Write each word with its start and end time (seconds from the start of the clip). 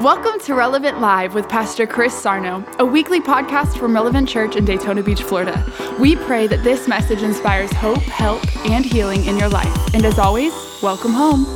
Welcome 0.00 0.40
to 0.40 0.54
Relevant 0.54 1.00
Live 1.00 1.34
with 1.34 1.48
Pastor 1.48 1.86
Chris 1.86 2.12
Sarno, 2.12 2.66
a 2.80 2.84
weekly 2.84 3.20
podcast 3.20 3.78
from 3.78 3.94
Relevant 3.94 4.28
Church 4.28 4.56
in 4.56 4.64
Daytona 4.64 5.04
Beach, 5.04 5.22
Florida. 5.22 5.64
We 6.00 6.16
pray 6.16 6.48
that 6.48 6.64
this 6.64 6.88
message 6.88 7.22
inspires 7.22 7.72
hope, 7.74 7.98
help, 7.98 8.44
and 8.66 8.84
healing 8.84 9.24
in 9.26 9.38
your 9.38 9.48
life. 9.48 9.94
And 9.94 10.04
as 10.04 10.18
always, 10.18 10.52
welcome 10.82 11.12
home. 11.12 11.46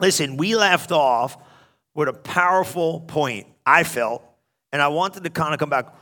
Listen, 0.00 0.38
we 0.38 0.56
left 0.56 0.92
off 0.92 1.36
with 1.94 2.08
a 2.08 2.14
powerful 2.14 3.00
point, 3.00 3.46
I 3.66 3.84
felt, 3.84 4.24
and 4.72 4.80
I 4.80 4.88
wanted 4.88 5.24
to 5.24 5.30
kind 5.30 5.52
of 5.52 5.60
come 5.60 5.68
back. 5.68 5.94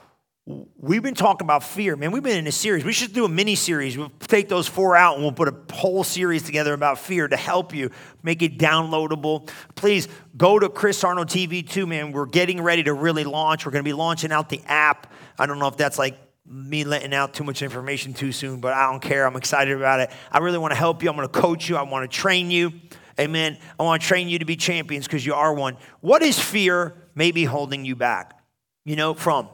We've 0.46 1.02
been 1.02 1.14
talking 1.14 1.46
about 1.46 1.64
fear, 1.64 1.96
man. 1.96 2.12
We've 2.12 2.22
been 2.22 2.36
in 2.36 2.46
a 2.46 2.52
series. 2.52 2.84
We 2.84 2.92
should 2.92 3.14
do 3.14 3.24
a 3.24 3.28
mini 3.28 3.54
series. 3.54 3.96
We'll 3.96 4.12
take 4.20 4.50
those 4.50 4.68
four 4.68 4.94
out 4.94 5.14
and 5.14 5.22
we'll 5.22 5.32
put 5.32 5.48
a 5.48 5.74
whole 5.74 6.04
series 6.04 6.42
together 6.42 6.74
about 6.74 6.98
fear 6.98 7.26
to 7.26 7.36
help 7.36 7.74
you 7.74 7.90
make 8.22 8.42
it 8.42 8.58
downloadable. 8.58 9.48
Please 9.74 10.06
go 10.36 10.58
to 10.58 10.68
Chris 10.68 10.98
Sarno 10.98 11.24
TV 11.24 11.66
too, 11.66 11.86
man. 11.86 12.12
We're 12.12 12.26
getting 12.26 12.60
ready 12.60 12.82
to 12.82 12.92
really 12.92 13.24
launch. 13.24 13.64
We're 13.64 13.72
going 13.72 13.84
to 13.84 13.88
be 13.88 13.94
launching 13.94 14.32
out 14.32 14.50
the 14.50 14.60
app. 14.66 15.10
I 15.38 15.46
don't 15.46 15.58
know 15.58 15.68
if 15.68 15.78
that's 15.78 15.98
like 15.98 16.18
me 16.44 16.84
letting 16.84 17.14
out 17.14 17.32
too 17.32 17.44
much 17.44 17.62
information 17.62 18.12
too 18.12 18.30
soon, 18.30 18.60
but 18.60 18.74
I 18.74 18.90
don't 18.90 19.00
care. 19.00 19.26
I'm 19.26 19.36
excited 19.36 19.74
about 19.74 20.00
it. 20.00 20.10
I 20.30 20.38
really 20.40 20.58
want 20.58 20.72
to 20.72 20.78
help 20.78 21.02
you. 21.02 21.08
I'm 21.08 21.16
going 21.16 21.26
to 21.26 21.40
coach 21.40 21.70
you. 21.70 21.76
I 21.76 21.82
want 21.82 22.10
to 22.10 22.14
train 22.14 22.50
you. 22.50 22.70
Amen. 23.18 23.56
I 23.80 23.82
want 23.82 24.02
to 24.02 24.06
train 24.06 24.28
you 24.28 24.38
to 24.40 24.44
be 24.44 24.56
champions 24.56 25.06
because 25.06 25.24
you 25.24 25.32
are 25.32 25.54
one. 25.54 25.78
What 26.02 26.22
is 26.22 26.38
fear 26.38 26.94
maybe 27.14 27.44
holding 27.44 27.86
you 27.86 27.96
back? 27.96 28.38
You 28.84 28.96
know, 28.96 29.14
from 29.14 29.48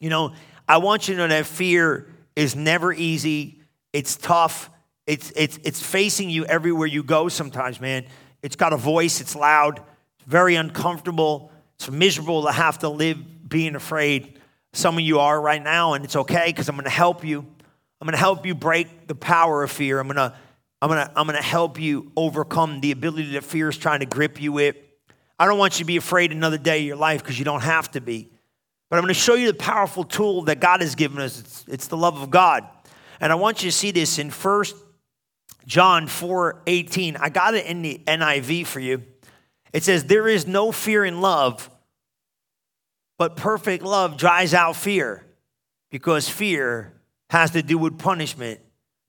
you 0.00 0.10
know, 0.10 0.34
I 0.68 0.78
want 0.78 1.08
you 1.08 1.14
to 1.14 1.20
know 1.20 1.28
that 1.28 1.46
fear 1.46 2.06
is 2.34 2.54
never 2.54 2.92
easy. 2.92 3.60
It's 3.92 4.16
tough. 4.16 4.70
It's, 5.06 5.32
it's, 5.36 5.58
it's 5.62 5.82
facing 5.82 6.30
you 6.30 6.44
everywhere 6.44 6.86
you 6.86 7.02
go 7.02 7.28
sometimes, 7.28 7.80
man. 7.80 8.06
It's 8.42 8.56
got 8.56 8.72
a 8.72 8.76
voice, 8.76 9.20
it's 9.20 9.34
loud, 9.34 9.78
it's 9.78 10.28
very 10.28 10.56
uncomfortable. 10.56 11.50
It's 11.76 11.90
miserable 11.90 12.44
to 12.44 12.52
have 12.52 12.78
to 12.80 12.88
live 12.88 13.48
being 13.48 13.74
afraid. 13.74 14.40
Some 14.72 14.96
of 14.96 15.00
you 15.00 15.20
are 15.20 15.40
right 15.40 15.62
now, 15.62 15.92
and 15.92 16.04
it's 16.04 16.16
okay 16.16 16.46
because 16.46 16.68
I'm 16.68 16.74
going 16.74 16.84
to 16.84 16.90
help 16.90 17.24
you. 17.24 17.40
I'm 18.00 18.06
going 18.06 18.12
to 18.12 18.18
help 18.18 18.46
you 18.46 18.54
break 18.54 19.06
the 19.06 19.14
power 19.14 19.62
of 19.62 19.70
fear. 19.70 20.00
I'm 20.00 20.06
going 20.06 20.16
to 20.16 20.34
I'm 20.82 20.90
going 20.90 21.06
to 21.06 21.12
I'm 21.16 21.26
going 21.26 21.38
to 21.38 21.44
help 21.44 21.80
you 21.80 22.12
overcome 22.16 22.80
the 22.80 22.92
ability 22.92 23.32
that 23.32 23.44
fear 23.44 23.68
is 23.68 23.76
trying 23.76 24.00
to 24.00 24.06
grip 24.06 24.40
you 24.40 24.52
with. 24.52 24.76
I 25.38 25.46
don't 25.46 25.58
want 25.58 25.78
you 25.78 25.84
to 25.84 25.86
be 25.86 25.96
afraid 25.96 26.32
another 26.32 26.58
day 26.58 26.80
of 26.80 26.84
your 26.86 26.96
life 26.96 27.22
because 27.22 27.38
you 27.38 27.44
don't 27.44 27.62
have 27.62 27.90
to 27.92 28.00
be. 28.00 28.30
But 28.88 28.96
I'm 28.96 29.02
going 29.02 29.14
to 29.14 29.20
show 29.20 29.34
you 29.34 29.48
the 29.48 29.58
powerful 29.58 30.04
tool 30.04 30.42
that 30.42 30.60
God 30.60 30.80
has 30.80 30.94
given 30.94 31.20
us. 31.20 31.40
It's, 31.40 31.64
it's 31.68 31.86
the 31.88 31.96
love 31.96 32.20
of 32.20 32.30
God. 32.30 32.64
And 33.20 33.32
I 33.32 33.34
want 33.34 33.62
you 33.62 33.70
to 33.70 33.76
see 33.76 33.90
this 33.90 34.18
in 34.18 34.30
1 34.30 34.64
John 35.66 36.06
4 36.06 36.62
18. 36.66 37.16
I 37.16 37.28
got 37.28 37.54
it 37.54 37.66
in 37.66 37.82
the 37.82 38.00
NIV 38.06 38.66
for 38.66 38.80
you. 38.80 39.02
It 39.72 39.82
says, 39.82 40.04
There 40.04 40.28
is 40.28 40.46
no 40.46 40.70
fear 40.70 41.04
in 41.04 41.20
love, 41.20 41.68
but 43.18 43.36
perfect 43.36 43.82
love 43.82 44.16
drives 44.16 44.54
out 44.54 44.76
fear, 44.76 45.24
because 45.90 46.28
fear 46.28 46.92
has 47.30 47.50
to 47.52 47.62
do 47.62 47.78
with 47.78 47.98
punishment. 47.98 48.60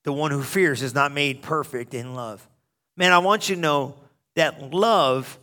The 0.04 0.14
one 0.14 0.32
who 0.32 0.42
fears 0.42 0.82
is 0.82 0.96
not 0.96 1.12
made 1.12 1.42
perfect 1.42 1.94
in 1.94 2.16
love. 2.16 2.48
Man, 2.96 3.12
I 3.12 3.18
want 3.18 3.50
you 3.50 3.56
to 3.56 3.62
know 3.62 3.96
that 4.36 4.74
love, 4.74 5.38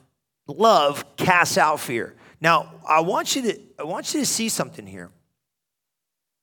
love 0.48 1.16
casts 1.16 1.58
out 1.58 1.80
fear. 1.80 2.14
Now, 2.45 2.75
I 2.87 3.00
want 3.00 3.34
you 3.34 3.41
to, 3.41 3.59
I 3.78 3.84
want 3.84 4.12
you 4.12 4.20
to 4.20 4.27
see 4.27 4.50
something 4.50 4.87
here. 4.87 5.11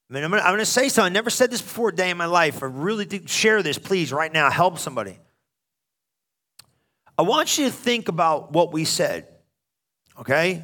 I 0.10 0.14
mean, 0.16 0.24
I'm 0.24 0.32
going 0.32 0.58
to 0.58 0.66
say 0.66 0.90
something. 0.90 1.12
I 1.12 1.14
never 1.14 1.30
said 1.30 1.52
this 1.52 1.62
before 1.62 1.90
a 1.90 1.96
day 1.96 2.10
in 2.10 2.18
my 2.18 2.26
life. 2.26 2.64
I 2.64 2.66
really 2.66 3.06
do 3.06 3.26
share 3.28 3.62
this, 3.62 3.78
please, 3.78 4.12
right 4.12 4.34
now. 4.34 4.50
Help 4.50 4.80
somebody. 4.80 5.20
I 7.20 7.22
want 7.22 7.56
you 7.60 7.66
to 7.66 7.72
think 7.72 8.08
about 8.08 8.52
what 8.52 8.74
we 8.74 8.84
said. 8.84 9.28
Okay? 10.20 10.64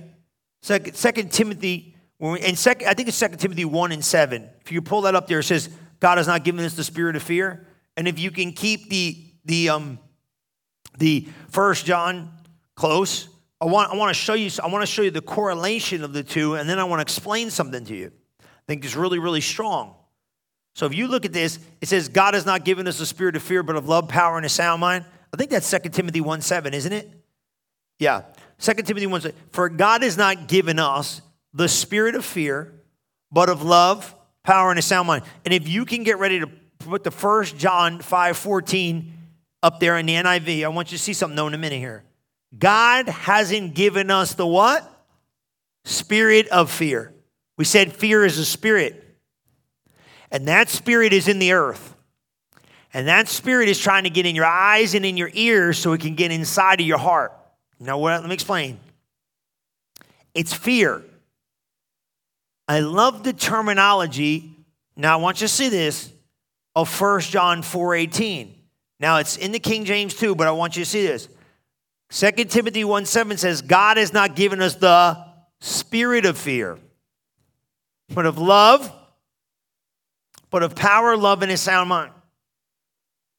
Second, 0.64 0.96
Second 0.96 1.32
Timothy, 1.32 1.96
and 2.20 2.58
second, 2.58 2.88
I 2.88 2.96
think 2.96 3.08
it's 3.08 3.16
Second 3.16 3.38
Timothy 3.38 3.64
1 3.64 3.92
and 3.92 4.04
7. 4.04 4.50
If 4.66 4.72
you 4.72 4.82
pull 4.82 5.02
that 5.02 5.14
up 5.14 5.28
there, 5.28 5.40
it 5.40 5.44
says, 5.44 5.70
God 6.00 6.18
has 6.18 6.26
not 6.26 6.46
given 6.46 6.66
us 6.66 6.74
the 6.74 6.84
spirit 6.84 7.16
of 7.16 7.22
fear. 7.22 7.68
And 7.96 8.08
if 8.08 8.18
you 8.18 8.32
can 8.32 8.54
keep 8.54 8.90
the 8.90 9.24
the 9.46 9.70
um 9.70 10.00
the 10.98 11.28
first 11.50 11.86
John 11.86 12.32
close, 12.76 13.30
I 13.60 13.66
want, 13.66 13.92
I 13.92 13.96
want 13.96 14.10
to 14.10 14.14
show 14.14 14.34
you, 14.34 14.52
I 14.64 14.68
want 14.68 14.84
to 14.84 14.92
show 14.92 15.02
you 15.02 15.12
the 15.12 15.22
correlation 15.22 16.04
of 16.04 16.14
the 16.14 16.24
two, 16.24 16.56
and 16.56 16.70
then 16.70 16.78
I 16.78 16.84
want 16.84 17.00
to 17.00 17.02
explain 17.02 17.50
something 17.50 17.84
to 17.86 17.96
you. 17.96 18.12
I 18.42 18.46
think 18.68 18.86
it's 18.86 18.96
really, 18.96 19.20
really 19.20 19.42
strong. 19.42 19.96
So 20.76 20.86
if 20.86 20.94
you 20.94 21.08
look 21.08 21.26
at 21.26 21.34
this, 21.34 21.58
it 21.82 21.88
says, 21.88 22.08
God 22.08 22.36
has 22.36 22.46
not 22.46 22.64
given 22.64 22.88
us 22.88 23.00
a 23.00 23.06
spirit 23.06 23.36
of 23.36 23.42
fear, 23.42 23.64
but 23.64 23.76
of 23.76 23.90
love, 23.90 24.08
power, 24.10 24.38
and 24.38 24.46
a 24.46 24.50
sound 24.50 24.80
mind. 24.80 25.06
I 25.34 25.38
think 25.38 25.50
that's 25.50 25.70
2 25.70 25.90
Timothy 25.90 26.22
1 26.22 26.42
7, 26.42 26.74
isn't 26.74 26.94
it? 26.94 27.10
Yeah. 27.98 28.22
2 28.60 28.74
Timothy 28.74 29.08
1 29.08 29.22
7. 29.22 29.38
For 29.52 29.70
God 29.70 30.04
has 30.04 30.18
not 30.18 30.48
given 30.48 30.78
us 30.78 31.22
the 31.52 31.68
spirit 31.68 32.14
of 32.14 32.24
fear, 32.24 32.74
but 33.32 33.50
of 33.50 33.64
love, 33.64 34.16
power, 34.44 34.70
and 34.70 34.78
a 34.78 34.84
sound 34.84 35.08
mind. 35.08 35.24
And 35.46 35.54
if 35.54 35.68
you 35.68 35.84
can 35.84 36.04
get 36.04 36.20
ready 36.20 36.40
to 36.40 36.48
put 36.80 37.04
the 37.04 37.12
first 37.12 37.58
John 37.58 38.00
5 38.00 38.38
14 38.38 39.14
up 39.64 39.80
there 39.80 39.98
in 39.98 40.06
the 40.06 40.14
NIV, 40.14 40.64
I 40.64 40.68
want 40.68 40.92
you 40.92 40.98
to 40.98 41.04
see 41.04 41.14
something 41.14 41.36
though 41.36 41.48
in 41.48 41.56
a 41.56 41.58
minute 41.58 41.80
here. 41.80 42.04
God 42.58 43.10
hasn't 43.10 43.74
given 43.74 44.12
us 44.12 44.34
the 44.34 44.48
what? 44.48 44.90
Spirit 45.86 46.48
of 46.50 46.72
fear. 46.72 47.14
We 47.58 47.66
said 47.66 47.94
fear 47.94 48.24
is 48.24 48.38
a 48.38 48.46
spirit. 48.46 49.04
And 50.32 50.48
that 50.48 50.70
spirit 50.70 51.14
is 51.14 51.28
in 51.28 51.40
the 51.40 51.54
earth. 51.54 51.96
And 52.94 53.08
that 53.08 53.28
spirit 53.28 53.70
is 53.70 53.80
trying 53.80 54.04
to 54.04 54.10
get 54.10 54.26
in 54.26 54.36
your 54.36 54.46
eyes 54.46 54.94
and 54.94 55.06
in 55.06 55.18
your 55.18 55.30
ears 55.34 55.78
so 55.78 55.94
it 55.94 56.02
can 56.02 56.16
get 56.16 56.32
inside 56.32 56.80
of 56.80 56.88
your 56.88 56.98
heart. 56.98 57.34
Now, 57.80 57.98
what, 57.98 58.20
let 58.20 58.28
me 58.28 58.34
explain. 58.34 58.80
It's 60.34 60.54
fear. 60.54 61.04
I 62.68 62.80
love 62.80 63.24
the 63.24 63.34
terminology. 63.34 64.56
Now, 64.96 65.14
I 65.14 65.22
want 65.22 65.42
you 65.42 65.48
to 65.48 65.54
see 65.54 65.70
this 65.70 66.12
of 66.76 67.02
1 67.02 67.22
John 67.22 67.62
4 67.62 67.96
18. 67.96 68.54
Now, 69.00 69.18
it's 69.18 69.38
in 69.38 69.52
the 69.52 69.60
King 69.60 69.86
James 69.86 70.14
too, 70.14 70.36
but 70.36 70.48
I 70.48 70.52
want 70.52 70.76
you 70.76 70.84
to 70.84 70.90
see 70.90 71.06
this. 71.06 71.30
2 72.10 72.32
Timothy 72.46 72.84
1 72.84 73.06
7 73.06 73.38
says, 73.38 73.62
God 73.62 73.98
has 73.98 74.14
not 74.14 74.36
given 74.36 74.62
us 74.62 74.76
the 74.76 75.24
spirit 75.60 76.26
of 76.26 76.38
fear, 76.38 76.78
but 78.14 78.26
of 78.26 78.38
love, 78.38 78.92
but 80.50 80.64
of 80.64 80.76
power, 80.76 81.18
love, 81.18 81.42
and 81.42 81.52
a 81.52 81.58
sound 81.58 81.90
mind. 81.90 82.12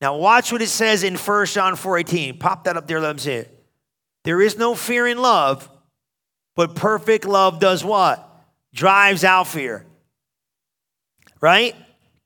Now 0.01 0.17
watch 0.17 0.53
what 0.53 0.62
it 0.62 0.69
says 0.69 1.03
in 1.03 1.17
1 1.17 1.47
John 1.47 1.77
4 1.77 1.99
18. 1.99 2.39
Pop 2.39 2.65
that 2.65 2.77
up 2.77 2.87
there, 2.87 3.01
let 3.01 3.17
me 3.17 3.21
see 3.21 3.33
it. 3.33 3.55
There 4.25 4.41
is 4.41 4.59
no 4.59 4.75
fear 4.75 5.07
in 5.07 5.19
love, 5.19 5.69
but 6.55 6.75
perfect 6.75 7.25
love 7.25 7.61
does 7.61 7.84
what? 7.84 8.25
Drives 8.75 9.25
out 9.25 9.47
fear. 9.47 9.87
Right? 11.41 11.75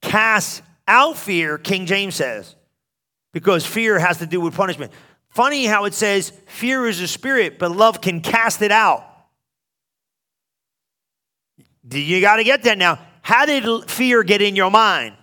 Casts 0.00 0.62
out 0.88 1.16
fear, 1.16 1.58
King 1.58 1.86
James 1.86 2.16
says, 2.16 2.56
because 3.32 3.64
fear 3.64 3.98
has 3.98 4.18
to 4.18 4.26
do 4.26 4.40
with 4.40 4.54
punishment. 4.54 4.90
Funny 5.32 5.64
how 5.64 5.86
it 5.86 5.94
says 5.94 6.30
fear 6.46 6.86
is 6.86 7.00
a 7.00 7.08
spirit, 7.08 7.58
but 7.58 7.70
love 7.70 8.02
can 8.02 8.20
cast 8.20 8.60
it 8.60 8.70
out. 8.70 9.04
You 11.90 12.20
got 12.20 12.36
to 12.36 12.44
get 12.44 12.64
that 12.64 12.76
now. 12.76 12.98
How 13.22 13.46
did 13.46 13.90
fear 13.90 14.22
get 14.22 14.42
in 14.42 14.54
your 14.56 14.70
mind? 14.70 15.14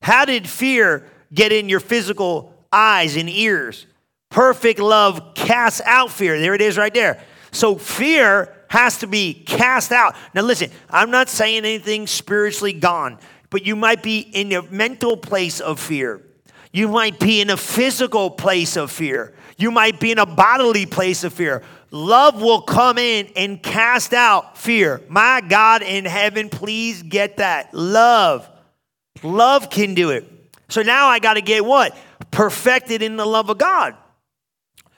How 0.00 0.24
did 0.24 0.48
fear 0.48 1.06
get 1.32 1.52
in 1.52 1.68
your 1.68 1.80
physical 1.80 2.54
eyes 2.72 3.16
and 3.16 3.28
ears? 3.28 3.86
Perfect 4.30 4.80
love 4.80 5.34
casts 5.34 5.82
out 5.84 6.10
fear. 6.10 6.40
There 6.40 6.54
it 6.54 6.62
is 6.62 6.78
right 6.78 6.92
there. 6.92 7.22
So 7.52 7.76
fear 7.76 8.54
has 8.68 8.98
to 9.00 9.06
be 9.06 9.34
cast 9.34 9.92
out. 9.92 10.16
Now, 10.32 10.42
listen, 10.42 10.70
I'm 10.88 11.10
not 11.10 11.28
saying 11.28 11.58
anything 11.58 12.06
spiritually 12.06 12.72
gone, 12.72 13.18
but 13.50 13.66
you 13.66 13.76
might 13.76 14.02
be 14.02 14.18
in 14.20 14.50
a 14.52 14.62
mental 14.62 15.16
place 15.16 15.60
of 15.60 15.78
fear. 15.78 16.22
You 16.74 16.88
might 16.88 17.20
be 17.20 17.40
in 17.40 17.50
a 17.50 17.56
physical 17.56 18.30
place 18.30 18.76
of 18.76 18.90
fear. 18.90 19.32
You 19.56 19.70
might 19.70 20.00
be 20.00 20.10
in 20.10 20.18
a 20.18 20.26
bodily 20.26 20.86
place 20.86 21.22
of 21.22 21.32
fear. 21.32 21.62
Love 21.92 22.42
will 22.42 22.62
come 22.62 22.98
in 22.98 23.28
and 23.36 23.62
cast 23.62 24.12
out 24.12 24.58
fear. 24.58 25.00
My 25.08 25.40
God 25.40 25.82
in 25.82 26.04
heaven, 26.04 26.48
please 26.48 27.00
get 27.04 27.36
that. 27.36 27.72
Love. 27.72 28.50
Love 29.22 29.70
can 29.70 29.94
do 29.94 30.10
it. 30.10 30.28
So 30.68 30.82
now 30.82 31.06
I 31.06 31.20
got 31.20 31.34
to 31.34 31.42
get 31.42 31.64
what? 31.64 31.96
Perfected 32.32 33.02
in 33.02 33.16
the 33.16 33.24
love 33.24 33.50
of 33.50 33.58
God. 33.58 33.94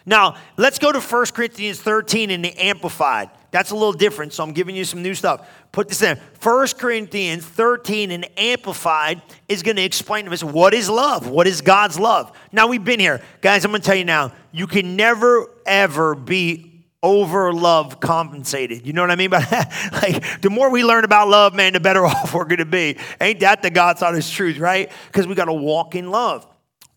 Now, 0.06 0.36
let's 0.56 0.78
go 0.78 0.90
to 0.92 1.00
1 1.00 1.26
Corinthians 1.34 1.78
13 1.78 2.30
in 2.30 2.40
the 2.40 2.56
Amplified. 2.56 3.28
That's 3.50 3.70
a 3.70 3.74
little 3.74 3.92
different, 3.92 4.32
so 4.32 4.42
I'm 4.42 4.52
giving 4.52 4.76
you 4.76 4.84
some 4.84 5.02
new 5.02 5.14
stuff. 5.14 5.48
Put 5.72 5.88
this 5.88 6.02
in. 6.02 6.18
1 6.42 6.66
Corinthians 6.78 7.44
13 7.44 8.10
and 8.10 8.28
Amplified 8.38 9.22
is 9.48 9.62
going 9.62 9.76
to 9.76 9.82
explain 9.82 10.24
to 10.26 10.32
us 10.32 10.42
what 10.42 10.74
is 10.74 10.90
love? 10.90 11.28
What 11.28 11.46
is 11.46 11.60
God's 11.60 11.98
love? 11.98 12.36
Now, 12.52 12.66
we've 12.66 12.84
been 12.84 13.00
here. 13.00 13.22
Guys, 13.40 13.64
I'm 13.64 13.70
going 13.70 13.80
to 13.80 13.86
tell 13.86 13.96
you 13.96 14.04
now, 14.04 14.32
you 14.52 14.66
can 14.66 14.96
never, 14.96 15.50
ever 15.64 16.14
be 16.14 16.76
over 17.02 17.52
love 17.52 18.00
compensated. 18.00 18.86
You 18.86 18.92
know 18.92 19.02
what 19.02 19.10
I 19.10 19.16
mean 19.16 19.30
that? 19.30 19.90
like, 20.02 20.40
the 20.40 20.50
more 20.50 20.70
we 20.70 20.84
learn 20.84 21.04
about 21.04 21.28
love, 21.28 21.54
man, 21.54 21.72
the 21.72 21.80
better 21.80 22.04
off 22.06 22.34
we're 22.34 22.44
going 22.44 22.58
to 22.58 22.64
be. 22.64 22.96
Ain't 23.20 23.40
that 23.40 23.62
the 23.62 23.70
God's 23.70 24.02
honest 24.02 24.32
truth, 24.32 24.58
right? 24.58 24.90
Because 25.06 25.26
we 25.26 25.34
got 25.34 25.44
to 25.44 25.52
walk 25.52 25.94
in 25.94 26.10
love. 26.10 26.46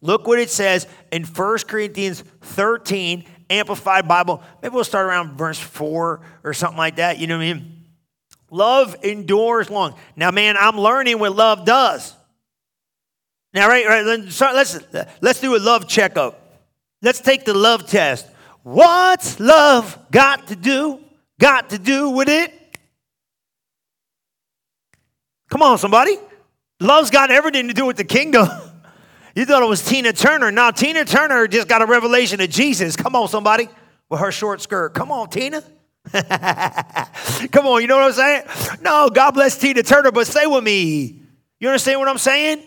Look 0.02 0.28
what 0.28 0.40
it 0.40 0.50
says 0.50 0.88
in 1.12 1.26
1 1.26 1.58
Corinthians 1.68 2.24
13 2.42 3.26
Amplified 3.50 4.08
Bible. 4.08 4.44
Maybe 4.62 4.74
we'll 4.74 4.84
start 4.84 5.06
around 5.08 5.38
verse 5.38 5.60
4 5.60 6.20
or 6.44 6.54
something 6.54 6.78
like 6.78 6.98
that. 6.98 7.18
You 7.20 7.28
know 7.28 7.38
what 7.38 7.44
I 7.44 7.54
mean? 7.54 7.84
Love 8.52 8.96
endures 9.04 9.70
long. 9.70 9.96
Now, 10.16 10.32
man, 10.32 10.56
I'm 10.58 10.78
learning 10.80 11.20
what 11.20 11.36
love 11.36 11.66
does. 11.66 12.16
Now, 13.54 13.68
right, 13.68 13.86
right 13.86 14.06
let's, 14.06 14.40
let's, 14.42 14.80
let's 15.22 15.40
do 15.40 15.56
a 15.56 15.60
love 15.60 15.88
checkup. 15.88 16.42
Let's 17.02 17.22
take 17.22 17.46
the 17.46 17.54
love 17.54 17.88
test. 17.88 18.28
What's 18.64 19.40
love 19.40 19.98
got 20.12 20.48
to 20.48 20.56
do? 20.56 21.00
Got 21.40 21.70
to 21.72 21.80
do 21.80 22.10
with 22.10 22.28
it? 22.28 22.54
Come 25.50 25.62
on, 25.62 25.78
somebody. 25.78 26.18
Love's 26.80 27.10
got 27.10 27.32
everything 27.32 27.68
to 27.70 27.74
do 27.74 27.86
with 27.86 27.98
the 27.98 28.04
kingdom. 28.04 28.48
You 29.36 29.46
thought 29.46 29.62
it 29.62 29.70
was 29.70 29.84
Tina 29.84 30.14
Turner. 30.14 30.52
Now, 30.52 30.72
Tina 30.72 31.06
Turner 31.06 31.48
just 31.48 31.68
got 31.68 31.82
a 31.82 31.86
revelation 31.86 32.42
of 32.42 32.50
Jesus. 32.50 32.96
Come 32.96 33.16
on, 33.16 33.28
somebody, 33.28 33.70
with 34.10 34.20
her 34.20 34.32
short 34.32 34.62
skirt. 34.62 34.94
Come 34.94 35.12
on, 35.12 35.30
Tina. 35.30 35.64
Come 36.12 37.68
on, 37.68 37.82
you 37.82 37.88
know 37.88 37.98
what 37.98 38.06
I'm 38.06 38.14
saying? 38.14 38.44
No, 38.82 39.10
God 39.10 39.32
bless 39.32 39.58
Tina 39.58 39.84
Turner, 39.84 40.12
but 40.12 40.26
stay 40.28 40.48
with 40.48 40.64
me. 40.64 41.22
You 41.60 41.68
understand 41.68 42.00
what 42.00 42.10
I'm 42.10 42.18
saying? 42.18 42.64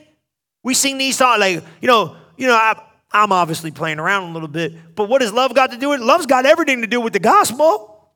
We 0.62 0.74
sing 0.74 0.98
these 0.98 1.16
songs 1.16 1.40
like, 1.40 1.64
you 1.80 1.88
know, 1.88 2.16
you 2.36 2.46
know, 2.46 2.54
I, 2.54 2.80
I'm 3.10 3.32
obviously 3.32 3.70
playing 3.70 3.98
around 3.98 4.30
a 4.30 4.32
little 4.32 4.48
bit, 4.48 4.94
but 4.94 5.08
what 5.08 5.20
does 5.20 5.32
love 5.32 5.54
got 5.54 5.72
to 5.72 5.76
do 5.76 5.90
with 5.90 6.00
it? 6.00 6.04
Love's 6.04 6.26
got 6.26 6.46
everything 6.46 6.82
to 6.82 6.86
do 6.86 7.00
with 7.00 7.12
the 7.12 7.18
gospel. 7.18 8.12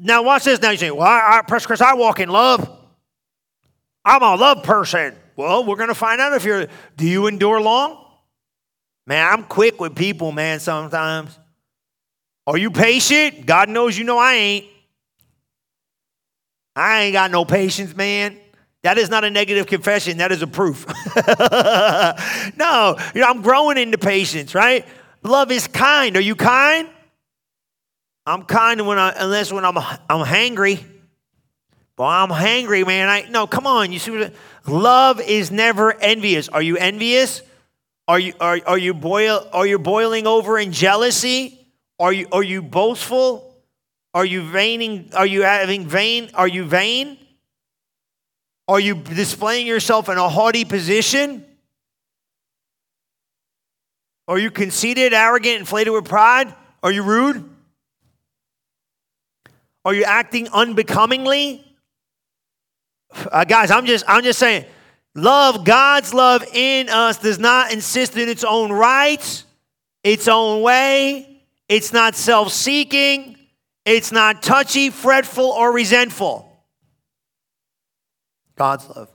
Now 0.00 0.22
watch 0.22 0.44
this. 0.44 0.60
Now 0.60 0.70
you 0.70 0.76
say, 0.76 0.90
well, 0.90 1.06
I, 1.06 1.38
I, 1.38 1.42
Chris, 1.42 1.80
I 1.80 1.94
walk 1.94 2.20
in 2.20 2.28
love. 2.28 2.68
I'm 4.04 4.22
a 4.22 4.34
love 4.34 4.64
person. 4.64 5.14
Well, 5.40 5.64
we're 5.64 5.76
going 5.76 5.88
to 5.88 5.94
find 5.94 6.20
out 6.20 6.34
if 6.34 6.44
you're, 6.44 6.66
do 6.98 7.06
you 7.06 7.26
endure 7.26 7.62
long? 7.62 8.04
Man, 9.06 9.26
I'm 9.26 9.44
quick 9.44 9.80
with 9.80 9.96
people, 9.96 10.32
man, 10.32 10.60
sometimes. 10.60 11.38
Are 12.46 12.58
you 12.58 12.70
patient? 12.70 13.46
God 13.46 13.70
knows 13.70 13.96
you 13.96 14.04
know 14.04 14.18
I 14.18 14.34
ain't. 14.34 14.66
I 16.76 17.04
ain't 17.04 17.14
got 17.14 17.30
no 17.30 17.46
patience, 17.46 17.96
man. 17.96 18.38
That 18.82 18.98
is 18.98 19.08
not 19.08 19.24
a 19.24 19.30
negative 19.30 19.66
confession. 19.66 20.18
That 20.18 20.30
is 20.30 20.42
a 20.42 20.46
proof. 20.46 20.86
no, 22.58 22.96
you 23.14 23.22
know, 23.22 23.26
I'm 23.26 23.40
growing 23.40 23.78
into 23.78 23.96
patience, 23.96 24.54
right? 24.54 24.86
Love 25.22 25.50
is 25.50 25.66
kind. 25.66 26.18
Are 26.18 26.20
you 26.20 26.36
kind? 26.36 26.86
I'm 28.26 28.42
kind 28.42 28.86
when 28.86 28.98
I, 28.98 29.14
unless 29.16 29.50
when 29.50 29.64
I'm, 29.64 29.78
I'm 29.78 30.26
hangry. 30.26 30.84
Well, 32.00 32.08
I'm 32.08 32.30
hangry, 32.30 32.86
man. 32.86 33.10
I 33.10 33.28
no, 33.28 33.46
come 33.46 33.66
on. 33.66 33.92
You 33.92 33.98
see 33.98 34.10
what? 34.10 34.32
Love 34.66 35.20
is 35.20 35.50
never 35.50 35.92
envious. 35.92 36.48
Are 36.48 36.62
you 36.62 36.78
envious? 36.78 37.42
Are 38.08 38.18
you 38.18 38.32
are, 38.40 38.58
are 38.66 38.78
you 38.78 38.94
boil 38.94 39.46
are 39.52 39.66
you 39.66 39.78
boiling 39.78 40.26
over 40.26 40.58
in 40.58 40.72
jealousy? 40.72 41.60
Are 41.98 42.10
you 42.10 42.26
are 42.32 42.42
you 42.42 42.62
boastful? 42.62 43.54
Are 44.14 44.24
you 44.24 44.40
vaining? 44.40 45.10
Are 45.14 45.26
you 45.26 45.42
having 45.42 45.86
vain? 45.86 46.30
Are 46.32 46.48
you 46.48 46.64
vain? 46.64 47.18
Are 48.66 48.80
you 48.80 48.94
displaying 48.94 49.66
yourself 49.66 50.08
in 50.08 50.16
a 50.16 50.26
haughty 50.26 50.64
position? 50.64 51.44
Are 54.26 54.38
you 54.38 54.50
conceited, 54.50 55.12
arrogant, 55.12 55.58
inflated 55.58 55.92
with 55.92 56.06
pride? 56.06 56.54
Are 56.82 56.92
you 56.92 57.02
rude? 57.02 57.44
Are 59.84 59.92
you 59.92 60.04
acting 60.04 60.48
unbecomingly? 60.48 61.66
Uh, 63.30 63.44
guys, 63.44 63.70
I'm 63.70 63.86
just 63.86 64.04
I'm 64.08 64.22
just 64.22 64.38
saying, 64.38 64.64
love, 65.14 65.64
God's 65.64 66.14
love 66.14 66.44
in 66.52 66.88
us 66.88 67.18
does 67.18 67.38
not 67.38 67.72
insist 67.72 68.16
in 68.16 68.28
its 68.28 68.44
own 68.44 68.70
rights, 68.72 69.44
its 70.04 70.28
own 70.28 70.62
way. 70.62 71.42
It's 71.68 71.92
not 71.92 72.16
self-seeking. 72.16 73.36
It's 73.84 74.12
not 74.12 74.42
touchy, 74.42 74.90
fretful, 74.90 75.46
or 75.46 75.72
resentful. 75.72 76.46
God's 78.56 78.88
love. 78.88 79.08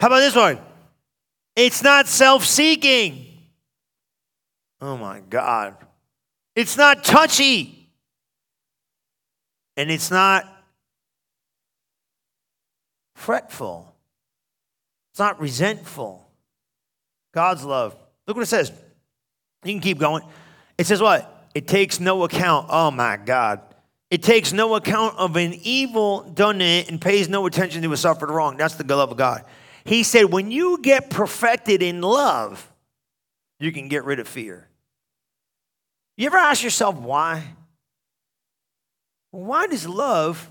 How 0.00 0.08
about 0.08 0.18
this 0.18 0.34
one? 0.34 0.58
It's 1.54 1.82
not 1.82 2.06
self-seeking. 2.06 3.26
Oh 4.80 4.96
my 4.96 5.20
God. 5.20 5.76
It's 6.54 6.76
not 6.76 7.04
touchy. 7.04 7.75
And 9.76 9.90
it's 9.90 10.10
not 10.10 10.46
fretful, 13.14 13.94
it's 15.12 15.18
not 15.18 15.40
resentful. 15.40 16.22
God's 17.32 17.64
love. 17.64 17.94
Look 18.26 18.36
what 18.36 18.42
it 18.42 18.46
says. 18.46 18.72
You 19.62 19.72
can 19.72 19.80
keep 19.80 19.98
going. 19.98 20.22
It 20.78 20.86
says 20.86 21.02
what? 21.02 21.48
It 21.54 21.68
takes 21.68 22.00
no 22.00 22.24
account. 22.24 22.68
Oh 22.70 22.90
my 22.90 23.18
God. 23.18 23.60
It 24.10 24.22
takes 24.22 24.52
no 24.52 24.74
account 24.74 25.16
of 25.18 25.36
an 25.36 25.54
evil 25.62 26.22
done 26.22 26.60
it 26.60 26.88
and 26.90 27.00
pays 27.00 27.28
no 27.28 27.44
attention 27.44 27.82
to 27.82 27.92
a 27.92 27.96
suffered 27.96 28.30
wrong. 28.30 28.56
That's 28.56 28.74
the 28.76 28.96
love 28.96 29.10
of 29.10 29.16
God. 29.16 29.44
He 29.84 30.02
said, 30.02 30.26
when 30.26 30.50
you 30.50 30.78
get 30.80 31.10
perfected 31.10 31.82
in 31.82 32.00
love, 32.00 32.72
you 33.58 33.72
can 33.72 33.88
get 33.88 34.04
rid 34.04 34.18
of 34.18 34.28
fear. 34.28 34.68
You 36.16 36.26
ever 36.26 36.38
ask 36.38 36.62
yourself 36.62 36.94
why? 36.96 37.42
Why 39.36 39.66
does 39.66 39.86
love, 39.86 40.50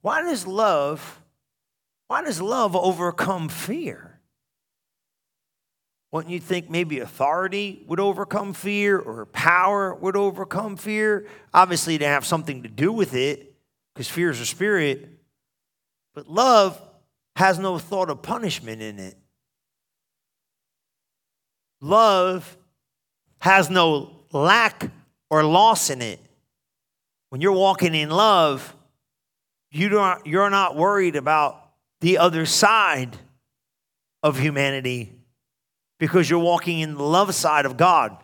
why 0.00 0.22
does 0.22 0.44
love, 0.44 1.22
why 2.08 2.24
does 2.24 2.40
love 2.40 2.74
overcome 2.74 3.48
fear? 3.48 4.18
Wouldn't 6.10 6.32
you 6.32 6.40
think 6.40 6.68
maybe 6.68 6.98
authority 6.98 7.84
would 7.86 8.00
overcome 8.00 8.54
fear 8.54 8.98
or 8.98 9.26
power 9.26 9.94
would 9.94 10.16
overcome 10.16 10.76
fear? 10.76 11.28
Obviously, 11.54 11.96
to 11.98 12.04
have 12.04 12.26
something 12.26 12.64
to 12.64 12.68
do 12.68 12.90
with 12.92 13.14
it, 13.14 13.54
because 13.94 14.08
fear 14.08 14.30
is 14.30 14.40
a 14.40 14.46
spirit. 14.46 15.08
But 16.12 16.28
love 16.28 16.82
has 17.36 17.60
no 17.60 17.78
thought 17.78 18.10
of 18.10 18.20
punishment 18.20 18.82
in 18.82 18.98
it. 18.98 19.16
Love 21.80 22.56
has 23.38 23.70
no 23.70 24.24
lack 24.32 24.90
or 25.30 25.44
loss 25.44 25.88
in 25.88 26.02
it. 26.02 26.18
When 27.32 27.40
you're 27.40 27.52
walking 27.52 27.94
in 27.94 28.10
love, 28.10 28.76
you 29.70 29.88
don't, 29.88 30.26
you're 30.26 30.50
not 30.50 30.76
worried 30.76 31.16
about 31.16 31.66
the 32.02 32.18
other 32.18 32.44
side 32.44 33.16
of 34.22 34.38
humanity 34.38 35.14
because 35.98 36.28
you're 36.28 36.38
walking 36.38 36.80
in 36.80 36.94
the 36.94 37.02
love 37.02 37.34
side 37.34 37.64
of 37.64 37.78
God. 37.78 38.18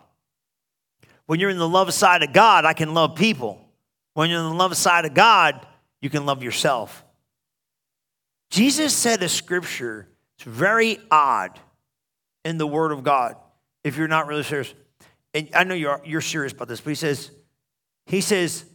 When 1.25 1.41
you're 1.41 1.49
in 1.49 1.57
the 1.57 1.67
love 1.67 1.95
side 1.95 2.23
of 2.23 2.35
God, 2.35 2.67
I 2.67 2.75
can 2.75 2.93
love 2.93 3.15
people. 3.15 3.67
When 4.13 4.29
you're 4.29 4.41
in 4.41 4.51
the 4.51 4.55
love 4.55 4.77
side 4.77 5.07
of 5.07 5.15
God, 5.15 5.67
you 6.03 6.11
can 6.11 6.27
love 6.27 6.43
yourself. 6.43 7.03
Jesus 8.51 8.95
said 8.95 9.23
a 9.23 9.29
scripture, 9.31 10.07
it's 10.37 10.45
very 10.45 10.99
odd 11.11 11.59
in 12.45 12.59
the 12.59 12.67
Word 12.67 12.93
of 12.93 13.05
God, 13.05 13.37
if 13.85 13.97
you're 13.97 14.07
not 14.07 14.27
really 14.27 14.43
serious. 14.43 14.75
And 15.33 15.49
I 15.55 15.65
know 15.65 15.73
you're, 15.73 16.03
you're 16.05 16.21
serious 16.21 16.53
about 16.53 16.69
this, 16.69 16.83
but 16.83 16.91
he 16.91 16.95
says, 16.95 17.31
he 18.05 18.21
says, 18.21 18.67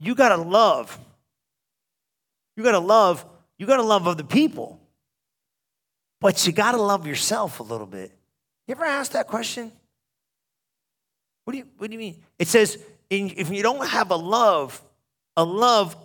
you 0.00 0.14
got 0.14 0.30
to 0.30 0.36
love. 0.36 0.98
You 2.56 2.62
got 2.62 2.72
to 2.72 2.78
love. 2.78 3.24
You 3.58 3.66
got 3.66 3.76
to 3.76 3.82
love 3.82 4.06
other 4.06 4.24
people. 4.24 4.80
But 6.20 6.46
you 6.46 6.52
got 6.52 6.72
to 6.72 6.82
love 6.82 7.06
yourself 7.06 7.60
a 7.60 7.62
little 7.62 7.86
bit. 7.86 8.12
You 8.66 8.72
ever 8.72 8.84
ask 8.84 9.12
that 9.12 9.26
question? 9.26 9.72
What 11.44 11.52
do 11.52 11.58
you, 11.58 11.66
what 11.78 11.86
do 11.88 11.92
you 11.92 11.98
mean? 11.98 12.22
It 12.38 12.48
says, 12.48 12.78
if 13.10 13.50
you 13.50 13.62
don't 13.62 13.86
have 13.86 14.10
a 14.10 14.16
love, 14.16 14.82
a 15.36 15.44
love, 15.44 15.96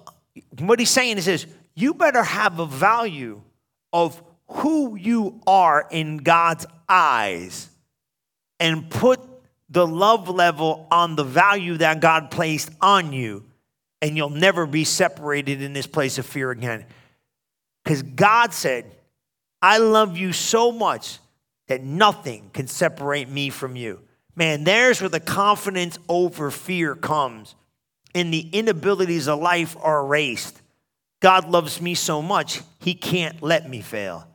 what 0.59 0.79
he's 0.79 0.89
saying 0.89 1.17
is 1.17 1.25
this 1.25 1.45
you 1.75 1.93
better 1.93 2.23
have 2.23 2.59
a 2.59 2.65
value 2.65 3.41
of 3.91 4.21
who 4.47 4.95
you 4.95 5.41
are 5.47 5.87
in 5.89 6.17
God's 6.17 6.65
eyes 6.87 7.69
and 8.59 8.89
put 8.89 9.19
the 9.69 9.85
love 9.85 10.29
level 10.29 10.87
on 10.91 11.15
the 11.15 11.23
value 11.23 11.77
that 11.77 11.99
God 11.99 12.29
placed 12.29 12.69
on 12.79 13.11
you 13.11 13.43
and 14.03 14.17
you'll 14.17 14.29
never 14.29 14.65
be 14.65 14.83
separated 14.83 15.61
in 15.61 15.71
this 15.71 15.87
place 15.87 16.17
of 16.17 16.25
fear 16.25 16.51
again. 16.51 16.85
Because 17.83 18.03
God 18.03 18.53
said, 18.53 18.91
I 19.61 19.77
love 19.77 20.17
you 20.17 20.33
so 20.33 20.73
much 20.73 21.19
that 21.69 21.83
nothing 21.83 22.49
can 22.53 22.67
separate 22.67 23.29
me 23.29 23.49
from 23.49 23.77
you. 23.77 24.01
Man, 24.35 24.65
there's 24.65 24.99
where 24.99 25.09
the 25.09 25.21
confidence 25.21 25.97
over 26.09 26.51
fear 26.51 26.95
comes, 26.95 27.55
and 28.13 28.33
the 28.33 28.41
inabilities 28.51 29.29
of 29.29 29.39
life 29.39 29.77
are 29.81 30.01
erased. 30.01 30.61
God 31.21 31.47
loves 31.47 31.79
me 31.79 31.95
so 31.95 32.21
much, 32.21 32.59
He 32.79 32.95
can't 32.95 33.41
let 33.41 33.69
me 33.69 33.79
fail. 33.79 34.27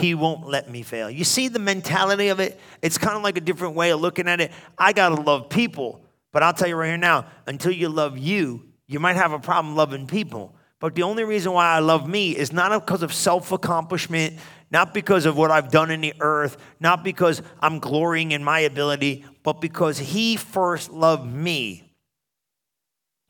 He 0.00 0.14
won't 0.14 0.48
let 0.48 0.70
me 0.70 0.82
fail. 0.82 1.10
You 1.10 1.24
see 1.24 1.48
the 1.48 1.58
mentality 1.58 2.28
of 2.28 2.40
it? 2.40 2.58
It's 2.80 2.96
kind 2.96 3.18
of 3.18 3.22
like 3.22 3.36
a 3.36 3.42
different 3.42 3.74
way 3.74 3.90
of 3.90 4.00
looking 4.00 4.28
at 4.28 4.40
it. 4.40 4.50
I 4.78 4.94
got 4.94 5.10
to 5.10 5.20
love 5.20 5.50
people, 5.50 6.02
but 6.32 6.42
I'll 6.42 6.54
tell 6.54 6.68
you 6.68 6.76
right 6.76 6.88
here 6.88 6.96
now 6.96 7.26
until 7.46 7.70
you 7.70 7.90
love 7.90 8.16
you, 8.16 8.62
you 8.94 9.00
might 9.00 9.16
have 9.16 9.32
a 9.32 9.40
problem 9.40 9.74
loving 9.74 10.06
people, 10.06 10.54
But 10.78 10.94
the 10.94 11.02
only 11.02 11.24
reason 11.24 11.50
why 11.52 11.66
I 11.66 11.80
love 11.80 12.08
me 12.08 12.36
is 12.36 12.52
not 12.52 12.70
because 12.86 13.02
of 13.02 13.12
self 13.12 13.50
accomplishment, 13.50 14.38
not 14.70 14.94
because 14.94 15.26
of 15.26 15.36
what 15.36 15.50
I've 15.50 15.70
done 15.70 15.90
in 15.90 16.00
the 16.00 16.14
earth, 16.20 16.56
not 16.78 17.02
because 17.02 17.42
I'm 17.58 17.80
glorying 17.80 18.30
in 18.30 18.44
my 18.44 18.60
ability, 18.60 19.24
but 19.42 19.60
because 19.60 19.98
He 19.98 20.36
first 20.36 20.92
loved 20.92 21.26
me. 21.26 21.90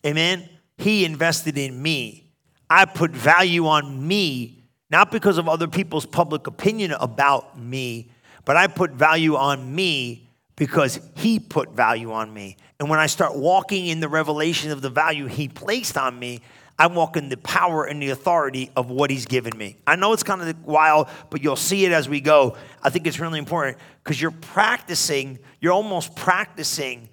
Amen? 0.05 0.49
He 0.77 1.07
invested 1.07 1.57
in 1.57 1.81
me. 1.81 2.31
I 2.69 2.85
put 2.85 3.13
value 3.13 3.67
on 3.67 4.07
me, 4.07 4.65
not 4.91 5.11
because 5.11 5.39
of 5.39 5.49
other 5.49 5.69
people's 5.69 6.05
public 6.05 6.47
opinion 6.47 6.93
about 6.93 7.59
me, 7.59 8.11
but 8.45 8.57
I 8.57 8.67
put 8.67 8.91
value 8.91 9.37
on 9.37 9.75
me 9.75 10.24
because 10.57 11.01
He 11.17 11.39
put 11.39 11.71
value 11.73 12.13
on 12.13 12.33
me. 12.33 12.57
And 12.81 12.89
when 12.91 12.99
I 12.99 13.07
start 13.07 13.37
walking 13.37 13.87
in 13.87 14.01
the 14.01 14.09
revelation 14.09 14.71
of 14.71 14.83
the 14.83 14.91
value 14.91 15.27
He 15.27 15.49
placed 15.49 15.97
on 15.97 16.19
me, 16.19 16.41
I 16.79 16.89
walk 16.89 17.17
in 17.17 17.29
the 17.29 17.37
power 17.37 17.85
and 17.85 18.03
the 18.03 18.11
authority 18.11 18.71
of 18.75 18.91
what 18.91 19.11
He's 19.11 19.27
given 19.27 19.57
me. 19.57 19.77
I 19.87 19.97
know 19.97 20.13
it's 20.13 20.25
kind 20.25 20.43
of 20.43 20.65
wild, 20.65 21.09
but 21.31 21.43
you'll 21.43 21.57
see 21.57 21.85
it 21.85 21.93
as 21.93 22.09
we 22.09 22.21
go. 22.21 22.57
I 22.83 22.91
think 22.91 23.07
it's 23.07 23.21
really 23.21 23.39
important 23.39 23.79
because 24.03 24.21
you're 24.21 24.33
practicing, 24.33 25.39
you're 25.61 25.73
almost 25.73 26.17
practicing 26.17 27.09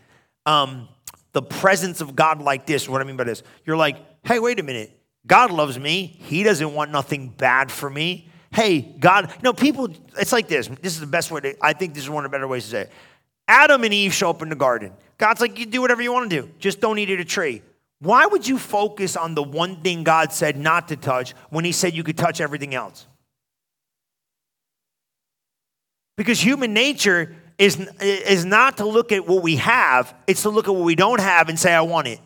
um, 0.46 0.88
the 1.34 1.42
presence 1.42 2.02
of 2.02 2.16
God 2.16 2.42
like 2.42 2.66
this. 2.66 2.90
What 2.90 3.02
I 3.02 3.04
mean 3.04 3.18
by 3.18 3.24
this, 3.24 3.44
you're 3.66 3.78
like, 3.78 3.98
hey, 4.24 4.40
wait 4.40 4.60
a 4.60 4.64
minute. 4.64 4.98
God 5.28 5.52
loves 5.52 5.78
me. 5.78 6.08
He 6.08 6.42
doesn't 6.42 6.74
want 6.74 6.92
nothing 6.92 7.30
bad 7.30 7.72
for 7.72 7.90
me. 7.90 8.30
Hey, 8.52 8.82
God, 8.82 9.30
you 9.30 9.44
know, 9.44 9.54
people, 9.54 9.90
it's 10.20 10.32
like 10.32 10.48
this. 10.48 10.68
This 10.68 10.94
is 10.94 11.00
the 11.00 11.06
best 11.06 11.32
way 11.32 11.40
to, 11.42 11.56
I 11.62 11.74
think 11.74 11.94
this 11.94 12.04
is 12.04 12.10
one 12.10 12.26
of 12.26 12.32
the 12.32 12.36
better 12.36 12.48
ways 12.48 12.66
to 12.66 12.70
say 12.72 12.82
it. 12.82 12.92
Adam 13.52 13.84
and 13.84 13.94
Eve 13.94 14.14
show 14.14 14.30
up 14.30 14.42
in 14.42 14.48
the 14.48 14.56
garden. 14.56 14.94
God's 15.18 15.42
like, 15.42 15.60
you 15.60 15.66
do 15.66 15.82
whatever 15.82 16.02
you 16.02 16.14
want 16.14 16.30
to 16.30 16.42
do, 16.42 16.50
just 16.58 16.80
don't 16.80 16.98
eat 16.98 17.10
at 17.10 17.20
a 17.20 17.26
tree. 17.26 17.62
Why 18.00 18.26
would 18.26 18.48
you 18.48 18.58
focus 18.58 19.18
on 19.18 19.36
the 19.36 19.44
one 19.44 19.82
thing 19.82 20.04
God 20.04 20.32
said 20.32 20.56
not 20.56 20.88
to 20.88 20.96
touch 20.96 21.34
when 21.50 21.66
He 21.66 21.74
said 21.74 21.94
you 21.94 22.04
could 22.04 22.18
touch 22.18 22.40
everything 22.40 22.74
else? 22.74 23.08
Because 26.16 26.40
human 26.40 26.74
nature 26.74 27.36
is, 27.58 27.78
is 28.00 28.46
not 28.46 28.78
to 28.78 28.86
look 28.86 29.12
at 29.12 29.28
what 29.28 29.44
we 29.44 29.58
have, 29.58 30.16
it's 30.28 30.44
to 30.44 30.50
look 30.50 30.70
at 30.70 30.74
what 30.74 30.86
we 30.86 30.96
don't 30.96 31.20
have 31.20 31.50
and 31.50 31.60
say, 31.60 31.74
I 31.74 31.82
want 31.82 32.08
it. 32.08 32.22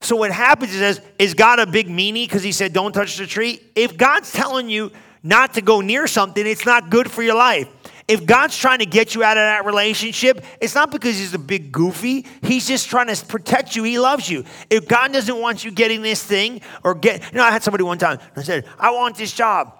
So 0.00 0.16
what 0.16 0.32
happens 0.32 0.74
is, 0.74 1.00
is 1.18 1.34
God 1.34 1.60
a 1.60 1.66
big 1.66 1.86
meanie 1.86 2.26
because 2.26 2.42
he 2.42 2.52
said, 2.52 2.72
don't 2.72 2.92
touch 2.92 3.18
the 3.18 3.26
tree? 3.26 3.60
If 3.76 3.96
God's 3.96 4.32
telling 4.32 4.68
you 4.68 4.90
not 5.22 5.54
to 5.54 5.62
go 5.62 5.80
near 5.80 6.06
something, 6.06 6.46
it's 6.46 6.66
not 6.66 6.90
good 6.90 7.10
for 7.10 7.22
your 7.22 7.34
life. 7.34 7.68
If 8.08 8.24
God's 8.24 8.56
trying 8.56 8.78
to 8.78 8.86
get 8.86 9.14
you 9.14 9.22
out 9.22 9.36
of 9.36 9.42
that 9.42 9.66
relationship, 9.66 10.42
it's 10.62 10.74
not 10.74 10.90
because 10.90 11.18
he's 11.18 11.34
a 11.34 11.38
big 11.38 11.70
goofy. 11.70 12.24
He's 12.40 12.66
just 12.66 12.88
trying 12.88 13.14
to 13.14 13.26
protect 13.26 13.76
you. 13.76 13.82
He 13.84 13.98
loves 13.98 14.30
you. 14.30 14.44
If 14.70 14.88
God 14.88 15.12
doesn't 15.12 15.38
want 15.38 15.62
you 15.62 15.70
getting 15.70 16.00
this 16.00 16.22
thing 16.22 16.62
or 16.82 16.94
get, 16.94 17.22
you 17.32 17.36
know, 17.36 17.44
I 17.44 17.50
had 17.50 17.62
somebody 17.62 17.84
one 17.84 17.98
time 17.98 18.18
I 18.34 18.42
said, 18.42 18.66
I 18.78 18.92
want 18.92 19.16
this 19.16 19.32
job. 19.32 19.74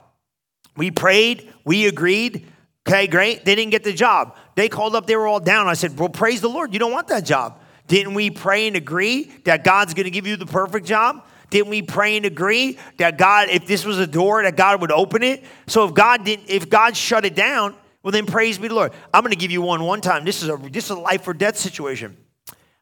We 0.77 0.91
prayed, 0.91 1.53
we 1.65 1.87
agreed. 1.87 2.47
Okay, 2.87 3.07
great. 3.07 3.45
They 3.45 3.55
didn't 3.55 3.71
get 3.71 3.83
the 3.85 3.93
job. 3.93 4.37
They 4.55 4.69
called 4.69 4.95
up, 4.95 5.07
they 5.07 5.17
were 5.17 5.27
all 5.27 5.41
down. 5.41 5.67
I 5.67 5.75
said, 5.75 5.99
Well, 5.99 6.09
praise 6.09 6.41
the 6.41 6.49
Lord. 6.49 6.73
You 6.73 6.79
don't 6.79 6.93
want 6.93 7.09
that 7.09 7.25
job. 7.25 7.61
Didn't 7.87 8.15
we 8.15 8.31
pray 8.31 8.67
and 8.67 8.77
agree 8.77 9.25
that 9.45 9.65
God's 9.65 9.95
going 9.95 10.05
to 10.05 10.11
give 10.11 10.27
you 10.27 10.37
the 10.37 10.47
perfect 10.47 10.87
job? 10.87 11.25
Didn't 11.51 11.71
we 11.71 11.83
pray 11.83 12.17
and 12.17 12.27
agree 12.27 12.79
that 12.99 13.17
God, 13.17 13.49
if 13.49 13.67
this 13.67 13.85
was 13.85 13.99
a 13.99 14.07
door, 14.07 14.43
that 14.43 14.57
God 14.57 14.81
would 14.81 14.93
open 14.93 15.23
it? 15.23 15.45
So 15.67 15.87
if 15.87 15.95
God 15.95 16.25
didn't, 16.25 16.51
if 16.51 16.69
God 16.69 16.97
shut 16.97 17.25
it 17.25 17.35
down, 17.35 17.75
well, 18.03 18.13
then 18.13 18.27
praise 18.27 18.59
be 18.59 18.69
the 18.69 18.75
Lord. 18.75 18.93
I'm 19.13 19.23
going 19.23 19.33
to 19.33 19.39
give 19.39 19.51
you 19.51 19.63
one 19.63 19.83
one 19.83 20.01
time. 20.01 20.25
This 20.25 20.43
is 20.43 20.49
a 20.49 20.57
this 20.57 20.85
is 20.85 20.91
a 20.91 20.99
life 20.99 21.27
or 21.27 21.35
death 21.35 21.57
situation. 21.57 22.17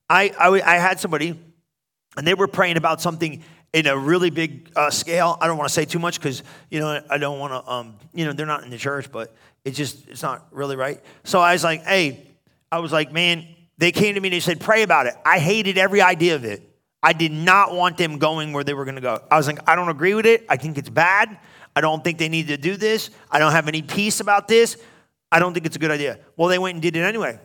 I, 0.09 0.33
I, 0.39 0.49
I 0.61 0.77
had 0.77 1.01
somebody, 1.01 1.41
and 2.17 2.27
they 2.27 2.35
were 2.35 2.49
praying 2.49 2.77
about 2.77 3.01
something 3.01 3.43
in 3.73 3.87
a 3.87 3.97
really 3.97 4.31
big 4.31 4.71
uh, 4.77 4.91
scale. 4.91 5.37
I 5.41 5.47
don't 5.47 5.59
want 5.59 5.69
to 5.69 5.75
say 5.75 5.85
too 5.85 5.99
much 5.99 6.19
because 6.19 6.43
you 6.71 6.81
know 6.81 7.03
I 7.09 7.19
don't 7.19 7.39
want 7.39 7.53
to. 7.53 7.71
Um, 7.71 7.97
you 8.15 8.25
know 8.25 8.33
they're 8.33 8.47
not 8.47 8.65
in 8.65 8.71
the 8.71 8.79
church, 8.79 9.11
but 9.11 9.35
it's 9.65 9.77
just 9.77 10.09
it's 10.09 10.23
not 10.23 10.47
really 10.51 10.77
right. 10.77 11.01
So 11.25 11.41
I 11.41 11.53
was 11.53 11.65
like, 11.65 11.83
hey, 11.85 12.27
I 12.71 12.81
was 12.81 12.93
like, 12.93 13.13
man. 13.13 13.47
They 13.79 13.93
came 13.93 14.15
to 14.15 14.21
me 14.23 14.29
and 14.29 14.33
they 14.33 14.41
said, 14.41 14.59
pray 14.59 14.85
about 14.85 15.05
it. 15.05 15.13
I 15.23 15.39
hated 15.39 15.77
every 15.77 16.01
idea 16.01 16.35
of 16.35 16.47
it. 16.47 16.63
I 17.07 17.13
did 17.13 17.31
not 17.31 17.73
want 17.73 17.99
them 17.99 18.19
going 18.19 18.53
where 18.53 18.65
they 18.65 18.75
were 18.75 18.85
going 18.85 18.97
to 18.97 19.01
go. 19.01 19.23
I 19.31 19.37
was 19.37 19.47
like, 19.47 19.61
I 19.69 19.77
don't 19.77 19.89
agree 19.89 20.15
with 20.15 20.27
it. 20.27 20.45
I 20.49 20.57
think 20.57 20.77
it's 20.77 20.89
bad. 20.89 21.39
I 21.77 21.81
don't 21.81 22.03
think 22.03 22.19
they 22.19 22.29
need 22.29 22.49
to 22.49 22.57
do 22.57 22.77
this. 22.77 23.11
I 23.31 23.39
don't 23.39 23.53
have 23.53 23.69
any 23.69 23.81
peace 23.81 24.19
about 24.19 24.49
this. 24.49 24.77
I 25.31 25.39
don't 25.39 25.55
think 25.55 25.67
it's 25.67 25.77
a 25.77 25.79
good 25.79 25.93
idea. 25.93 26.19
Well, 26.37 26.49
they 26.49 26.59
went 26.59 26.75
and 26.75 26.83
did 26.83 26.97
it 26.97 27.03
anyway. 27.03 27.39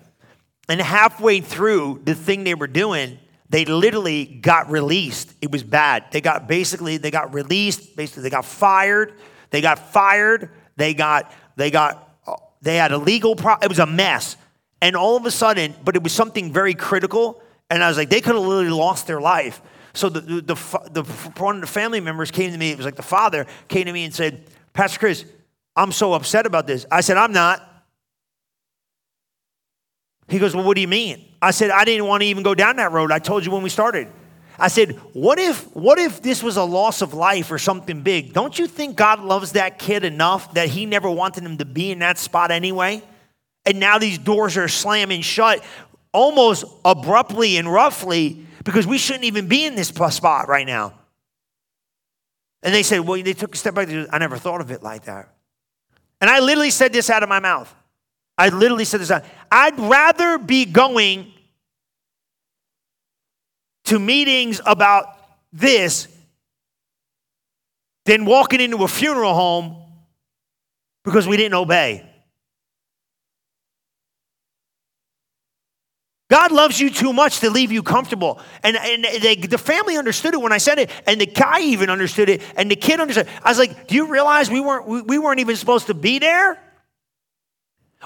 And 0.67 0.81
halfway 0.81 1.41
through 1.41 2.01
the 2.05 2.15
thing 2.15 2.43
they 2.43 2.55
were 2.55 2.65
doing, 2.65 3.19
they 3.49 3.65
literally 3.65 4.25
got 4.25 4.71
released. 4.71 5.31
It 5.43 5.51
was 5.51 5.61
bad. 5.61 6.05
They 6.09 6.21
got 6.21 6.47
basically 6.47 6.97
they 6.97 7.11
got 7.11 7.31
released. 7.31 7.95
Basically, 7.95 8.23
they 8.23 8.31
got 8.31 8.45
fired. 8.45 9.13
They 9.51 9.61
got 9.61 9.77
fired. 9.77 10.49
They 10.75 10.95
got 10.95 11.31
they 11.55 11.69
got 11.69 12.17
they 12.63 12.77
had 12.77 12.91
a 12.91 12.97
legal 12.97 13.35
pro. 13.35 13.57
It 13.61 13.69
was 13.69 13.77
a 13.77 13.85
mess. 13.85 14.37
And 14.81 14.95
all 14.95 15.17
of 15.17 15.27
a 15.27 15.31
sudden, 15.31 15.75
but 15.83 15.95
it 15.95 16.01
was 16.01 16.13
something 16.13 16.51
very 16.51 16.73
critical. 16.73 17.43
And 17.71 17.81
I 17.81 17.87
was 17.87 17.97
like, 17.97 18.09
they 18.09 18.19
could 18.19 18.35
have 18.35 18.43
literally 18.43 18.69
lost 18.69 19.07
their 19.07 19.21
life. 19.21 19.61
So 19.93 20.09
the, 20.09 20.19
the, 20.19 20.41
the, 20.41 20.55
the, 20.91 21.03
one 21.37 21.55
of 21.55 21.61
the 21.61 21.67
family 21.67 22.01
members 22.01 22.29
came 22.29 22.51
to 22.51 22.57
me, 22.57 22.71
it 22.71 22.77
was 22.77 22.85
like 22.85 22.97
the 22.97 23.01
father 23.01 23.47
came 23.69 23.85
to 23.85 23.93
me 23.93 24.03
and 24.03 24.13
said, 24.13 24.45
Pastor 24.73 24.99
Chris, 24.99 25.23
I'm 25.75 25.93
so 25.93 26.13
upset 26.13 26.45
about 26.45 26.67
this. 26.67 26.85
I 26.91 26.99
said, 26.99 27.15
I'm 27.15 27.31
not. 27.31 27.65
He 30.27 30.37
goes, 30.37 30.53
Well, 30.53 30.65
what 30.65 30.75
do 30.75 30.81
you 30.81 30.87
mean? 30.87 31.25
I 31.41 31.51
said, 31.51 31.71
I 31.71 31.85
didn't 31.85 32.07
want 32.07 32.21
to 32.21 32.27
even 32.27 32.43
go 32.43 32.53
down 32.53 32.75
that 32.75 32.91
road. 32.91 33.09
I 33.09 33.19
told 33.19 33.45
you 33.45 33.51
when 33.51 33.63
we 33.63 33.69
started. 33.69 34.09
I 34.59 34.67
said, 34.67 34.91
what 35.13 35.39
if, 35.39 35.75
what 35.75 35.97
if 35.97 36.21
this 36.21 36.43
was 36.43 36.55
a 36.55 36.63
loss 36.63 37.01
of 37.01 37.15
life 37.15 37.51
or 37.51 37.57
something 37.57 38.01
big? 38.01 38.31
Don't 38.31 38.59
you 38.59 38.67
think 38.67 38.95
God 38.95 39.19
loves 39.19 39.53
that 39.53 39.79
kid 39.79 40.03
enough 40.03 40.53
that 40.53 40.69
he 40.69 40.85
never 40.85 41.09
wanted 41.09 41.43
him 41.43 41.57
to 41.57 41.65
be 41.65 41.89
in 41.89 41.99
that 41.99 42.19
spot 42.19 42.51
anyway? 42.51 43.01
And 43.65 43.79
now 43.79 43.97
these 43.97 44.19
doors 44.19 44.57
are 44.57 44.67
slamming 44.67 45.21
shut 45.21 45.63
almost 46.13 46.65
abruptly 46.83 47.57
and 47.57 47.71
roughly 47.71 48.45
because 48.63 48.85
we 48.85 48.97
shouldn't 48.97 49.25
even 49.25 49.47
be 49.47 49.65
in 49.65 49.75
this 49.75 49.87
spot 49.87 50.47
right 50.47 50.67
now. 50.67 50.93
And 52.63 52.73
they 52.73 52.83
said, 52.83 52.99
well, 52.99 53.21
they 53.21 53.33
took 53.33 53.55
a 53.55 53.57
step 53.57 53.73
back. 53.73 53.89
I 54.11 54.17
never 54.17 54.37
thought 54.37 54.61
of 54.61 54.71
it 54.71 54.83
like 54.83 55.05
that. 55.05 55.33
And 56.19 56.29
I 56.29 56.39
literally 56.39 56.69
said 56.69 56.93
this 56.93 57.09
out 57.09 57.23
of 57.23 57.29
my 57.29 57.39
mouth. 57.39 57.73
I 58.37 58.49
literally 58.49 58.85
said 58.85 59.01
this 59.01 59.09
out. 59.09 59.25
I'd 59.51 59.79
rather 59.79 60.37
be 60.37 60.65
going 60.65 61.31
to 63.85 63.99
meetings 63.99 64.61
about 64.65 65.05
this 65.51 66.07
than 68.05 68.25
walking 68.25 68.61
into 68.61 68.83
a 68.83 68.87
funeral 68.87 69.33
home 69.33 69.75
because 71.03 71.27
we 71.27 71.37
didn't 71.37 71.55
obey. 71.55 72.07
God 76.31 76.53
loves 76.53 76.79
you 76.79 76.89
too 76.89 77.11
much 77.11 77.41
to 77.41 77.49
leave 77.49 77.73
you 77.73 77.83
comfortable. 77.83 78.39
And, 78.63 78.77
and 78.77 79.03
they, 79.03 79.35
the 79.35 79.57
family 79.57 79.97
understood 79.97 80.33
it 80.33 80.41
when 80.41 80.53
I 80.53 80.59
said 80.59 80.79
it, 80.79 80.89
and 81.05 81.19
the 81.19 81.25
guy 81.25 81.59
even 81.59 81.89
understood 81.89 82.29
it, 82.29 82.41
and 82.55 82.71
the 82.71 82.77
kid 82.77 83.01
understood. 83.01 83.27
I 83.43 83.49
was 83.49 83.59
like, 83.59 83.87
Do 83.87 83.95
you 83.95 84.07
realize 84.07 84.49
we 84.49 84.61
weren't, 84.61 84.87
we, 84.87 85.01
we 85.01 85.19
weren't 85.19 85.41
even 85.41 85.57
supposed 85.57 85.87
to 85.87 85.93
be 85.93 86.19
there? 86.19 86.57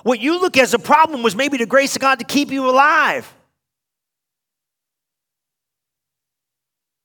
What 0.02 0.20
you 0.20 0.42
look 0.42 0.58
as 0.58 0.74
a 0.74 0.80
problem 0.80 1.22
was 1.22 1.36
maybe 1.36 1.58
the 1.58 1.68
grace 1.68 1.96
of 1.96 2.02
God 2.02 2.18
to 2.18 2.26
keep 2.26 2.50
you 2.50 2.68
alive. 2.68 3.32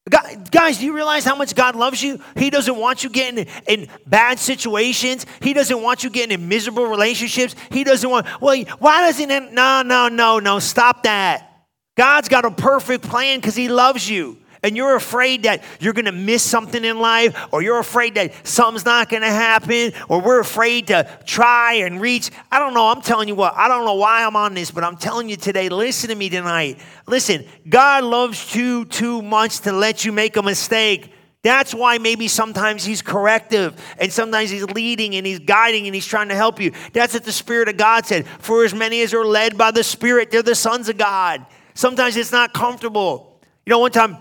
Guys, 0.08 0.78
do 0.78 0.86
you 0.86 0.94
realize 0.94 1.24
how 1.24 1.36
much 1.36 1.54
God 1.54 1.76
loves 1.76 2.02
you? 2.02 2.20
He 2.36 2.48
doesn't 2.48 2.76
want 2.76 3.04
you 3.04 3.10
getting 3.10 3.46
in 3.68 3.88
bad 4.06 4.38
situations. 4.38 5.26
He 5.40 5.52
doesn't 5.52 5.80
want 5.80 6.02
you 6.02 6.10
getting 6.10 6.40
in 6.40 6.48
miserable 6.48 6.86
relationships. 6.86 7.54
He 7.70 7.84
doesn't 7.84 8.08
want, 8.08 8.26
well, 8.40 8.60
why 8.78 9.02
doesn't 9.02 9.30
it? 9.30 9.52
No, 9.52 9.82
no, 9.82 10.08
no, 10.08 10.38
no, 10.38 10.58
stop 10.58 11.02
that. 11.02 11.66
God's 11.96 12.28
got 12.28 12.44
a 12.44 12.50
perfect 12.50 13.04
plan 13.04 13.38
because 13.38 13.54
He 13.54 13.68
loves 13.68 14.08
you 14.08 14.39
and 14.62 14.76
you're 14.76 14.96
afraid 14.96 15.44
that 15.44 15.62
you're 15.80 15.92
going 15.92 16.04
to 16.04 16.12
miss 16.12 16.42
something 16.42 16.84
in 16.84 16.98
life, 16.98 17.48
or 17.52 17.62
you're 17.62 17.78
afraid 17.78 18.14
that 18.16 18.46
something's 18.46 18.84
not 18.84 19.08
going 19.08 19.22
to 19.22 19.28
happen, 19.28 19.92
or 20.08 20.20
we're 20.20 20.40
afraid 20.40 20.88
to 20.88 21.08
try 21.24 21.74
and 21.74 22.00
reach. 22.00 22.30
I 22.50 22.58
don't 22.58 22.74
know. 22.74 22.88
I'm 22.88 23.02
telling 23.02 23.28
you 23.28 23.34
what, 23.34 23.54
I 23.56 23.68
don't 23.68 23.84
know 23.84 23.94
why 23.94 24.24
I'm 24.24 24.36
on 24.36 24.54
this, 24.54 24.70
but 24.70 24.84
I'm 24.84 24.96
telling 24.96 25.28
you 25.28 25.36
today, 25.36 25.68
listen 25.68 26.10
to 26.10 26.14
me 26.14 26.28
tonight. 26.28 26.78
Listen, 27.06 27.44
God 27.68 28.04
loves 28.04 28.54
you 28.54 28.84
too 28.84 29.22
much 29.22 29.60
to 29.60 29.72
let 29.72 30.04
you 30.04 30.12
make 30.12 30.36
a 30.36 30.42
mistake. 30.42 31.12
That's 31.42 31.74
why 31.74 31.96
maybe 31.96 32.28
sometimes 32.28 32.84
he's 32.84 33.00
corrective 33.00 33.82
and 33.98 34.12
sometimes 34.12 34.50
he's 34.50 34.64
leading 34.64 35.14
and 35.14 35.26
he's 35.26 35.38
guiding 35.38 35.86
and 35.86 35.94
he's 35.94 36.04
trying 36.04 36.28
to 36.28 36.34
help 36.34 36.60
you. 36.60 36.72
That's 36.92 37.14
what 37.14 37.24
the 37.24 37.32
Spirit 37.32 37.68
of 37.68 37.78
God 37.78 38.04
said. 38.04 38.26
For 38.26 38.62
as 38.62 38.74
many 38.74 39.00
as 39.00 39.14
are 39.14 39.24
led 39.24 39.56
by 39.56 39.70
the 39.70 39.82
Spirit, 39.82 40.30
they're 40.30 40.42
the 40.42 40.54
sons 40.54 40.90
of 40.90 40.98
God. 40.98 41.46
Sometimes 41.72 42.18
it's 42.18 42.32
not 42.32 42.52
comfortable. 42.52 43.40
You 43.64 43.70
know, 43.70 43.78
one 43.78 43.90
time 43.90 44.18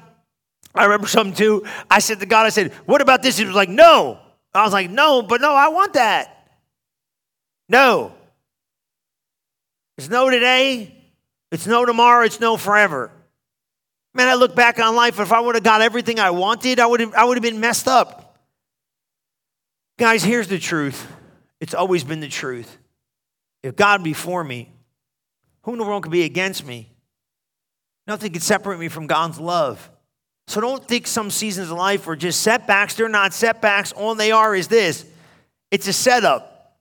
I 0.75 0.83
remember 0.83 1.07
something 1.07 1.35
too. 1.35 1.65
I 1.89 1.99
said 1.99 2.19
to 2.19 2.25
God, 2.25 2.45
I 2.45 2.49
said, 2.49 2.73
What 2.85 3.01
about 3.01 3.23
this? 3.23 3.38
He 3.38 3.45
was 3.45 3.55
like, 3.55 3.69
No. 3.69 4.19
I 4.53 4.63
was 4.63 4.73
like, 4.73 4.89
No, 4.89 5.21
but 5.21 5.41
no, 5.41 5.53
I 5.53 5.69
want 5.69 5.93
that. 5.93 6.47
No. 7.67 8.13
It's 9.97 10.09
no 10.09 10.29
today, 10.29 10.95
it's 11.51 11.67
no 11.67 11.85
tomorrow, 11.85 12.23
it's 12.23 12.39
no 12.39 12.55
forever. 12.55 13.11
Man, 14.13 14.27
I 14.27 14.35
look 14.35 14.55
back 14.55 14.79
on 14.79 14.95
life. 14.95 15.19
If 15.19 15.31
I 15.31 15.39
would 15.39 15.55
have 15.55 15.63
got 15.63 15.81
everything 15.81 16.19
I 16.19 16.31
wanted, 16.31 16.79
I 16.79 16.85
would 16.85 16.99
have, 16.99 17.13
I 17.13 17.25
would 17.25 17.38
have 17.38 17.43
been 17.43 17.59
messed 17.59 17.88
up. 17.88 18.38
Guys, 19.97 20.23
here's 20.23 20.47
the 20.47 20.57
truth. 20.57 21.05
It's 21.59 21.73
always 21.73 22.03
been 22.03 22.21
the 22.21 22.29
truth. 22.29 22.77
If 23.61 23.75
God 23.75 24.03
be 24.03 24.13
for 24.13 24.43
me, 24.43 24.71
who 25.63 25.73
in 25.73 25.77
the 25.77 25.83
world 25.83 26.03
could 26.03 26.11
be 26.11 26.23
against 26.23 26.65
me? 26.65 26.89
Nothing 28.07 28.31
can 28.31 28.41
separate 28.41 28.79
me 28.79 28.88
from 28.88 29.05
God's 29.05 29.39
love. 29.39 29.91
So 30.50 30.60
don't 30.60 30.84
think 30.84 31.06
some 31.06 31.29
seasons 31.29 31.70
of 31.70 31.77
life 31.77 32.08
are 32.08 32.15
just 32.15 32.41
setbacks. 32.41 32.96
They're 32.96 33.08
not 33.08 33.36
setbacks. 33.36 33.91
All 33.91 34.15
they 34.15 34.32
are 34.32 34.56
is 34.56 34.68
this 34.68 35.06
it's 35.70 35.88
a 35.88 35.94
setup 35.94 36.75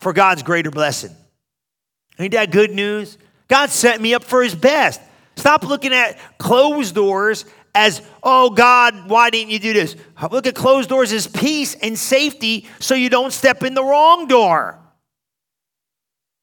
for 0.00 0.14
God's 0.14 0.42
greater 0.42 0.70
blessing. 0.70 1.14
Ain't 2.18 2.32
that 2.32 2.50
good 2.50 2.70
news? 2.70 3.18
God 3.48 3.68
set 3.68 4.00
me 4.00 4.14
up 4.14 4.24
for 4.24 4.42
his 4.42 4.54
best. 4.54 4.98
Stop 5.36 5.64
looking 5.64 5.92
at 5.92 6.18
closed 6.38 6.94
doors 6.94 7.44
as, 7.74 8.00
oh 8.22 8.48
God, 8.48 9.10
why 9.10 9.28
didn't 9.28 9.50
you 9.50 9.58
do 9.58 9.74
this? 9.74 9.94
Look 10.30 10.46
at 10.46 10.54
closed 10.54 10.88
doors 10.88 11.12
as 11.12 11.26
peace 11.26 11.74
and 11.74 11.98
safety 11.98 12.66
so 12.80 12.94
you 12.94 13.10
don't 13.10 13.32
step 13.32 13.62
in 13.62 13.74
the 13.74 13.84
wrong 13.84 14.26
door. 14.26 14.78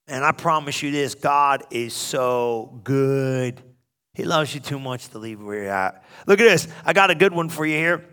And 0.07 0.23
I 0.23 0.33
promise 0.33 0.83
you 0.83 0.91
this 0.91 1.15
God 1.15 1.63
is 1.71 1.95
so 1.95 2.79
good. 2.83 3.63
He 4.19 4.25
loves 4.25 4.53
you 4.53 4.59
too 4.59 4.79
much 4.79 5.07
to 5.11 5.17
leave 5.17 5.41
where 5.41 5.63
you're 5.63 5.71
at. 5.71 6.03
Look 6.27 6.41
at 6.41 6.43
this. 6.43 6.67
I 6.83 6.91
got 6.91 7.09
a 7.09 7.15
good 7.15 7.31
one 7.31 7.47
for 7.47 7.65
you 7.65 7.77
here. 7.77 8.05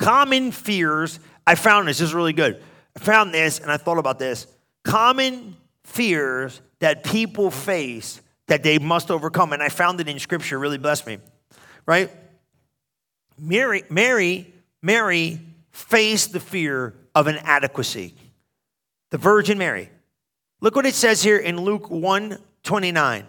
Common 0.00 0.50
fears. 0.50 1.20
I 1.46 1.54
found 1.54 1.86
this. 1.86 1.98
This 1.98 2.08
is 2.08 2.14
really 2.14 2.32
good. 2.32 2.60
I 2.96 2.98
found 2.98 3.32
this 3.32 3.60
and 3.60 3.70
I 3.70 3.76
thought 3.76 3.98
about 3.98 4.18
this. 4.18 4.48
Common 4.82 5.56
fears 5.84 6.60
that 6.80 7.04
people 7.04 7.52
face 7.52 8.20
that 8.48 8.64
they 8.64 8.80
must 8.80 9.12
overcome. 9.12 9.52
And 9.52 9.62
I 9.62 9.68
found 9.68 10.00
it 10.00 10.08
in 10.08 10.18
scripture, 10.18 10.58
really 10.58 10.76
blessed 10.76 11.06
me. 11.06 11.18
Right? 11.86 12.10
Mary, 13.38 13.84
Mary, 13.88 14.52
Mary 14.82 15.38
faced 15.70 16.32
the 16.32 16.40
fear 16.40 16.96
of 17.14 17.28
inadequacy. 17.28 18.12
The 19.10 19.18
Virgin 19.18 19.56
Mary. 19.56 19.88
Look 20.60 20.74
what 20.74 20.84
it 20.84 20.96
says 20.96 21.22
here 21.22 21.38
in 21.38 21.60
Luke 21.60 21.88
1 21.88 22.38
29. 22.64 23.24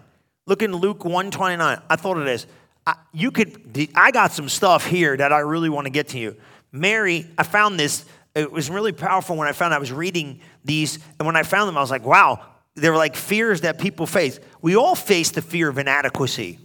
Look 0.49 0.63
in 0.63 0.75
Luke 0.75 1.05
129. 1.05 1.79
I 1.87 1.95
thought 1.95 2.17
of 2.17 2.25
this. 2.25 2.47
I, 2.87 2.95
you 3.13 3.29
could, 3.29 3.87
I 3.93 4.09
got 4.09 4.31
some 4.31 4.49
stuff 4.49 4.83
here 4.83 5.15
that 5.15 5.31
I 5.31 5.39
really 5.39 5.69
want 5.69 5.85
to 5.85 5.91
get 5.91 6.07
to 6.09 6.17
you. 6.17 6.35
Mary, 6.71 7.27
I 7.37 7.43
found 7.43 7.79
this. 7.79 8.03
It 8.33 8.51
was 8.51 8.67
really 8.67 8.91
powerful 8.91 9.35
when 9.35 9.47
I 9.47 9.51
found 9.51 9.75
I 9.75 9.77
was 9.77 9.91
reading 9.91 10.39
these. 10.65 10.97
And 11.19 11.27
when 11.27 11.35
I 11.35 11.43
found 11.43 11.67
them, 11.69 11.77
I 11.77 11.81
was 11.81 11.91
like, 11.91 12.03
wow, 12.03 12.43
they 12.73 12.89
were 12.89 12.97
like 12.97 13.15
fears 13.15 13.61
that 13.61 13.77
people 13.77 14.07
face. 14.07 14.39
We 14.59 14.75
all 14.75 14.95
face 14.95 15.29
the 15.29 15.43
fear 15.43 15.69
of 15.69 15.77
inadequacy. 15.77 16.57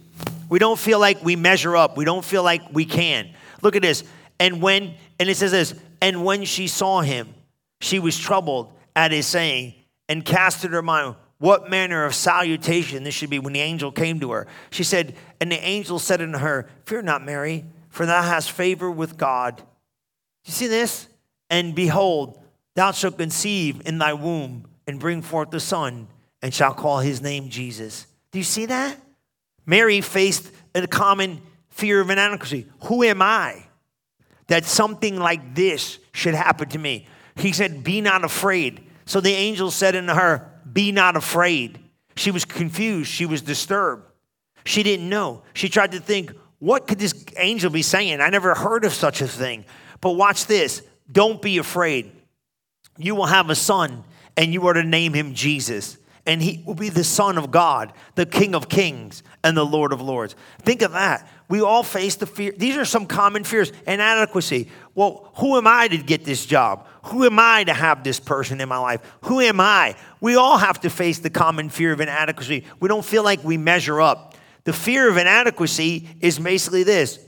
We 0.49 0.57
don't 0.57 0.79
feel 0.79 0.99
like 0.99 1.23
we 1.23 1.35
measure 1.35 1.75
up. 1.75 1.95
We 1.95 2.05
don't 2.05 2.25
feel 2.25 2.41
like 2.41 2.63
we 2.73 2.85
can. 2.85 3.29
Look 3.61 3.75
at 3.75 3.83
this. 3.83 4.03
And 4.39 4.63
when, 4.63 4.95
and 5.19 5.29
it 5.29 5.37
says 5.37 5.51
this, 5.51 5.75
and 6.01 6.25
when 6.25 6.45
she 6.45 6.67
saw 6.67 7.01
him, 7.01 7.35
she 7.81 7.99
was 7.99 8.17
troubled 8.17 8.73
at 8.95 9.11
his 9.11 9.27
saying 9.27 9.75
and 10.09 10.25
cast 10.25 10.65
in 10.65 10.71
her 10.71 10.81
mind, 10.81 11.17
what 11.37 11.69
manner 11.69 12.05
of 12.05 12.15
salutation 12.15 13.03
this 13.03 13.13
should 13.13 13.29
be 13.29 13.39
when 13.39 13.53
the 13.53 13.61
angel 13.61 13.91
came 13.91 14.19
to 14.21 14.31
her. 14.31 14.47
She 14.69 14.83
said, 14.83 15.15
And 15.41 15.51
the 15.51 15.63
angel 15.63 15.99
said 15.99 16.21
unto 16.21 16.37
her, 16.37 16.69
Fear 16.85 17.03
not, 17.03 17.25
Mary, 17.25 17.65
for 17.89 18.05
thou 18.05 18.21
hast 18.21 18.51
favor 18.51 18.89
with 18.89 19.17
God. 19.17 19.57
Do 19.57 19.63
you 20.45 20.53
see 20.53 20.67
this? 20.67 21.07
And 21.49 21.75
behold, 21.75 22.39
thou 22.75 22.91
shalt 22.91 23.17
conceive 23.17 23.81
in 23.85 23.97
thy 23.97 24.13
womb 24.13 24.65
and 24.87 24.99
bring 24.99 25.21
forth 25.21 25.49
the 25.49 25.59
son, 25.59 26.07
and 26.41 26.53
shalt 26.53 26.77
call 26.77 26.99
his 26.99 27.21
name 27.21 27.49
Jesus. 27.49 28.05
Do 28.31 28.37
you 28.37 28.43
see 28.43 28.67
that? 28.67 28.97
Mary 29.65 29.99
faced 30.01 30.51
a 30.75 30.85
common 30.87 31.41
fear 31.69 31.99
of 31.99 32.09
inadequacy. 32.09 32.67
Who 32.83 33.03
am 33.03 33.21
I 33.21 33.63
that 34.47 34.63
something 34.63 35.17
like 35.17 35.55
this 35.55 35.97
should 36.11 36.35
happen 36.35 36.69
to 36.69 36.77
me? 36.77 37.07
He 37.35 37.51
said, 37.51 37.83
Be 37.83 37.99
not 37.99 38.23
afraid. 38.23 38.83
So 39.05 39.19
the 39.21 39.33
angel 39.33 39.71
said 39.71 39.95
unto 39.95 40.13
her, 40.13 40.51
be 40.75 40.91
not 40.91 41.15
afraid. 41.15 41.79
She 42.17 42.29
was 42.29 42.45
confused. 42.45 43.09
She 43.09 43.25
was 43.25 43.41
disturbed. 43.41 44.03
She 44.65 44.83
didn't 44.83 45.09
know. 45.09 45.41
She 45.53 45.69
tried 45.69 45.93
to 45.93 45.99
think, 45.99 46.31
what 46.59 46.85
could 46.85 46.99
this 46.99 47.25
angel 47.37 47.71
be 47.71 47.81
saying? 47.81 48.19
I 48.19 48.29
never 48.29 48.53
heard 48.53 48.85
of 48.85 48.93
such 48.93 49.21
a 49.21 49.27
thing. 49.27 49.65
But 50.01 50.11
watch 50.11 50.45
this. 50.45 50.83
Don't 51.09 51.41
be 51.41 51.57
afraid. 51.57 52.11
You 52.97 53.15
will 53.15 53.25
have 53.25 53.49
a 53.49 53.55
son, 53.55 54.03
and 54.35 54.53
you 54.53 54.67
are 54.67 54.73
to 54.73 54.83
name 54.83 55.13
him 55.13 55.33
Jesus. 55.33 55.97
And 56.25 56.41
he 56.41 56.63
will 56.65 56.75
be 56.75 56.89
the 56.89 57.03
Son 57.03 57.37
of 57.37 57.51
God, 57.51 57.93
the 58.15 58.25
King 58.25 58.55
of 58.55 58.67
Kings, 58.67 59.21
and 59.43 59.55
the 59.55 59.65
Lord 59.65 59.93
of 59.93 60.01
Lords. 60.01 60.35
Think 60.63 60.81
of 60.81 60.93
that. 60.93 61.29
We 61.47 61.61
all 61.61 61.83
face 61.83 62.15
the 62.15 62.25
fear. 62.25 62.51
These 62.57 62.77
are 62.77 62.85
some 62.85 63.05
common 63.05 63.43
fears. 63.43 63.71
Inadequacy. 63.85 64.69
Well, 64.95 65.31
who 65.35 65.57
am 65.57 65.67
I 65.67 65.87
to 65.87 65.97
get 65.97 66.25
this 66.25 66.45
job? 66.45 66.87
Who 67.05 67.25
am 67.25 67.37
I 67.37 67.63
to 67.65 67.73
have 67.73 68.03
this 68.03 68.19
person 68.19 68.59
in 68.59 68.67
my 68.67 68.79
life? 68.79 69.01
Who 69.25 69.39
am 69.39 69.59
I? 69.59 69.95
We 70.19 70.35
all 70.35 70.57
have 70.57 70.81
to 70.81 70.89
face 70.89 71.19
the 71.19 71.29
common 71.29 71.69
fear 71.69 71.93
of 71.93 72.01
inadequacy. 72.01 72.65
We 72.79 72.87
don't 72.87 73.05
feel 73.05 73.23
like 73.23 73.43
we 73.43 73.57
measure 73.57 74.01
up. 74.01 74.35
The 74.63 74.73
fear 74.73 75.07
of 75.07 75.17
inadequacy 75.17 76.07
is 76.21 76.39
basically 76.39 76.83
this 76.83 77.19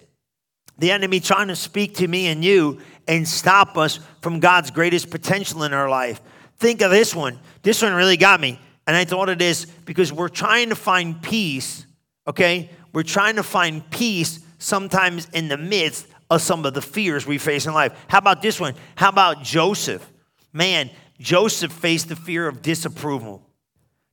the 0.80 0.92
enemy 0.92 1.20
trying 1.20 1.48
to 1.48 1.56
speak 1.56 1.96
to 1.96 2.08
me 2.08 2.28
and 2.28 2.44
you 2.44 2.80
and 3.08 3.28
stop 3.28 3.78
us 3.78 4.00
from 4.22 4.40
God's 4.40 4.70
greatest 4.72 5.10
potential 5.10 5.64
in 5.64 5.74
our 5.74 5.90
life. 5.90 6.22
Think 6.58 6.82
of 6.82 6.92
this 6.92 7.16
one. 7.16 7.40
This 7.64 7.82
one 7.82 7.94
really 7.94 8.18
got 8.18 8.40
me. 8.40 8.60
And 8.88 8.96
I 8.96 9.04
thought 9.04 9.28
of 9.28 9.38
this 9.38 9.66
because 9.66 10.14
we're 10.14 10.30
trying 10.30 10.70
to 10.70 10.76
find 10.76 11.22
peace, 11.22 11.86
okay? 12.26 12.70
We're 12.94 13.04
trying 13.04 13.36
to 13.36 13.44
find 13.44 13.88
peace 13.92 14.40
sometimes 14.58 15.28
in 15.34 15.50
the 15.50 15.58
midst 15.58 16.08
of 16.30 16.42
some 16.42 16.66
of 16.66 16.74
the 16.74 16.82
fears 16.82 17.28
we 17.28 17.38
face 17.38 17.66
in 17.66 17.74
life. 17.74 17.94
How 18.08 18.18
about 18.18 18.42
this 18.42 18.60
one? 18.60 18.74
How 18.96 19.10
about 19.10 19.44
Joseph? 19.44 20.10
Man, 20.54 20.90
Joseph 21.20 21.72
faced 21.72 22.08
the 22.10 22.16
fear 22.16 22.48
of 22.48 22.62
disapproval. 22.62 23.44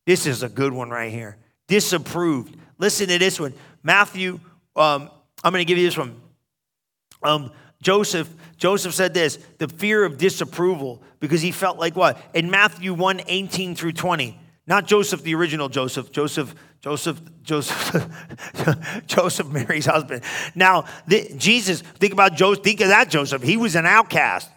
This 0.07 0.27
is 0.27 0.43
a 0.43 0.49
good 0.49 0.73
one 0.73 0.91
right 0.91 1.13
here. 1.13 1.39
Disapproved. 1.69 2.57
Listen 2.77 3.09
to 3.09 3.19
this 3.19 3.39
one. 3.41 3.55
Matthew, 3.83 4.41
um, 4.77 5.09
I'm 5.43 5.53
going 5.53 5.65
to 5.65 5.69
give 5.69 5.79
you 5.79 5.87
this 5.87 5.97
one. 5.97 6.21
Um, 7.23 7.53
Joseph, 7.81 8.29
Joseph 8.57 8.95
said 8.95 9.15
this, 9.15 9.39
the 9.59 9.69
fear 9.69 10.05
of 10.05 10.19
disapproval, 10.19 11.03
because 11.21 11.43
he 11.43 11.53
felt 11.53 11.79
like 11.79 11.97
what? 11.97 12.19
In 12.35 12.51
Matthew 12.51 12.93
1, 12.93 13.23
18 13.27 13.75
through 13.75 13.93
20. 13.93 14.41
Not 14.67 14.87
Joseph, 14.87 15.23
the 15.23 15.35
original 15.35 15.69
Joseph, 15.69 16.11
Joseph, 16.11 16.55
Joseph, 16.81 17.21
Joseph, 17.43 18.07
Joseph, 19.07 19.49
Mary's 19.49 19.87
husband. 19.87 20.23
Now, 20.55 20.85
the, 21.07 21.31
Jesus, 21.37 21.83
think 21.83 22.13
about 22.13 22.35
Joseph, 22.35 22.65
think 22.65 22.81
of 22.81 22.89
that 22.89 23.11
Joseph. 23.11 23.43
He 23.43 23.57
was 23.57 23.75
an 23.75 23.85
outcast, 23.85 24.51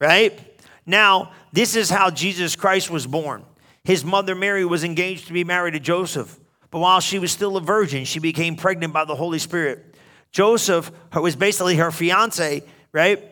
right? 0.00 0.38
Now, 0.86 1.32
this 1.52 1.74
is 1.74 1.90
how 1.90 2.10
Jesus 2.10 2.54
Christ 2.54 2.88
was 2.88 3.06
born. 3.06 3.44
His 3.84 4.04
mother 4.04 4.36
Mary 4.36 4.64
was 4.64 4.84
engaged 4.84 5.26
to 5.26 5.32
be 5.32 5.42
married 5.42 5.72
to 5.72 5.80
Joseph, 5.80 6.38
but 6.70 6.78
while 6.78 7.00
she 7.00 7.18
was 7.18 7.32
still 7.32 7.56
a 7.56 7.60
virgin, 7.60 8.04
she 8.04 8.20
became 8.20 8.54
pregnant 8.54 8.92
by 8.92 9.04
the 9.04 9.16
Holy 9.16 9.40
Spirit. 9.40 9.96
Joseph 10.30 10.90
who 11.12 11.20
was 11.20 11.34
basically 11.34 11.76
her 11.76 11.90
fiance, 11.90 12.62
right? 12.92 13.22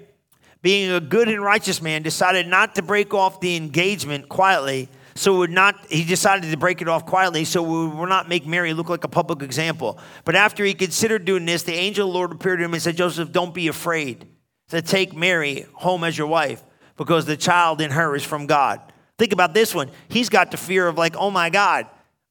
Being 0.60 0.90
a 0.90 1.00
good 1.00 1.28
and 1.28 1.42
righteous 1.42 1.80
man, 1.80 2.02
decided 2.02 2.48
not 2.48 2.74
to 2.74 2.82
break 2.82 3.14
off 3.14 3.40
the 3.40 3.56
engagement 3.56 4.28
quietly 4.28 4.88
so 5.20 5.36
would 5.36 5.50
not 5.50 5.84
he 5.90 6.02
decided 6.02 6.50
to 6.50 6.56
break 6.56 6.80
it 6.80 6.88
off 6.88 7.04
quietly 7.04 7.44
so 7.44 7.62
we 7.62 7.94
would 7.94 8.08
not 8.08 8.26
make 8.26 8.46
mary 8.46 8.72
look 8.72 8.88
like 8.88 9.04
a 9.04 9.08
public 9.08 9.42
example. 9.42 9.98
But 10.24 10.34
after 10.34 10.64
he 10.64 10.72
considered 10.72 11.26
doing 11.26 11.44
this 11.44 11.62
the 11.62 11.74
angel 11.74 12.08
of 12.08 12.12
the 12.14 12.18
lord 12.18 12.32
appeared 12.32 12.58
to 12.60 12.64
him 12.64 12.72
and 12.72 12.82
said 12.82 12.96
joseph 12.96 13.30
don't 13.30 13.52
be 13.52 13.68
afraid 13.68 14.26
to 14.70 14.80
take 14.80 15.14
mary 15.14 15.66
home 15.74 16.04
as 16.04 16.16
your 16.16 16.26
wife 16.26 16.64
because 16.96 17.26
the 17.26 17.36
child 17.36 17.82
in 17.82 17.90
her 17.90 18.16
is 18.16 18.24
from 18.24 18.46
god. 18.46 18.80
Think 19.18 19.34
about 19.34 19.52
this 19.52 19.74
one. 19.74 19.90
He's 20.08 20.30
got 20.30 20.50
the 20.50 20.56
fear 20.56 20.88
of 20.88 20.96
like 20.96 21.16
oh 21.18 21.30
my 21.30 21.50
god 21.50 21.86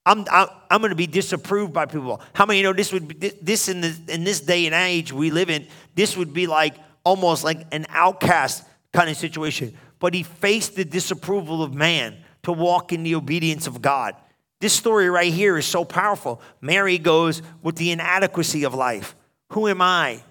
i'm, 0.08 0.26
I'm, 0.32 0.80
going 0.82 0.90
to 0.90 0.96
be 0.96 1.06
disapproved 1.06 1.72
by 1.72 1.86
people. 1.86 2.20
How 2.34 2.48
many 2.48 2.58
you 2.58 2.64
know 2.64 2.74
this 2.74 2.92
would 2.92 3.08
be 3.08 3.34
this 3.40 3.70
in, 3.70 3.82
the, 3.82 3.96
in 4.08 4.24
this 4.24 4.42
day 4.42 4.66
and 4.66 4.74
age 4.74 5.14
we 5.14 5.30
live 5.30 5.52
in 5.52 5.68
this 5.94 6.18
would 6.18 6.34
be 6.34 6.48
like 6.48 6.76
almost 7.04 7.44
like 7.44 7.68
an 7.72 7.86
outcast 7.90 8.64
kind 8.94 9.12
of 9.12 9.16
situation. 9.16 9.78
But 10.00 10.16
he 10.16 10.24
faced 10.24 10.76
the 10.76 10.86
disapproval 10.86 11.62
of 11.62 11.76
man 11.76 12.18
to 12.50 12.54
walk 12.54 12.92
in 12.92 13.04
the 13.04 13.14
obedience 13.14 13.68
of 13.68 13.80
God. 13.80 14.16
This 14.60 14.74
story 14.74 15.08
right 15.08 15.32
here 15.32 15.58
is 15.58 15.68
so 15.68 15.86
powerful. 15.86 16.42
Mary 16.62 16.98
goes 16.98 17.44
with 17.62 17.76
the 17.76 17.92
inadequacy 17.92 18.64
of 18.64 18.74
life. 18.74 19.16
Who 19.52 19.68
am 19.68 19.82
I 19.82 20.22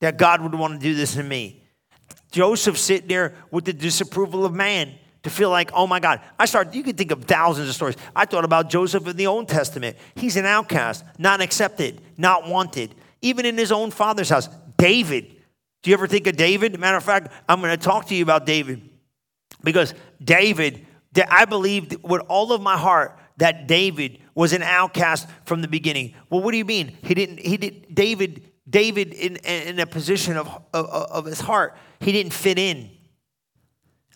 that 0.00 0.18
God 0.18 0.42
would 0.42 0.54
want 0.54 0.74
to 0.74 0.78
do 0.78 0.94
this 0.94 1.16
in 1.16 1.26
me? 1.26 1.62
Joseph 2.30 2.78
sitting 2.78 3.08
there 3.08 3.34
with 3.50 3.64
the 3.64 3.72
disapproval 3.72 4.44
of 4.44 4.54
man 4.54 4.94
to 5.22 5.30
feel 5.30 5.48
like, 5.48 5.70
oh 5.72 5.86
my 5.86 5.98
God. 5.98 6.20
I 6.38 6.44
start, 6.44 6.74
you 6.74 6.82
can 6.82 6.94
think 6.94 7.10
of 7.10 7.24
thousands 7.24 7.70
of 7.70 7.74
stories. 7.74 7.96
I 8.14 8.26
thought 8.26 8.44
about 8.44 8.68
Joseph 8.68 9.06
in 9.06 9.16
the 9.16 9.26
Old 9.26 9.48
Testament. 9.48 9.96
He's 10.14 10.36
an 10.36 10.44
outcast, 10.44 11.04
not 11.18 11.40
accepted, 11.40 12.02
not 12.18 12.46
wanted, 12.46 12.94
even 13.22 13.46
in 13.46 13.56
his 13.56 13.72
own 13.72 13.90
father's 13.90 14.28
house. 14.28 14.48
David. 14.76 15.36
Do 15.82 15.90
you 15.90 15.94
ever 15.94 16.06
think 16.06 16.26
of 16.26 16.36
David? 16.36 16.78
Matter 16.78 16.98
of 16.98 17.04
fact, 17.04 17.32
I'm 17.48 17.60
going 17.60 17.76
to 17.76 17.82
talk 17.82 18.06
to 18.08 18.14
you 18.14 18.22
about 18.22 18.46
David 18.46 18.88
because 19.64 19.94
David 20.22 20.86
that 21.12 21.32
I 21.32 21.44
believe 21.44 22.02
with 22.02 22.22
all 22.28 22.52
of 22.52 22.60
my 22.60 22.76
heart 22.76 23.18
that 23.36 23.66
David 23.66 24.18
was 24.34 24.52
an 24.52 24.62
outcast 24.62 25.28
from 25.44 25.62
the 25.62 25.68
beginning. 25.68 26.14
Well, 26.30 26.42
what 26.42 26.52
do 26.52 26.58
you 26.58 26.64
mean? 26.64 26.96
He 27.02 27.14
didn't, 27.14 27.38
he 27.40 27.56
did, 27.56 27.94
David, 27.94 28.50
David 28.68 29.12
in, 29.12 29.36
in 29.36 29.78
a 29.80 29.86
position 29.86 30.36
of, 30.36 30.48
of, 30.72 30.86
of 30.86 31.24
his 31.26 31.40
heart, 31.40 31.76
he 32.00 32.12
didn't 32.12 32.32
fit 32.32 32.58
in. 32.58 32.90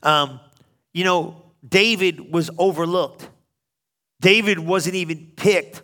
Um, 0.03 0.41
you 0.93 1.05
know, 1.05 1.43
David 1.67 2.33
was 2.33 2.51
overlooked. 2.59 3.29
David 4.21 4.59
wasn't 4.59 4.95
even 4.95 5.33
picked 5.37 5.83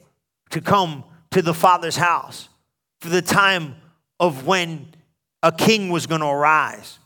to 0.50 0.60
come 0.60 1.04
to 1.32 1.42
the 1.42 1.54
Father's 1.54 1.96
house 1.96 2.48
for 3.00 3.08
the 3.08 3.22
time 3.22 3.74
of 4.20 4.46
when 4.46 4.88
a 5.42 5.50
king 5.50 5.90
was 5.90 6.06
going 6.06 6.20
to 6.20 6.26
arise. 6.28 6.98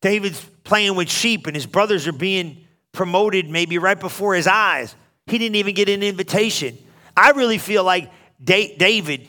David's 0.00 0.40
playing 0.64 0.94
with 0.94 1.10
sheep, 1.10 1.46
and 1.46 1.56
his 1.56 1.66
brothers 1.66 2.06
are 2.06 2.12
being 2.12 2.64
promoted 2.92 3.48
maybe 3.48 3.78
right 3.78 3.98
before 3.98 4.34
his 4.34 4.46
eyes. 4.46 4.94
He 5.26 5.38
didn't 5.38 5.56
even 5.56 5.74
get 5.74 5.88
an 5.88 6.02
invitation. 6.02 6.78
I 7.16 7.30
really 7.30 7.58
feel 7.58 7.84
like 7.84 8.10
David 8.42 9.28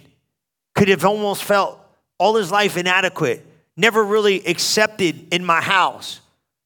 could 0.75 0.87
have 0.87 1.03
almost 1.03 1.43
felt 1.43 1.79
all 2.17 2.35
his 2.35 2.51
life 2.51 2.77
inadequate, 2.77 3.45
never 3.75 4.03
really 4.03 4.45
accepted 4.45 5.33
in 5.33 5.43
my 5.43 5.61
house, 5.61 6.21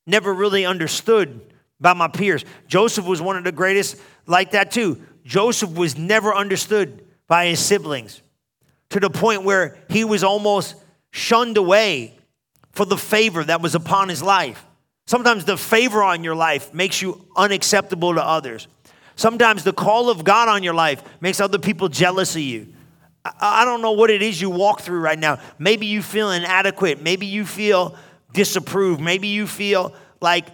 never 0.06 0.34
really 0.34 0.66
understood 0.66 1.40
by 1.80 1.94
my 1.94 2.08
peers. 2.08 2.44
Joseph 2.68 3.06
was 3.06 3.22
one 3.22 3.38
of 3.38 3.44
the 3.44 3.52
greatest 3.52 3.98
like 4.28 4.52
that 4.52 4.72
too. 4.72 5.02
Joseph 5.24 5.74
was 5.74 5.98
never 5.98 6.34
understood 6.34 7.06
by 7.28 7.48
his 7.48 7.60
siblings 7.60 8.22
to 8.90 9.00
the 9.00 9.10
point 9.10 9.44
where 9.44 9.78
he 9.90 10.04
was 10.04 10.24
almost 10.24 10.76
shunned 11.12 11.58
away 11.58 12.18
for 12.74 12.86
the 12.86 12.98
favor 12.98 13.44
that 13.44 13.62
was 13.62 13.76
upon 13.76 14.10
his 14.10 14.22
life. 14.22 14.66
Sometimes 15.06 15.46
the 15.46 15.58
favor 15.58 16.04
on 16.04 16.24
your 16.24 16.36
life 16.36 16.74
makes 16.74 17.02
you 17.02 17.26
unacceptable 17.36 18.16
to 18.16 18.24
others. 18.24 18.68
Sometimes 19.16 19.64
the 19.64 19.74
call 19.74 20.10
of 20.10 20.24
God 20.24 20.48
on 20.50 20.64
your 20.64 20.74
life 20.74 21.04
makes 21.22 21.40
other 21.40 21.60
people 21.60 21.88
jealous 21.88 22.36
of 22.36 22.42
you. 22.42 22.74
I 23.40 23.64
don't 23.64 23.82
know 23.82 23.92
what 23.92 24.10
it 24.10 24.22
is 24.22 24.42
you 24.42 24.50
walk 24.50 24.82
through 24.82 25.00
right 25.00 25.20
now. 25.20 25.40
Maybe 25.58 25.86
you 25.86 26.02
feel 26.02 26.32
inadequate. 26.32 27.02
Maybe 27.02 27.26
you 27.26 27.46
feel 27.46 27.96
disapproved. 28.34 29.00
Maybe 29.00 29.28
you 29.28 29.48
feel 29.48 29.94
like, 30.20 30.48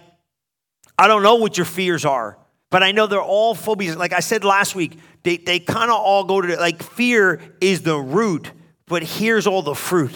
I 0.98 1.08
don't 1.08 1.22
know 1.22 1.36
what 1.36 1.56
your 1.56 1.64
fears 1.64 2.04
are, 2.04 2.38
but 2.70 2.82
I 2.82 2.92
know 2.92 3.06
they're 3.06 3.20
all 3.20 3.54
phobias. 3.54 3.96
Like 3.96 4.12
I 4.12 4.20
said 4.20 4.44
last 4.44 4.74
week, 4.74 4.98
they, 5.22 5.38
they 5.38 5.58
kind 5.58 5.90
of 5.90 5.96
all 5.96 6.24
go 6.24 6.40
to, 6.40 6.56
like, 6.56 6.82
fear 6.82 7.40
is 7.60 7.82
the 7.82 7.96
root, 7.96 8.52
but 8.86 9.02
here's 9.02 9.46
all 9.46 9.62
the 9.62 9.74
fruit. 9.74 10.14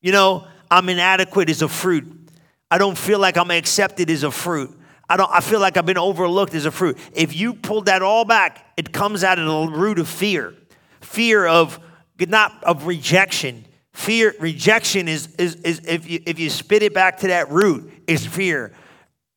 You 0.00 0.12
know, 0.12 0.46
I'm 0.72 0.88
inadequate 0.88 1.50
is 1.50 1.60
a 1.60 1.68
fruit. 1.68 2.30
I 2.70 2.78
don't 2.78 2.96
feel 2.96 3.18
like 3.18 3.36
I'm 3.36 3.50
accepted 3.50 4.08
as 4.08 4.22
a 4.22 4.30
fruit. 4.30 4.74
I 5.06 5.18
don't 5.18 5.30
I 5.30 5.40
feel 5.40 5.60
like 5.60 5.76
I've 5.76 5.84
been 5.84 5.98
overlooked 5.98 6.54
as 6.54 6.64
a 6.64 6.70
fruit. 6.70 6.96
If 7.12 7.36
you 7.36 7.52
pull 7.52 7.82
that 7.82 8.00
all 8.00 8.24
back, 8.24 8.72
it 8.78 8.90
comes 8.90 9.22
out 9.22 9.38
of 9.38 9.44
the 9.44 9.76
root 9.76 9.98
of 9.98 10.08
fear. 10.08 10.54
Fear 11.02 11.46
of 11.46 11.78
not 12.18 12.64
of 12.64 12.86
rejection. 12.86 13.66
Fear, 13.92 14.34
rejection 14.40 15.08
is, 15.08 15.34
is, 15.36 15.56
is 15.56 15.82
if 15.84 16.08
you 16.08 16.20
if 16.24 16.38
you 16.38 16.48
spit 16.48 16.82
it 16.82 16.94
back 16.94 17.18
to 17.18 17.26
that 17.26 17.50
root, 17.50 17.92
is 18.06 18.26
fear. 18.26 18.72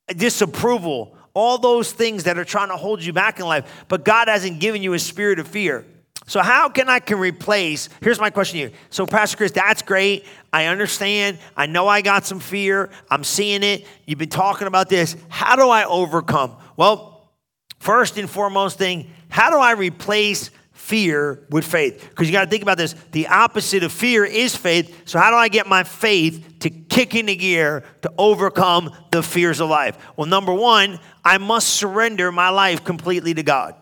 Disapproval, 0.07 1.17
all 1.33 1.57
those 1.57 1.91
things 1.91 2.23
that 2.23 2.37
are 2.37 2.45
trying 2.45 2.69
to 2.69 2.77
hold 2.77 3.03
you 3.03 3.11
back 3.11 3.41
in 3.41 3.45
life. 3.45 3.83
But 3.89 4.05
God 4.05 4.29
hasn't 4.29 4.61
given 4.61 4.81
you 4.81 4.93
a 4.93 4.99
spirit 4.99 5.39
of 5.39 5.49
fear. 5.49 5.85
So 6.27 6.41
how 6.41 6.69
can 6.69 6.89
I 6.89 6.99
can 6.99 7.19
replace? 7.19 7.87
Here's 8.01 8.19
my 8.19 8.31
question 8.31 8.59
to 8.59 8.65
you. 8.65 8.71
So 8.89 9.05
Pastor 9.05 9.37
Chris, 9.37 9.51
that's 9.51 9.83
great. 9.83 10.25
I 10.51 10.65
understand. 10.65 11.37
I 11.55 11.67
know 11.67 11.87
I 11.87 12.01
got 12.01 12.25
some 12.25 12.39
fear. 12.39 12.89
I'm 13.11 13.23
seeing 13.23 13.61
it. 13.61 13.85
You've 14.05 14.17
been 14.17 14.29
talking 14.29 14.67
about 14.67 14.89
this. 14.89 15.15
How 15.29 15.55
do 15.55 15.69
I 15.69 15.85
overcome? 15.85 16.55
Well, 16.77 17.29
first 17.77 18.17
and 18.17 18.27
foremost 18.27 18.79
thing, 18.79 19.11
how 19.29 19.51
do 19.51 19.57
I 19.57 19.73
replace 19.73 20.49
fear 20.71 21.45
with 21.51 21.65
faith? 21.65 22.09
Because 22.09 22.27
you 22.27 22.33
got 22.33 22.45
to 22.45 22.49
think 22.49 22.63
about 22.63 22.79
this. 22.79 22.95
The 23.11 23.27
opposite 23.27 23.83
of 23.83 23.91
fear 23.91 24.25
is 24.25 24.55
faith. 24.55 25.03
So 25.05 25.19
how 25.19 25.29
do 25.29 25.37
I 25.37 25.47
get 25.47 25.67
my 25.67 25.83
faith 25.83 26.59
to 26.61 26.71
kick 26.71 27.13
into 27.13 27.35
gear 27.35 27.83
to 28.01 28.11
overcome 28.17 28.91
the 29.11 29.21
fears 29.21 29.59
of 29.59 29.69
life? 29.69 29.95
Well, 30.17 30.25
number 30.25 30.53
1, 30.53 30.99
I 31.23 31.37
must 31.37 31.69
surrender 31.69 32.31
my 32.31 32.49
life 32.49 32.83
completely 32.83 33.35
to 33.35 33.43
God. 33.43 33.75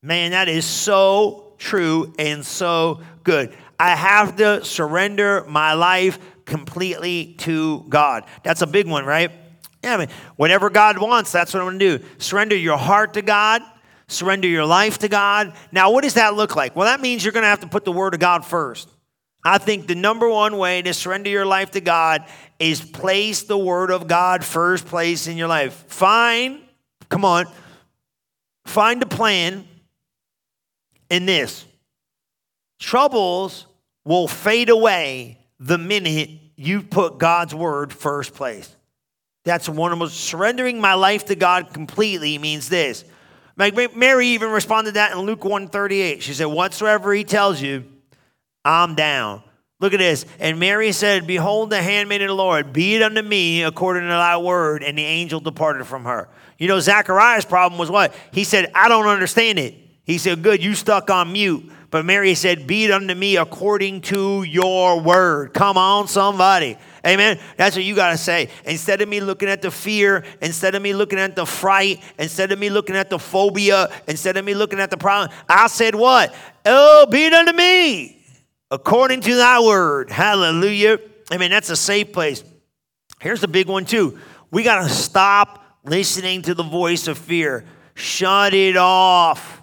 Man, 0.00 0.30
that 0.30 0.48
is 0.48 0.64
so 0.64 1.47
true 1.58 2.14
and 2.18 2.44
so 2.44 3.00
good. 3.24 3.54
I 3.78 3.94
have 3.94 4.36
to 4.36 4.64
surrender 4.64 5.44
my 5.46 5.74
life 5.74 6.18
completely 6.44 7.34
to 7.38 7.84
God. 7.88 8.24
That's 8.42 8.62
a 8.62 8.66
big 8.66 8.88
one, 8.88 9.04
right? 9.04 9.30
Yeah, 9.84 9.94
I 9.94 9.96
mean, 9.98 10.08
whatever 10.36 10.70
God 10.70 10.98
wants, 10.98 11.30
that's 11.30 11.54
what 11.54 11.60
I'm 11.60 11.66
going 11.66 11.78
to 11.78 11.98
do. 11.98 12.04
Surrender 12.18 12.56
your 12.56 12.76
heart 12.76 13.14
to 13.14 13.22
God, 13.22 13.62
surrender 14.08 14.48
your 14.48 14.64
life 14.64 14.98
to 14.98 15.08
God. 15.08 15.54
Now, 15.70 15.92
what 15.92 16.02
does 16.02 16.14
that 16.14 16.34
look 16.34 16.56
like? 16.56 16.74
Well, 16.74 16.86
that 16.86 17.00
means 17.00 17.24
you're 17.24 17.32
going 17.32 17.44
to 17.44 17.48
have 17.48 17.60
to 17.60 17.68
put 17.68 17.84
the 17.84 17.92
Word 17.92 18.14
of 18.14 18.20
God 18.20 18.44
first. 18.44 18.88
I 19.44 19.58
think 19.58 19.86
the 19.86 19.94
number 19.94 20.28
one 20.28 20.58
way 20.58 20.82
to 20.82 20.92
surrender 20.92 21.30
your 21.30 21.46
life 21.46 21.70
to 21.72 21.80
God 21.80 22.24
is 22.58 22.80
place 22.80 23.44
the 23.44 23.56
Word 23.56 23.92
of 23.92 24.08
God 24.08 24.44
first 24.44 24.86
place 24.86 25.28
in 25.28 25.36
your 25.36 25.48
life. 25.48 25.84
Find, 25.86 26.60
come 27.08 27.24
on, 27.24 27.46
find 28.66 29.00
a 29.02 29.06
plan 29.06 29.68
in 31.10 31.26
this 31.26 31.64
troubles 32.78 33.66
will 34.04 34.28
fade 34.28 34.68
away 34.68 35.38
the 35.58 35.78
minute 35.78 36.30
you 36.56 36.82
put 36.82 37.18
God's 37.18 37.54
word 37.54 37.92
first 37.92 38.34
place. 38.34 38.74
That's 39.44 39.68
one 39.68 39.92
of 39.92 39.98
the 39.98 40.04
most 40.04 40.20
surrendering 40.20 40.80
my 40.80 40.94
life 40.94 41.26
to 41.26 41.34
God 41.34 41.72
completely 41.72 42.38
means 42.38 42.68
this. 42.68 43.04
Mary 43.56 44.28
even 44.28 44.50
responded 44.50 44.90
to 44.90 44.94
that 44.94 45.12
in 45.12 45.18
Luke 45.18 45.44
138. 45.44 46.22
She 46.22 46.34
said, 46.34 46.46
Whatsoever 46.46 47.12
he 47.12 47.24
tells 47.24 47.60
you, 47.60 47.84
I'm 48.64 48.94
down. 48.94 49.42
Look 49.80 49.94
at 49.94 49.98
this. 49.98 50.26
And 50.38 50.58
Mary 50.58 50.92
said, 50.92 51.26
Behold, 51.26 51.70
the 51.70 51.82
handmaid 51.82 52.22
of 52.22 52.28
the 52.28 52.34
Lord, 52.34 52.72
be 52.72 52.96
it 52.96 53.02
unto 53.02 53.22
me 53.22 53.62
according 53.62 54.02
to 54.02 54.08
thy 54.08 54.36
word. 54.36 54.82
And 54.82 54.98
the 54.98 55.04
angel 55.04 55.40
departed 55.40 55.86
from 55.86 56.04
her. 56.04 56.28
You 56.58 56.68
know, 56.68 56.80
Zachariah's 56.80 57.44
problem 57.44 57.78
was 57.78 57.90
what? 57.90 58.14
He 58.32 58.44
said, 58.44 58.70
I 58.74 58.88
don't 58.88 59.06
understand 59.06 59.58
it. 59.58 59.74
He 60.08 60.16
said, 60.16 60.42
Good, 60.42 60.64
you 60.64 60.74
stuck 60.74 61.10
on 61.10 61.32
mute. 61.34 61.70
But 61.90 62.06
Mary 62.06 62.34
said, 62.34 62.66
Be 62.66 62.86
it 62.86 62.90
unto 62.90 63.14
me 63.14 63.36
according 63.36 64.00
to 64.02 64.42
your 64.42 65.00
word. 65.00 65.52
Come 65.52 65.76
on, 65.76 66.08
somebody. 66.08 66.78
Amen. 67.06 67.38
That's 67.58 67.76
what 67.76 67.84
you 67.84 67.94
got 67.94 68.12
to 68.12 68.16
say. 68.16 68.48
Instead 68.64 69.02
of 69.02 69.08
me 69.08 69.20
looking 69.20 69.50
at 69.50 69.60
the 69.60 69.70
fear, 69.70 70.24
instead 70.40 70.74
of 70.74 70.80
me 70.80 70.94
looking 70.94 71.18
at 71.18 71.36
the 71.36 71.44
fright, 71.44 72.00
instead 72.18 72.52
of 72.52 72.58
me 72.58 72.70
looking 72.70 72.96
at 72.96 73.10
the 73.10 73.18
phobia, 73.18 73.90
instead 74.08 74.38
of 74.38 74.46
me 74.46 74.54
looking 74.54 74.80
at 74.80 74.90
the 74.90 74.96
problem, 74.96 75.30
I 75.46 75.66
said, 75.66 75.94
What? 75.94 76.34
Oh, 76.64 77.06
be 77.10 77.26
it 77.26 77.34
unto 77.34 77.52
me 77.52 78.24
according 78.70 79.20
to 79.20 79.34
thy 79.36 79.60
word. 79.60 80.10
Hallelujah. 80.10 81.00
I 81.30 81.36
mean, 81.36 81.50
that's 81.50 81.68
a 81.68 81.76
safe 81.76 82.14
place. 82.14 82.42
Here's 83.20 83.42
the 83.42 83.48
big 83.48 83.68
one, 83.68 83.84
too. 83.84 84.18
We 84.50 84.62
got 84.62 84.84
to 84.84 84.88
stop 84.88 85.62
listening 85.84 86.40
to 86.42 86.54
the 86.54 86.62
voice 86.62 87.08
of 87.08 87.18
fear, 87.18 87.66
shut 87.94 88.54
it 88.54 88.78
off. 88.78 89.57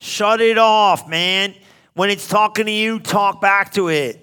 Shut 0.00 0.40
it 0.40 0.58
off, 0.58 1.08
man. 1.08 1.54
When 1.94 2.10
it's 2.10 2.28
talking 2.28 2.66
to 2.66 2.72
you, 2.72 2.98
talk 2.98 3.40
back 3.40 3.72
to 3.72 3.88
it. 3.88 4.20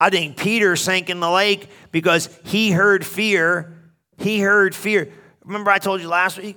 I 0.00 0.10
think 0.10 0.36
Peter 0.36 0.74
sank 0.74 1.10
in 1.10 1.20
the 1.20 1.30
lake 1.30 1.68
because 1.92 2.28
he 2.44 2.72
heard 2.72 3.06
fear. 3.06 3.78
He 4.18 4.40
heard 4.40 4.74
fear. 4.74 5.12
Remember 5.44 5.70
I 5.70 5.78
told 5.78 6.00
you 6.00 6.08
last 6.08 6.38
week? 6.38 6.56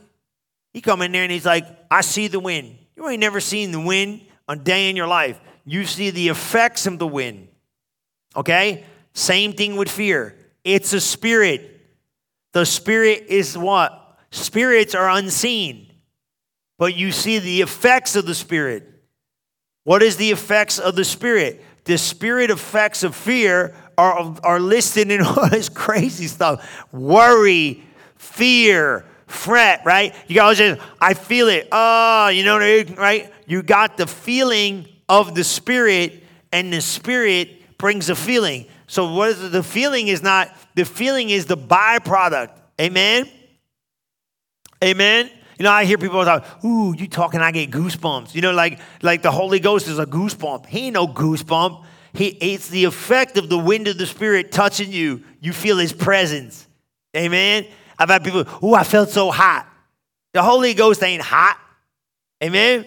He 0.73 0.81
come 0.81 1.01
in 1.01 1.11
there 1.11 1.23
and 1.23 1.31
he's 1.31 1.45
like, 1.45 1.65
I 1.91 2.01
see 2.01 2.27
the 2.27 2.39
wind. 2.39 2.75
You 2.95 3.07
ain't 3.07 3.19
never 3.19 3.39
seen 3.39 3.71
the 3.71 3.79
wind 3.79 4.21
a 4.47 4.55
day 4.55 4.89
in 4.89 4.95
your 4.95 5.07
life. 5.07 5.39
You 5.65 5.85
see 5.85 6.09
the 6.09 6.29
effects 6.29 6.87
of 6.87 6.99
the 6.99 7.07
wind. 7.07 7.49
Okay? 8.35 8.83
Same 9.13 9.53
thing 9.53 9.75
with 9.75 9.89
fear. 9.89 10.35
It's 10.63 10.93
a 10.93 11.01
spirit. 11.01 11.81
The 12.53 12.65
spirit 12.65 13.25
is 13.27 13.57
what? 13.57 14.17
Spirits 14.31 14.95
are 14.95 15.09
unseen 15.09 15.84
but 16.77 16.95
you 16.95 17.11
see 17.11 17.39
the 17.39 17.61
effects 17.61 18.15
of 18.15 18.25
the 18.25 18.35
Spirit. 18.35 18.83
What 19.83 20.01
is 20.01 20.17
the 20.17 20.31
effects 20.31 20.79
of 20.79 20.95
the 20.95 21.05
Spirit? 21.05 21.63
The 21.85 21.97
Spirit 21.97 22.49
effects 22.49 23.03
of 23.03 23.15
fear 23.15 23.75
are, 23.97 24.35
are 24.43 24.59
listed 24.59 25.11
in 25.11 25.21
all 25.25 25.49
this 25.49 25.69
crazy 25.69 26.27
stuff 26.27 26.85
worry, 26.91 27.83
fear, 28.15 29.05
fret, 29.27 29.81
right? 29.85 30.13
You 30.27 30.35
guys 30.35 30.57
just, 30.57 30.81
I 30.99 31.13
feel 31.13 31.47
it. 31.47 31.67
Oh, 31.71 32.27
you 32.29 32.43
know, 32.43 32.57
right? 32.97 33.31
You 33.45 33.63
got 33.63 33.97
the 33.97 34.07
feeling 34.07 34.88
of 35.07 35.35
the 35.35 35.43
Spirit, 35.43 36.23
and 36.51 36.73
the 36.73 36.81
Spirit 36.81 37.77
brings 37.77 38.09
a 38.09 38.15
feeling. 38.15 38.65
So, 38.88 39.13
what 39.13 39.29
is 39.29 39.51
the 39.51 39.63
feeling? 39.63 40.07
Is 40.07 40.21
not 40.21 40.55
the 40.75 40.85
feeling 40.85 41.29
is 41.29 41.45
the 41.45 41.57
byproduct. 41.57 42.51
Amen. 42.79 43.29
Amen. 44.83 45.31
You 45.57 45.63
know, 45.63 45.71
I 45.71 45.85
hear 45.85 45.97
people 45.97 46.23
talk, 46.25 46.63
ooh, 46.63 46.93
you 46.95 47.07
talking, 47.07 47.39
I 47.39 47.51
get 47.51 47.71
goosebumps. 47.71 48.35
You 48.35 48.41
know, 48.41 48.51
like, 48.51 48.79
like 49.01 49.21
the 49.21 49.31
Holy 49.31 49.59
Ghost 49.59 49.87
is 49.87 49.99
a 49.99 50.05
goosebump. 50.05 50.65
He 50.65 50.87
ain't 50.87 50.93
no 50.93 51.07
goosebump. 51.07 51.85
He, 52.13 52.27
it's 52.27 52.69
the 52.69 52.85
effect 52.85 53.37
of 53.37 53.49
the 53.49 53.57
wind 53.57 53.87
of 53.87 53.97
the 53.97 54.05
Spirit 54.05 54.51
touching 54.51 54.91
you. 54.91 55.23
You 55.39 55.53
feel 55.53 55.77
His 55.77 55.93
presence. 55.93 56.67
Amen. 57.15 57.65
I've 57.97 58.09
had 58.09 58.23
people, 58.23 58.45
ooh, 58.63 58.73
I 58.73 58.83
felt 58.83 59.09
so 59.09 59.31
hot. 59.31 59.67
The 60.33 60.43
Holy 60.43 60.73
Ghost 60.73 61.01
ain't 61.01 61.21
hot. 61.21 61.57
Amen. 62.43 62.85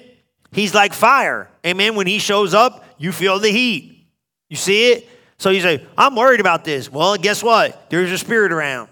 He's 0.53 0.75
like 0.75 0.93
fire. 0.93 1.51
Amen. 1.67 1.95
When 1.95 2.07
he 2.07 2.19
shows 2.19 2.55
up, 2.55 2.85
you 2.99 3.13
feel 3.13 3.39
the 3.39 3.49
heat. 3.49 4.07
You 4.49 4.57
see 4.57 4.93
it? 4.93 5.09
So 5.39 5.51
you 5.51 5.61
say, 5.61 5.87
I'm 5.97 6.15
worried 6.15 6.41
about 6.41 6.65
this. 6.65 6.91
Well, 6.91 7.17
guess 7.17 7.43
what? 7.43 7.91
There's 7.91 8.11
a 8.11 8.19
spirit 8.19 8.53
around. 8.53 8.89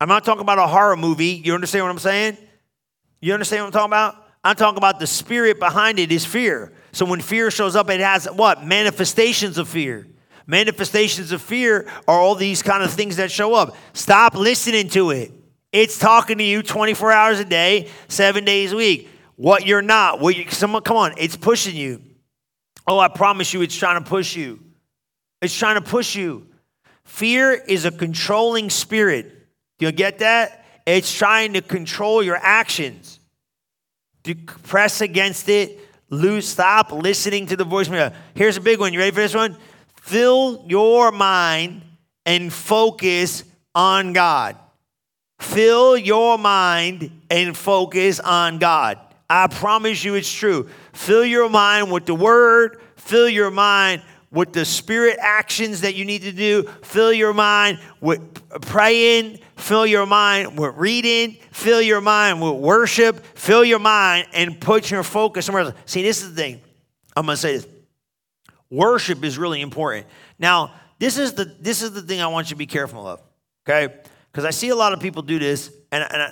I'm 0.00 0.08
not 0.08 0.24
talking 0.24 0.42
about 0.42 0.58
a 0.58 0.66
horror 0.66 0.96
movie. 0.96 1.40
You 1.44 1.54
understand 1.54 1.84
what 1.84 1.90
I'm 1.90 1.98
saying? 1.98 2.36
You 3.20 3.34
understand 3.34 3.62
what 3.62 3.66
I'm 3.66 3.72
talking 3.72 3.90
about? 3.90 4.26
I'm 4.42 4.56
talking 4.56 4.78
about 4.78 4.98
the 4.98 5.06
spirit 5.06 5.58
behind 5.58 5.98
it 5.98 6.10
is 6.10 6.24
fear. 6.24 6.72
So 6.92 7.04
when 7.04 7.20
fear 7.20 7.50
shows 7.50 7.76
up, 7.76 7.90
it 7.90 8.00
has 8.00 8.26
what? 8.26 8.64
Manifestations 8.64 9.58
of 9.58 9.68
fear. 9.68 10.06
Manifestations 10.46 11.30
of 11.30 11.42
fear 11.42 11.86
are 12.08 12.18
all 12.18 12.34
these 12.34 12.62
kind 12.62 12.82
of 12.82 12.90
things 12.90 13.16
that 13.16 13.30
show 13.30 13.54
up. 13.54 13.76
Stop 13.92 14.34
listening 14.34 14.88
to 14.90 15.10
it. 15.10 15.32
It's 15.72 15.98
talking 15.98 16.38
to 16.38 16.44
you 16.44 16.62
24 16.62 17.12
hours 17.12 17.38
a 17.38 17.44
day, 17.44 17.88
seven 18.08 18.44
days 18.44 18.72
a 18.72 18.76
week. 18.76 19.08
What 19.36 19.66
you're 19.66 19.82
not, 19.82 20.20
what 20.20 20.36
you, 20.36 20.50
someone, 20.50 20.82
come 20.82 20.96
on, 20.96 21.14
it's 21.16 21.36
pushing 21.36 21.76
you. 21.76 22.02
Oh, 22.86 22.98
I 22.98 23.08
promise 23.08 23.54
you, 23.54 23.62
it's 23.62 23.76
trying 23.76 24.02
to 24.02 24.08
push 24.08 24.34
you. 24.34 24.58
It's 25.40 25.56
trying 25.56 25.76
to 25.76 25.80
push 25.80 26.16
you. 26.16 26.48
Fear 27.04 27.52
is 27.52 27.84
a 27.84 27.90
controlling 27.90 28.70
spirit. 28.70 29.46
Do 29.78 29.86
you 29.86 29.92
get 29.92 30.18
that? 30.18 30.59
It's 30.86 31.12
trying 31.12 31.52
to 31.54 31.62
control 31.62 32.22
your 32.22 32.36
actions. 32.36 33.18
To 34.24 34.34
press 34.34 35.00
against 35.00 35.48
it, 35.48 35.78
lose, 36.10 36.46
stop 36.46 36.92
listening 36.92 37.46
to 37.46 37.56
the 37.56 37.64
voice. 37.64 37.88
Here's 38.34 38.56
a 38.56 38.60
big 38.60 38.78
one. 38.78 38.92
You 38.92 38.98
ready 38.98 39.12
for 39.12 39.20
this 39.20 39.34
one? 39.34 39.56
Fill 40.02 40.64
your 40.66 41.10
mind 41.10 41.82
and 42.26 42.52
focus 42.52 43.44
on 43.74 44.12
God. 44.12 44.56
Fill 45.38 45.96
your 45.96 46.36
mind 46.36 47.10
and 47.30 47.56
focus 47.56 48.20
on 48.20 48.58
God. 48.58 48.98
I 49.28 49.46
promise 49.46 50.04
you 50.04 50.16
it's 50.16 50.30
true. 50.30 50.68
Fill 50.92 51.24
your 51.24 51.48
mind 51.48 51.90
with 51.90 52.04
the 52.04 52.14
word, 52.14 52.80
fill 52.96 53.28
your 53.28 53.50
mind 53.50 54.02
with 54.30 54.52
the 54.52 54.64
spirit 54.64 55.16
actions 55.20 55.80
that 55.80 55.94
you 55.94 56.04
need 56.04 56.22
to 56.22 56.32
do. 56.32 56.64
Fill 56.82 57.12
your 57.12 57.32
mind 57.32 57.78
with 58.00 58.20
praying. 58.62 59.38
Fill 59.60 59.86
your 59.86 60.06
mind 60.06 60.58
with 60.58 60.74
reading. 60.76 61.36
Fill 61.52 61.82
your 61.82 62.00
mind 62.00 62.40
with 62.40 62.54
worship. 62.54 63.24
Fill 63.36 63.64
your 63.64 63.78
mind 63.78 64.26
and 64.32 64.60
put 64.60 64.90
your 64.90 65.02
focus 65.02 65.46
somewhere 65.46 65.64
else. 65.64 65.74
See, 65.86 66.02
this 66.02 66.22
is 66.22 66.30
the 66.34 66.42
thing. 66.42 66.60
I'm 67.16 67.26
going 67.26 67.36
to 67.36 67.40
say 67.40 67.56
this. 67.56 67.66
Worship 68.70 69.24
is 69.24 69.36
really 69.36 69.60
important. 69.60 70.06
Now, 70.38 70.72
this 70.98 71.18
is 71.18 71.32
the 71.32 71.44
this 71.44 71.82
is 71.82 71.92
the 71.92 72.02
thing 72.02 72.20
I 72.20 72.28
want 72.28 72.48
you 72.48 72.54
to 72.54 72.58
be 72.58 72.66
careful 72.66 73.06
of. 73.06 73.20
Okay? 73.68 73.94
Because 74.30 74.44
I 74.44 74.50
see 74.50 74.68
a 74.68 74.76
lot 74.76 74.92
of 74.92 75.00
people 75.00 75.22
do 75.22 75.38
this, 75.38 75.72
and, 75.90 76.04
and, 76.04 76.22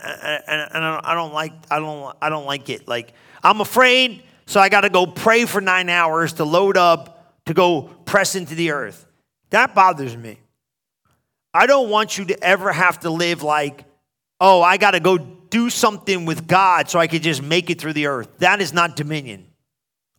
and, 0.47 0.71
and 0.73 0.85
I 0.85 1.14
don't 1.14 1.33
like 1.33 1.53
I 1.71 1.79
don't 1.79 2.17
I 2.23 2.29
don't 2.29 2.47
like 2.47 2.69
it. 2.69 2.87
Like 2.87 3.12
I'm 3.43 3.61
afraid, 3.61 4.23
so 4.47 4.61
I 4.61 4.69
got 4.69 4.83
to 4.83 4.91
go 4.91 5.07
pray 5.07 5.47
for 5.47 5.61
nine 5.61 5.88
hours 5.88 6.35
to 6.35 6.45
load 6.45 6.77
up 6.77 7.43
to 7.47 7.55
go 7.55 7.83
press 7.83 8.37
into 8.37 8.55
the 8.55 8.71
earth. 8.71 9.07
That 9.51 9.75
bothers 9.75 10.17
me. 10.17 10.38
I 11.59 11.66
don't 11.66 11.90
want 11.90 12.16
you 12.16 12.25
to 12.27 12.40
ever 12.40 12.71
have 12.71 13.01
to 13.01 13.11
live 13.11 13.42
like, 13.42 13.85
oh, 14.40 14.62
I 14.62 14.77
got 14.77 14.92
to 14.92 15.01
go 15.01 15.18
do 15.18 15.71
something 15.71 16.25
with 16.25 16.47
God 16.47 16.88
so 16.88 17.01
I 17.01 17.09
could 17.09 17.25
just 17.25 17.42
make 17.42 17.68
it 17.68 17.81
through 17.81 17.94
the 17.94 18.07
earth. 18.07 18.29
That 18.38 18.61
is 18.61 18.73
not 18.73 18.94
dominion. 18.94 19.44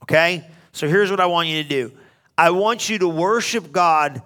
Okay? 0.03 0.45
So 0.73 0.89
here's 0.89 1.09
what 1.09 1.21
I 1.21 1.27
want 1.27 1.47
you 1.47 1.63
to 1.63 1.69
do 1.69 1.93
I 2.37 2.49
want 2.49 2.89
you 2.89 2.97
to 2.97 3.07
worship 3.07 3.71
God 3.71 4.21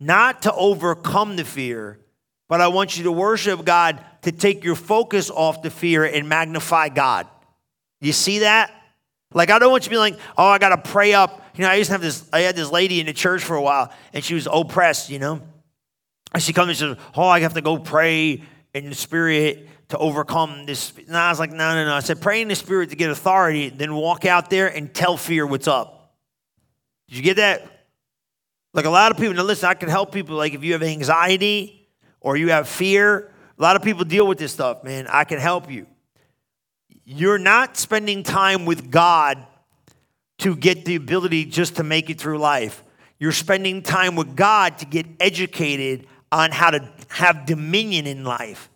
not 0.00 0.42
to 0.42 0.52
overcome 0.52 1.36
the 1.36 1.44
fear, 1.44 2.00
but 2.48 2.60
I 2.60 2.66
want 2.66 2.98
you 2.98 3.04
to 3.04 3.12
worship 3.12 3.64
God 3.64 4.04
to 4.22 4.32
take 4.32 4.64
your 4.64 4.74
focus 4.74 5.30
off 5.30 5.62
the 5.62 5.70
fear 5.70 6.04
and 6.04 6.28
magnify 6.28 6.88
God. 6.88 7.28
You 8.00 8.12
see 8.12 8.40
that? 8.40 8.72
Like, 9.32 9.50
I 9.50 9.60
don't 9.60 9.70
want 9.70 9.84
you 9.84 9.90
to 9.90 9.94
be 9.94 9.98
like, 9.98 10.18
oh, 10.36 10.48
I 10.48 10.58
got 10.58 10.70
to 10.70 10.90
pray 10.90 11.14
up. 11.14 11.40
You 11.54 11.62
know, 11.62 11.70
I 11.70 11.76
used 11.76 11.88
to 11.90 11.94
have 11.94 12.00
this, 12.00 12.28
I 12.32 12.40
had 12.40 12.56
this 12.56 12.72
lady 12.72 12.98
in 12.98 13.06
the 13.06 13.12
church 13.12 13.44
for 13.44 13.54
a 13.54 13.62
while, 13.62 13.92
and 14.12 14.24
she 14.24 14.34
was 14.34 14.48
oppressed, 14.50 15.08
you 15.08 15.20
know? 15.20 15.40
And 16.32 16.42
she 16.42 16.52
comes 16.52 16.80
and 16.80 16.96
says, 16.96 17.06
oh, 17.16 17.26
I 17.26 17.40
have 17.40 17.54
to 17.54 17.60
go 17.60 17.78
pray 17.78 18.42
in 18.74 18.88
the 18.88 18.94
spirit 18.94 19.68
to 19.88 19.98
overcome 19.98 20.66
this. 20.66 20.92
And 21.06 21.16
I 21.16 21.30
was 21.30 21.38
like, 21.38 21.50
no, 21.50 21.74
no, 21.74 21.86
no. 21.86 21.94
I 21.94 22.00
said, 22.00 22.20
pray 22.20 22.42
in 22.42 22.48
the 22.48 22.54
spirit 22.54 22.90
to 22.90 22.96
get 22.96 23.10
authority, 23.10 23.70
then 23.70 23.94
walk 23.94 24.24
out 24.24 24.50
there 24.50 24.68
and 24.68 24.92
tell 24.92 25.16
fear 25.16 25.46
what's 25.46 25.68
up. 25.68 26.14
Did 27.08 27.16
you 27.16 27.22
get 27.22 27.36
that? 27.36 27.86
Like 28.74 28.84
a 28.84 28.90
lot 28.90 29.10
of 29.10 29.16
people, 29.16 29.34
now 29.34 29.42
listen, 29.42 29.68
I 29.68 29.74
can 29.74 29.88
help 29.88 30.12
people. 30.12 30.36
Like 30.36 30.52
if 30.52 30.62
you 30.62 30.74
have 30.74 30.82
anxiety 30.82 31.88
or 32.20 32.36
you 32.36 32.50
have 32.50 32.68
fear, 32.68 33.32
a 33.58 33.62
lot 33.62 33.76
of 33.76 33.82
people 33.82 34.04
deal 34.04 34.26
with 34.26 34.38
this 34.38 34.52
stuff, 34.52 34.84
man. 34.84 35.06
I 35.08 35.24
can 35.24 35.38
help 35.38 35.70
you 35.70 35.86
you're 37.10 37.38
not 37.38 37.78
spending 37.78 38.22
time 38.22 38.66
with 38.66 38.90
God 38.90 39.46
to 40.36 40.54
get 40.54 40.84
the 40.84 40.94
ability 40.94 41.46
just 41.46 41.76
to 41.76 41.82
make 41.82 42.10
it 42.10 42.20
through 42.20 42.36
life. 42.36 42.84
You're 43.18 43.32
spending 43.32 43.82
time 43.82 44.14
with 44.14 44.36
God 44.36 44.76
to 44.78 44.84
get 44.84 45.06
educated 45.18 46.06
on 46.30 46.50
how 46.50 46.70
to 46.70 46.88
have 47.08 47.46
dominion 47.46 48.06
in 48.06 48.24
life. 48.24 48.70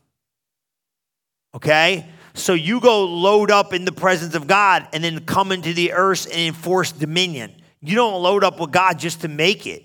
Okay? 1.55 2.07
So 2.35 2.55
you 2.55 2.81
go 2.81 3.05
load 3.05 3.51
up 3.51 3.75
in 3.75 3.85
the 3.85 3.93
presence 3.93 4.35
of 4.35 4.47
God 4.47 4.89
and 4.93 5.05
then 5.05 5.25
come 5.25 5.53
into 5.53 5.75
the 5.75 5.93
earth 5.93 6.27
and 6.27 6.41
enforce 6.41 6.93
dominion. 6.93 7.53
You 7.81 7.95
don't 7.95 8.23
load 8.23 8.45
up 8.45 8.59
with 8.61 8.71
God 8.71 8.99
just 8.99 9.21
to 9.23 9.29
make 9.29 9.67
it. 9.67 9.85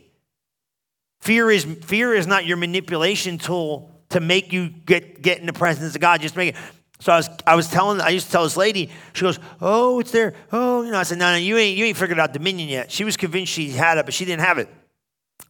Fear 1.19 1.51
is 1.51 1.63
fear 1.63 2.13
is 2.13 2.27
not 2.27 2.45
your 2.45 2.57
manipulation 2.57 3.37
tool 3.37 3.91
to 4.09 4.19
make 4.19 4.53
you 4.53 4.69
get, 4.69 5.21
get 5.21 5.39
in 5.39 5.45
the 5.45 5.53
presence 5.53 5.95
of 5.95 5.99
God. 5.99 6.21
Just 6.21 6.35
make 6.35 6.55
it. 6.55 6.61
So 6.99 7.11
I 7.11 7.17
was, 7.17 7.29
I 7.45 7.55
was 7.55 7.67
telling, 7.67 8.01
I 8.01 8.09
used 8.09 8.27
to 8.27 8.31
tell 8.31 8.43
this 8.43 8.57
lady, 8.57 8.89
she 9.13 9.21
goes, 9.21 9.39
oh, 9.61 9.99
it's 9.99 10.11
there. 10.11 10.33
Oh, 10.51 10.81
you 10.81 10.91
know, 10.91 10.97
I 10.97 11.03
said, 11.03 11.19
no, 11.19 11.31
no, 11.31 11.37
you 11.37 11.57
ain't, 11.57 11.77
you 11.77 11.85
ain't 11.85 11.97
figured 11.97 12.19
out 12.19 12.33
dominion 12.33 12.69
yet. 12.69 12.91
She 12.91 13.03
was 13.03 13.17
convinced 13.17 13.51
she 13.51 13.69
had 13.69 13.97
it, 13.97 14.05
but 14.05 14.13
she 14.13 14.25
didn't 14.25 14.43
have 14.43 14.57
it. 14.57 14.67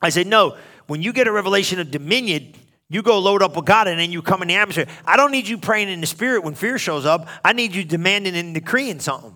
I 0.02 0.10
said, 0.10 0.28
no, 0.28 0.58
when 0.88 1.02
you 1.02 1.14
get 1.14 1.28
a 1.28 1.32
revelation 1.32 1.80
of 1.80 1.92
dominion, 1.92 2.54
you 2.90 3.02
go 3.02 3.20
load 3.20 3.44
up 3.44 3.56
with 3.56 3.66
God 3.66 3.88
and 3.88 4.00
then 4.00 4.12
you 4.12 4.22
come 4.22 4.42
in 4.42 4.48
the 4.48 4.56
atmosphere. 4.56 4.88
I 5.06 5.18
don't 5.18 5.32
need 5.32 5.48
you 5.48 5.58
praying 5.58 5.90
in 5.90 6.02
the 6.02 6.08
spirit 6.08 6.44
when 6.44 6.56
fear 6.56 6.78
shows 6.78 7.06
up. 7.06 7.28
I 7.44 7.54
need 7.54 7.76
you 7.76 7.84
demanding 7.84 8.36
and 8.36 8.54
decreeing 8.54 9.00
something. 9.00 9.36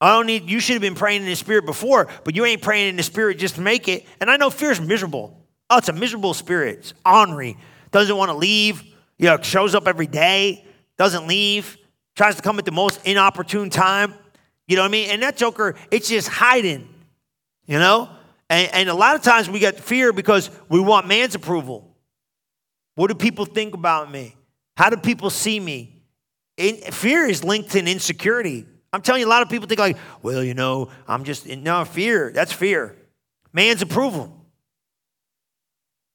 I 0.00 0.14
don't 0.14 0.26
need, 0.26 0.50
you 0.50 0.60
should 0.60 0.74
have 0.74 0.82
been 0.82 0.94
praying 0.94 1.22
in 1.22 1.28
the 1.28 1.36
spirit 1.36 1.64
before, 1.64 2.08
but 2.24 2.36
you 2.36 2.44
ain't 2.44 2.60
praying 2.60 2.90
in 2.90 2.96
the 2.96 3.02
spirit 3.02 3.38
just 3.38 3.54
to 3.54 3.62
make 3.62 3.88
it. 3.88 4.04
And 4.20 4.30
I 4.30 4.36
know 4.36 4.50
fear's 4.50 4.80
miserable. 4.80 5.42
Oh, 5.70 5.78
it's 5.78 5.88
a 5.88 5.94
miserable 5.94 6.34
spirit. 6.34 6.80
It's 6.80 6.94
ornery. 7.06 7.56
Doesn't 7.90 8.16
want 8.16 8.30
to 8.30 8.36
leave. 8.36 8.82
You 9.18 9.26
know, 9.28 9.40
shows 9.40 9.74
up 9.74 9.88
every 9.88 10.06
day 10.06 10.66
doesn't 10.96 11.26
leave, 11.26 11.76
tries 12.14 12.36
to 12.36 12.42
come 12.42 12.58
at 12.58 12.64
the 12.64 12.72
most 12.72 13.04
inopportune 13.06 13.70
time. 13.70 14.14
You 14.66 14.76
know 14.76 14.82
what 14.82 14.88
I 14.88 14.92
mean? 14.92 15.10
And 15.10 15.22
that 15.22 15.36
joker, 15.36 15.76
it's 15.90 16.08
just 16.08 16.28
hiding, 16.28 16.88
you 17.66 17.78
know? 17.78 18.08
And, 18.48 18.72
and 18.72 18.88
a 18.88 18.94
lot 18.94 19.16
of 19.16 19.22
times 19.22 19.50
we 19.50 19.58
get 19.58 19.80
fear 19.80 20.12
because 20.12 20.50
we 20.68 20.80
want 20.80 21.06
man's 21.06 21.34
approval. 21.34 21.96
What 22.94 23.08
do 23.08 23.14
people 23.14 23.44
think 23.44 23.74
about 23.74 24.10
me? 24.10 24.34
How 24.76 24.90
do 24.90 24.96
people 24.96 25.30
see 25.30 25.58
me? 25.58 26.02
In, 26.56 26.76
fear 26.92 27.26
is 27.26 27.44
linked 27.44 27.70
to 27.72 27.78
insecurity. 27.78 28.66
I'm 28.92 29.02
telling 29.02 29.20
you, 29.20 29.26
a 29.26 29.28
lot 29.28 29.42
of 29.42 29.50
people 29.50 29.68
think 29.68 29.78
like, 29.78 29.98
well, 30.22 30.42
you 30.42 30.54
know, 30.54 30.90
I'm 31.06 31.24
just 31.24 31.46
no 31.46 31.84
fear. 31.84 32.30
That's 32.32 32.52
fear. 32.52 32.96
Man's 33.52 33.82
approval. 33.82 34.32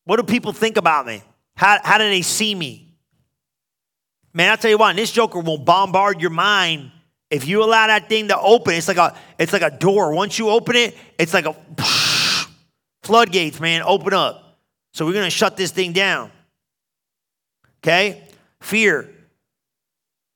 What 0.05 0.17
do 0.17 0.23
people 0.23 0.53
think 0.53 0.77
about 0.77 1.05
me? 1.05 1.21
How, 1.55 1.79
how 1.83 1.97
do 1.97 2.05
they 2.05 2.23
see 2.23 2.55
me? 2.55 2.95
Man, 4.33 4.49
I'll 4.49 4.57
tell 4.57 4.71
you 4.71 4.77
what, 4.77 4.95
this 4.95 5.11
joker 5.11 5.39
will 5.39 5.57
bombard 5.57 6.21
your 6.21 6.29
mind. 6.29 6.91
If 7.29 7.47
you 7.47 7.63
allow 7.63 7.87
that 7.87 8.09
thing 8.09 8.29
to 8.29 8.39
open, 8.39 8.73
it's 8.73 8.87
like 8.87 8.97
a 8.97 9.15
it's 9.37 9.53
like 9.53 9.61
a 9.61 9.69
door. 9.69 10.13
Once 10.13 10.37
you 10.37 10.49
open 10.49 10.75
it, 10.75 10.97
it's 11.17 11.33
like 11.33 11.45
a 11.45 11.55
floodgates, 13.11 13.59
man, 13.59 13.81
open 13.81 14.13
up. 14.13 14.57
So 14.93 15.05
we're 15.05 15.11
gonna 15.11 15.29
shut 15.29 15.57
this 15.57 15.71
thing 15.71 15.91
down. 15.91 16.31
Okay? 17.83 18.23
Fear. 18.61 19.09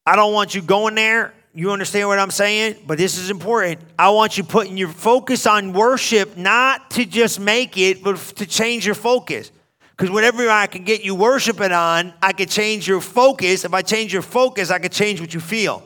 I 0.05 0.17
don't 0.17 0.33
want 0.33 0.53
you 0.53 0.61
going 0.61 0.93
there. 0.95 1.33
You 1.53 1.71
understand 1.71 2.09
what 2.09 2.19
I'm 2.19 2.31
saying? 2.31 2.75
But 2.85 2.97
this 2.97 3.17
is 3.17 3.29
important. 3.29 3.79
I 3.97 4.09
want 4.09 4.37
you 4.37 4.43
putting 4.43 4.75
your 4.75 4.89
focus 4.89 5.47
on 5.47 5.71
worship, 5.71 6.35
not 6.35 6.91
to 6.91 7.05
just 7.05 7.39
make 7.39 7.77
it, 7.77 8.03
but 8.03 8.17
to 8.35 8.45
change 8.45 8.85
your 8.85 8.93
focus. 8.93 9.53
Because 9.91 10.11
whatever 10.11 10.49
I 10.49 10.67
can 10.67 10.83
get 10.83 11.01
you 11.01 11.15
worshiping 11.15 11.71
on, 11.71 12.13
I 12.21 12.33
could 12.33 12.49
change 12.49 12.89
your 12.89 12.99
focus. 12.99 13.63
If 13.63 13.73
I 13.73 13.83
change 13.83 14.11
your 14.11 14.21
focus, 14.21 14.69
I 14.69 14.79
could 14.79 14.91
change 14.91 15.21
what 15.21 15.33
you 15.33 15.39
feel. 15.39 15.81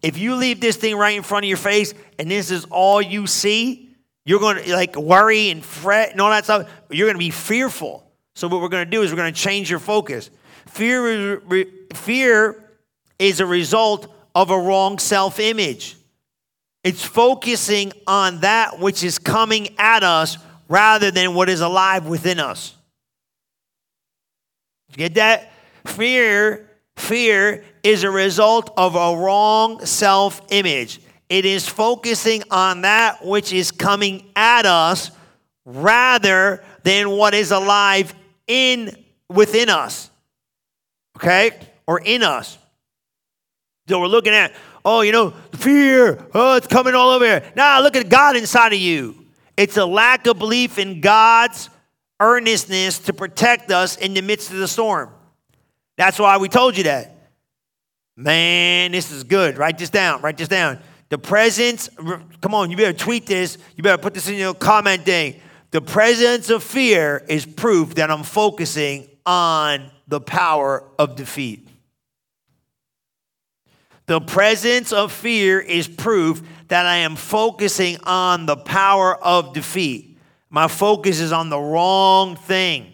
If 0.00 0.16
you 0.16 0.34
leave 0.34 0.62
this 0.62 0.78
thing 0.78 0.96
right 0.96 1.14
in 1.14 1.22
front 1.22 1.44
of 1.44 1.48
your 1.48 1.58
face 1.58 1.92
and 2.18 2.30
this 2.30 2.50
is 2.50 2.64
all 2.70 3.02
you 3.02 3.26
see, 3.26 3.91
you're 4.24 4.40
going 4.40 4.62
to 4.62 4.74
like 4.74 4.96
worry 4.96 5.50
and 5.50 5.64
fret 5.64 6.12
and 6.12 6.20
all 6.20 6.30
that 6.30 6.44
stuff. 6.44 6.70
You're 6.90 7.06
going 7.06 7.16
to 7.16 7.18
be 7.18 7.30
fearful. 7.30 8.10
So 8.34 8.48
what 8.48 8.60
we're 8.60 8.68
going 8.68 8.84
to 8.84 8.90
do 8.90 9.02
is 9.02 9.10
we're 9.10 9.16
going 9.16 9.32
to 9.32 9.40
change 9.40 9.70
your 9.70 9.78
focus. 9.78 10.30
Fear, 10.66 11.42
fear 11.94 12.62
is 13.18 13.40
a 13.40 13.46
result 13.46 14.12
of 14.34 14.50
a 14.50 14.58
wrong 14.58 14.98
self-image. 14.98 15.96
It's 16.84 17.04
focusing 17.04 17.92
on 18.06 18.40
that 18.40 18.78
which 18.78 19.04
is 19.04 19.18
coming 19.18 19.78
at 19.78 20.02
us 20.02 20.38
rather 20.68 21.10
than 21.10 21.34
what 21.34 21.48
is 21.48 21.60
alive 21.60 22.06
within 22.06 22.40
us. 22.40 22.74
You 24.90 24.96
get 24.96 25.14
that? 25.14 25.52
Fear, 25.84 26.68
Fear 26.96 27.64
is 27.82 28.04
a 28.04 28.10
result 28.10 28.72
of 28.76 28.94
a 28.94 29.16
wrong 29.16 29.84
self 29.84 30.42
image. 30.50 31.00
It 31.32 31.46
is 31.46 31.66
focusing 31.66 32.42
on 32.50 32.82
that 32.82 33.24
which 33.24 33.54
is 33.54 33.70
coming 33.70 34.30
at 34.36 34.66
us 34.66 35.10
rather 35.64 36.62
than 36.82 37.08
what 37.08 37.32
is 37.32 37.52
alive 37.52 38.14
in 38.46 38.94
within 39.30 39.70
us. 39.70 40.10
Okay? 41.16 41.52
Or 41.86 42.02
in 42.04 42.22
us. 42.22 42.58
So 43.88 43.98
we're 43.98 44.08
looking 44.08 44.34
at, 44.34 44.52
oh, 44.84 45.00
you 45.00 45.12
know, 45.12 45.30
fear, 45.54 46.22
oh, 46.34 46.56
it's 46.56 46.66
coming 46.66 46.94
all 46.94 47.08
over 47.08 47.24
here. 47.24 47.50
Now 47.56 47.80
look 47.80 47.96
at 47.96 48.10
God 48.10 48.36
inside 48.36 48.74
of 48.74 48.78
you. 48.78 49.24
It's 49.56 49.78
a 49.78 49.86
lack 49.86 50.26
of 50.26 50.38
belief 50.38 50.78
in 50.78 51.00
God's 51.00 51.70
earnestness 52.20 52.98
to 52.98 53.14
protect 53.14 53.70
us 53.70 53.96
in 53.96 54.12
the 54.12 54.20
midst 54.20 54.50
of 54.50 54.58
the 54.58 54.68
storm. 54.68 55.08
That's 55.96 56.18
why 56.18 56.36
we 56.36 56.50
told 56.50 56.76
you 56.76 56.84
that. 56.84 57.16
Man, 58.18 58.92
this 58.92 59.10
is 59.10 59.24
good. 59.24 59.56
Write 59.56 59.78
this 59.78 59.88
down. 59.88 60.20
Write 60.20 60.36
this 60.36 60.48
down. 60.48 60.78
The 61.12 61.18
presence, 61.18 61.90
come 62.40 62.54
on, 62.54 62.70
you 62.70 62.76
better 62.78 62.96
tweet 62.96 63.26
this. 63.26 63.58
You 63.76 63.82
better 63.82 64.00
put 64.00 64.14
this 64.14 64.30
in 64.30 64.36
your 64.36 64.54
comment 64.54 65.04
thing. 65.04 65.42
The 65.70 65.82
presence 65.82 66.48
of 66.48 66.62
fear 66.62 67.22
is 67.28 67.44
proof 67.44 67.96
that 67.96 68.10
I'm 68.10 68.22
focusing 68.22 69.10
on 69.26 69.90
the 70.08 70.22
power 70.22 70.82
of 70.98 71.16
defeat. 71.16 71.68
The 74.06 74.22
presence 74.22 74.90
of 74.90 75.12
fear 75.12 75.60
is 75.60 75.86
proof 75.86 76.40
that 76.68 76.86
I 76.86 76.96
am 76.96 77.16
focusing 77.16 77.98
on 78.04 78.46
the 78.46 78.56
power 78.56 79.14
of 79.14 79.52
defeat. 79.52 80.18
My 80.48 80.66
focus 80.66 81.20
is 81.20 81.30
on 81.30 81.50
the 81.50 81.60
wrong 81.60 82.36
thing. 82.36 82.90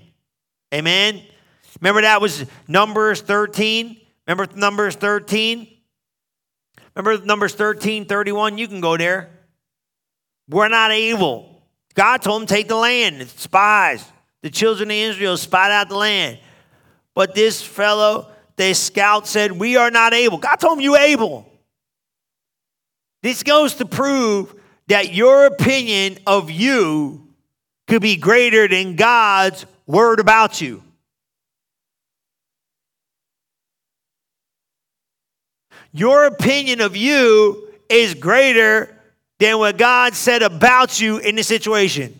Amen? 0.74 1.22
Remember 1.80 2.00
that 2.00 2.20
was 2.20 2.44
Numbers 2.66 3.20
13? 3.20 3.96
Remember 4.26 4.52
Numbers 4.56 4.96
13? 4.96 5.77
Remember 6.98 7.24
Numbers 7.24 7.54
13, 7.54 8.06
31? 8.06 8.58
You 8.58 8.66
can 8.66 8.80
go 8.80 8.96
there. 8.96 9.30
We're 10.48 10.68
not 10.68 10.90
able. 10.90 11.62
God 11.94 12.22
told 12.22 12.42
them 12.42 12.48
take 12.48 12.66
the 12.66 12.74
land, 12.74 13.28
spies. 13.28 14.04
The 14.42 14.50
children 14.50 14.90
of 14.90 14.96
Israel 14.96 15.36
spied 15.36 15.70
out 15.70 15.88
the 15.88 15.96
land. 15.96 16.38
But 17.14 17.36
this 17.36 17.62
fellow, 17.62 18.32
the 18.56 18.74
scout 18.74 19.28
said, 19.28 19.52
We 19.52 19.76
are 19.76 19.92
not 19.92 20.12
able. 20.12 20.38
God 20.38 20.56
told 20.56 20.78
him, 20.78 20.82
You 20.82 20.96
able. 20.96 21.48
This 23.22 23.44
goes 23.44 23.74
to 23.76 23.86
prove 23.86 24.54
that 24.88 25.14
your 25.14 25.46
opinion 25.46 26.18
of 26.26 26.50
you 26.50 27.28
could 27.86 28.02
be 28.02 28.16
greater 28.16 28.66
than 28.66 28.96
God's 28.96 29.66
word 29.86 30.18
about 30.18 30.60
you. 30.60 30.82
Your 35.92 36.26
opinion 36.26 36.80
of 36.80 36.96
you 36.96 37.68
is 37.88 38.14
greater 38.14 38.94
than 39.38 39.58
what 39.58 39.78
God 39.78 40.14
said 40.14 40.42
about 40.42 41.00
you 41.00 41.18
in 41.18 41.36
the 41.36 41.42
situation. 41.42 42.14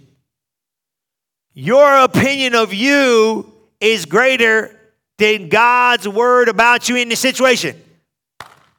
Your 1.52 2.04
opinion 2.04 2.54
of 2.54 2.72
you 2.72 3.52
is 3.81 4.07
greater 4.07 4.78
than 5.18 5.48
God's 5.48 6.07
word 6.07 6.48
about 6.48 6.88
you 6.88 6.96
in 6.96 7.09
the 7.09 7.16
situation. 7.16 7.76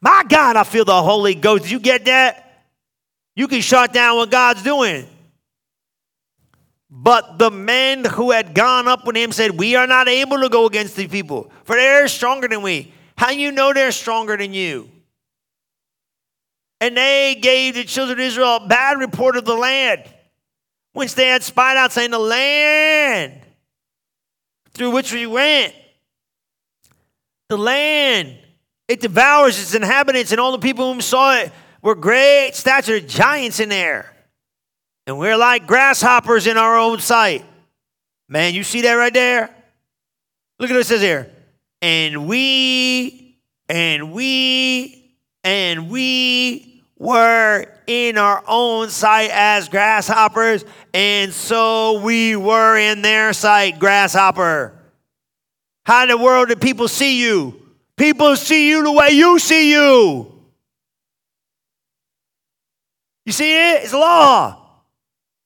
My 0.01 0.23
God, 0.27 0.55
I 0.55 0.63
feel 0.63 0.85
the 0.85 1.01
Holy 1.01 1.35
Ghost. 1.35 1.63
Did 1.63 1.71
you 1.71 1.79
get 1.79 2.05
that? 2.05 2.63
You 3.35 3.47
can 3.47 3.61
shut 3.61 3.93
down 3.93 4.17
what 4.17 4.31
God's 4.31 4.63
doing. 4.63 5.05
But 6.89 7.37
the 7.37 7.51
men 7.51 8.03
who 8.03 8.31
had 8.31 8.55
gone 8.55 8.87
up 8.87 9.05
with 9.05 9.15
him 9.15 9.31
said, 9.31 9.51
We 9.51 9.75
are 9.75 9.85
not 9.85 10.07
able 10.07 10.39
to 10.39 10.49
go 10.49 10.65
against 10.65 10.95
these 10.95 11.09
people, 11.09 11.51
for 11.63 11.75
they're 11.75 12.07
stronger 12.07 12.47
than 12.47 12.61
we. 12.61 12.91
How 13.19 13.31
you 13.31 13.51
know 13.51 13.73
they're 13.73 13.91
stronger 13.91 14.37
than 14.37 14.53
you? 14.53 14.89
And 16.79 16.95
they 16.95 17.35
gave 17.35 17.75
the 17.75 17.83
children 17.83 18.17
of 18.17 18.23
Israel 18.23 18.55
a 18.63 18.67
bad 18.69 18.97
report 18.97 19.35
of 19.35 19.43
the 19.43 19.55
land, 19.55 20.05
which 20.93 21.15
they 21.15 21.27
had 21.27 21.43
spied 21.43 21.75
out, 21.75 21.91
saying, 21.91 22.11
The 22.11 22.17
land 22.17 23.33
through 24.71 24.91
which 24.91 25.11
we 25.11 25.27
went, 25.27 25.73
the 27.49 27.57
land 27.57 28.37
it 28.87 29.01
devours 29.01 29.61
its 29.61 29.75
inhabitants, 29.75 30.31
and 30.31 30.39
all 30.39 30.53
the 30.53 30.57
people 30.57 30.89
whom 30.89 31.01
saw 31.01 31.35
it 31.35 31.51
were 31.81 31.95
great 31.95 32.51
stature, 32.53 33.01
giants 33.01 33.59
in 33.59 33.67
there. 33.67 34.15
And 35.07 35.19
we're 35.19 35.35
like 35.35 35.67
grasshoppers 35.67 36.47
in 36.47 36.55
our 36.55 36.77
own 36.77 36.99
sight. 36.99 37.43
Man, 38.29 38.53
you 38.53 38.63
see 38.63 38.83
that 38.83 38.93
right 38.93 39.13
there? 39.13 39.53
Look 40.57 40.69
at 40.69 40.73
what 40.73 40.79
it 40.79 40.85
says 40.85 41.01
here. 41.01 41.29
And 41.81 42.27
we, 42.27 43.37
and 43.69 44.11
we, 44.11 45.15
and 45.43 45.89
we 45.89 46.83
were 46.97 47.65
in 47.87 48.17
our 48.17 48.43
own 48.47 48.89
sight 48.89 49.31
as 49.31 49.69
grasshoppers, 49.69 50.65
and 50.93 51.33
so 51.33 52.01
we 52.01 52.35
were 52.35 52.77
in 52.77 53.01
their 53.01 53.33
sight, 53.33 53.79
grasshopper. 53.79 54.73
How 55.85 56.03
in 56.03 56.09
the 56.09 56.17
world 56.17 56.49
did 56.49 56.61
people 56.61 56.87
see 56.87 57.21
you? 57.21 57.59
People 57.95 58.35
see 58.35 58.69
you 58.69 58.83
the 58.83 58.91
way 58.91 59.09
you 59.11 59.39
see 59.39 59.71
you. 59.71 60.31
You 63.25 63.31
see 63.31 63.73
it? 63.73 63.83
It's 63.83 63.93
law. 63.93 64.57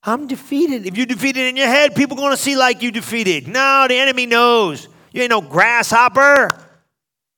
I'm 0.03 0.27
defeated. 0.27 0.85
If 0.85 0.97
you're 0.97 1.05
defeated 1.05 1.47
in 1.47 1.55
your 1.55 1.67
head, 1.67 1.95
people 1.95 2.17
are 2.17 2.21
going 2.21 2.35
to 2.35 2.41
see 2.41 2.55
like 2.55 2.81
you 2.81 2.91
defeated. 2.91 3.47
No, 3.47 3.85
the 3.87 3.95
enemy 3.95 4.25
knows. 4.25 4.87
You 5.13 5.21
ain't 5.21 5.29
no 5.29 5.41
grasshopper. 5.41 6.49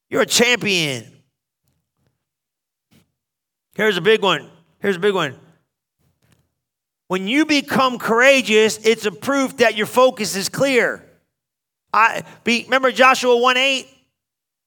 You're 0.10 0.22
a 0.22 0.26
champion. 0.26 1.06
Here's 3.76 3.98
a 3.98 4.02
big 4.02 4.22
one. 4.22 4.50
Here's 4.80 4.96
a 4.96 5.00
big 5.00 5.14
one. 5.14 5.36
When 7.08 7.28
you 7.28 7.46
become 7.46 8.00
courageous, 8.00 8.80
it's 8.84 9.06
a 9.06 9.12
proof 9.12 9.58
that 9.58 9.76
your 9.76 9.86
focus 9.86 10.36
is 10.36 10.50
clear. 10.50 11.04
I 11.94 12.24
be, 12.44 12.64
remember 12.64 12.92
Joshua 12.92 13.38
1 13.38 13.58
8? 13.58 13.88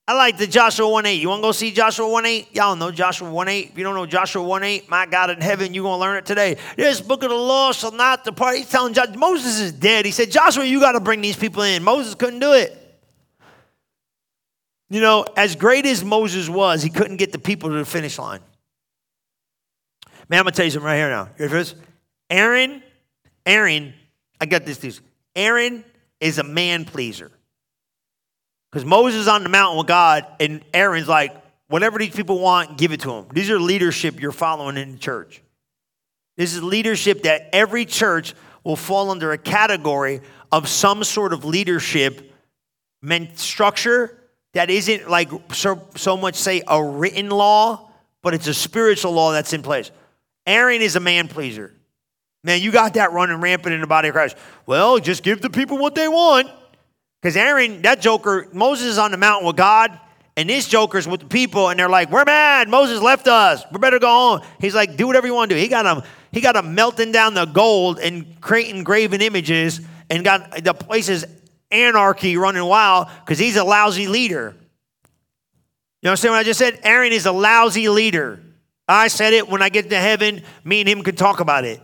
I 0.07 0.15
like 0.15 0.39
the 0.39 0.47
Joshua 0.47 0.89
1 0.89 1.05
8. 1.05 1.15
You 1.15 1.29
want 1.29 1.41
to 1.41 1.49
go 1.49 1.53
see 1.53 1.73
Joshua 1.73 2.09
1 2.09 2.27
8? 2.27 2.55
Y'all 2.55 2.77
know 2.77 2.91
Joshua 2.91 3.31
1 3.31 3.49
8. 3.49 3.71
If 3.71 3.79
you 3.79 3.85
don't 3.85 3.95
know 3.95 4.07
Joshua 4.07 4.43
1 4.43 4.63
8, 4.63 4.89
my 4.89 5.07
God 5.07 5.31
in 5.31 5.41
heaven, 5.41 5.75
you're 5.75 5.83
going 5.83 5.99
to 5.99 6.01
learn 6.01 6.17
it 6.17 6.27
today. 6.27 6.57
This 6.77 7.01
book 7.01 7.23
of 7.23 7.31
the 7.31 7.37
law 7.37 7.73
shall 7.73 7.93
not 7.93 8.25
depart. 8.25 8.57
He's 8.57 8.71
telling 8.71 8.95
Joshua, 8.95 9.17
Moses 9.17 9.61
is 9.61 9.73
dead. 9.73 10.07
He 10.07 10.13
said, 10.13 10.31
Joshua, 10.31 10.65
you 10.65 10.81
got 10.81 10.93
to 10.93 11.01
bring 11.01 11.21
these 11.21 11.37
people 11.37 11.63
in. 11.63 11.83
Moses 11.83 12.15
couldn't 12.15 12.41
do 12.41 12.53
it. 12.53 12.88
You 14.91 15.01
know, 15.01 15.25
as 15.37 15.55
great 15.55 15.85
as 15.87 16.03
Moses 16.03 16.49
was, 16.49 16.83
he 16.83 16.91
couldn't 16.91 17.19
get 17.19 17.33
the 17.33 17.39
people 17.39 17.71
to 17.71 17.77
the 17.77 17.85
finish 17.85 18.19
line. 18.19 18.41
Man, 20.29 20.41
I'm 20.41 20.45
to 20.47 20.53
tell 20.53 20.65
you 20.65 20.71
something 20.71 20.87
right 20.87 20.97
here 20.97 21.11
now. 21.11 21.29
Here 21.37 21.55
it 21.55 21.75
Aaron, 22.31 22.83
Aaron, 23.47 23.95
I 24.41 24.47
got 24.47 24.65
this, 24.65 24.79
this. 24.79 25.01
Aaron 25.35 25.85
is 26.21 26.39
a 26.39 26.43
man 26.43 26.85
pleaser. 26.85 27.31
Because 28.71 28.85
Moses 28.85 29.23
is 29.23 29.29
on 29.29 29.43
the 29.43 29.49
mountain 29.49 29.79
with 29.79 29.87
God, 29.87 30.27
and 30.41 30.63
Aaron's 30.75 31.09
like, 31.09 31.35
whatever 31.69 31.99
these 31.99 32.15
people 32.15 32.39
want, 32.39 32.77
give 32.77 32.93
it 32.93 33.01
to 33.01 33.09
them. 33.09 33.27
These 33.33 33.51
are 33.51 33.59
leadership 33.59 34.21
you're 34.21 34.33
following 34.33 34.77
in 34.77 34.93
the 34.93 34.99
church. 34.99 35.43
This 36.37 36.55
is 36.55 36.63
leadership 36.63 37.23
that 37.23 37.49
every 37.53 37.85
church 37.85 38.35
will 38.65 38.77
fall 38.77 39.11
under 39.11 39.33
a 39.33 39.39
category 39.39 40.21
of 40.53 40.69
some 40.69 41.03
sort 41.05 41.33
of 41.33 41.45
leadership 41.45 42.33
structure 43.35 44.18
that 44.55 44.71
isn't 44.71 45.09
like 45.09 45.31
so, 45.53 45.87
so 45.97 46.17
much 46.17 46.35
say 46.35 46.63
a 46.67 46.83
written 46.83 47.31
law, 47.31 47.91
but 48.23 48.35
it's 48.35 48.47
a 48.47 48.55
spiritual 48.55 49.13
law 49.13 49.33
that's 49.33 49.53
in 49.53 49.63
place. 49.63 49.91
Aaron 50.47 50.81
is 50.81 50.97
a 50.97 51.01
man 51.01 51.29
pleaser. 51.29 51.75
Man, 52.45 52.63
you 52.63 52.71
got 52.73 52.95
that 52.95 53.13
running 53.13 53.41
rampant 53.41 53.75
in 53.75 53.81
the 53.81 53.87
body 53.87 54.09
of 54.09 54.15
Christ. 54.15 54.37
Well, 54.65 54.99
just 54.99 55.23
give 55.23 55.43
the 55.43 55.51
people 55.51 55.77
what 55.77 55.95
they 55.95 56.09
want. 56.09 56.49
Because 57.21 57.37
Aaron, 57.37 57.83
that 57.83 58.01
joker, 58.01 58.49
Moses 58.53 58.87
is 58.87 58.99
on 58.99 59.11
the 59.11 59.17
mountain 59.17 59.47
with 59.47 59.57
God, 59.57 59.99
and 60.37 60.49
this 60.49 60.69
joker's 60.69 61.09
with 61.09 61.21
the 61.21 61.27
people, 61.27 61.69
and 61.69 61.79
they're 61.79 61.89
like, 61.89 62.11
We're 62.11 62.25
mad. 62.25 62.69
Moses 62.69 63.03
left 63.03 63.27
us. 63.27 63.65
We 63.73 63.79
better 63.79 63.99
go 63.99 64.09
home. 64.09 64.41
He's 64.61 64.75
like, 64.75 64.97
Do 64.97 65.09
whatever 65.09 65.27
you 65.27 65.35
want 65.35 65.51
to 65.51 65.57
do. 65.57 65.61
He 65.61 65.67
got 65.67 65.83
them, 65.83 66.03
he 66.31 66.41
got 66.41 66.53
them 66.55 66.77
melting 66.77 67.11
down 67.11 67.35
the 67.35 67.45
gold 67.45 67.99
and 67.99 68.41
creating 68.41 68.85
graven 68.85 69.21
images, 69.21 69.81
and 70.09 70.25
got 70.25 70.63
the 70.63 70.75
places 70.75 71.25
anarchy 71.71 72.37
running 72.37 72.65
wild 72.65 73.09
because 73.21 73.39
he's 73.39 73.57
a 73.57 73.65
lousy 73.65 74.09
leader. 74.09 74.55
You 76.03 76.11
understand 76.11 76.33
what 76.33 76.39
I 76.39 76.45
just 76.45 76.59
said? 76.59 76.81
Aaron 76.83 77.13
is 77.13 77.27
a 77.27 77.33
lousy 77.33 77.89
leader. 77.89 78.41
I 78.87 79.09
said 79.09 79.33
it 79.33 79.49
when 79.49 79.63
I 79.63 79.69
get 79.69 79.91
to 79.91 79.97
heaven, 79.97 80.43
me 80.65 80.81
and 80.81 80.89
him 80.89 81.03
can 81.03 81.17
talk 81.17 81.41
about 81.41 81.65
it. 81.65 81.81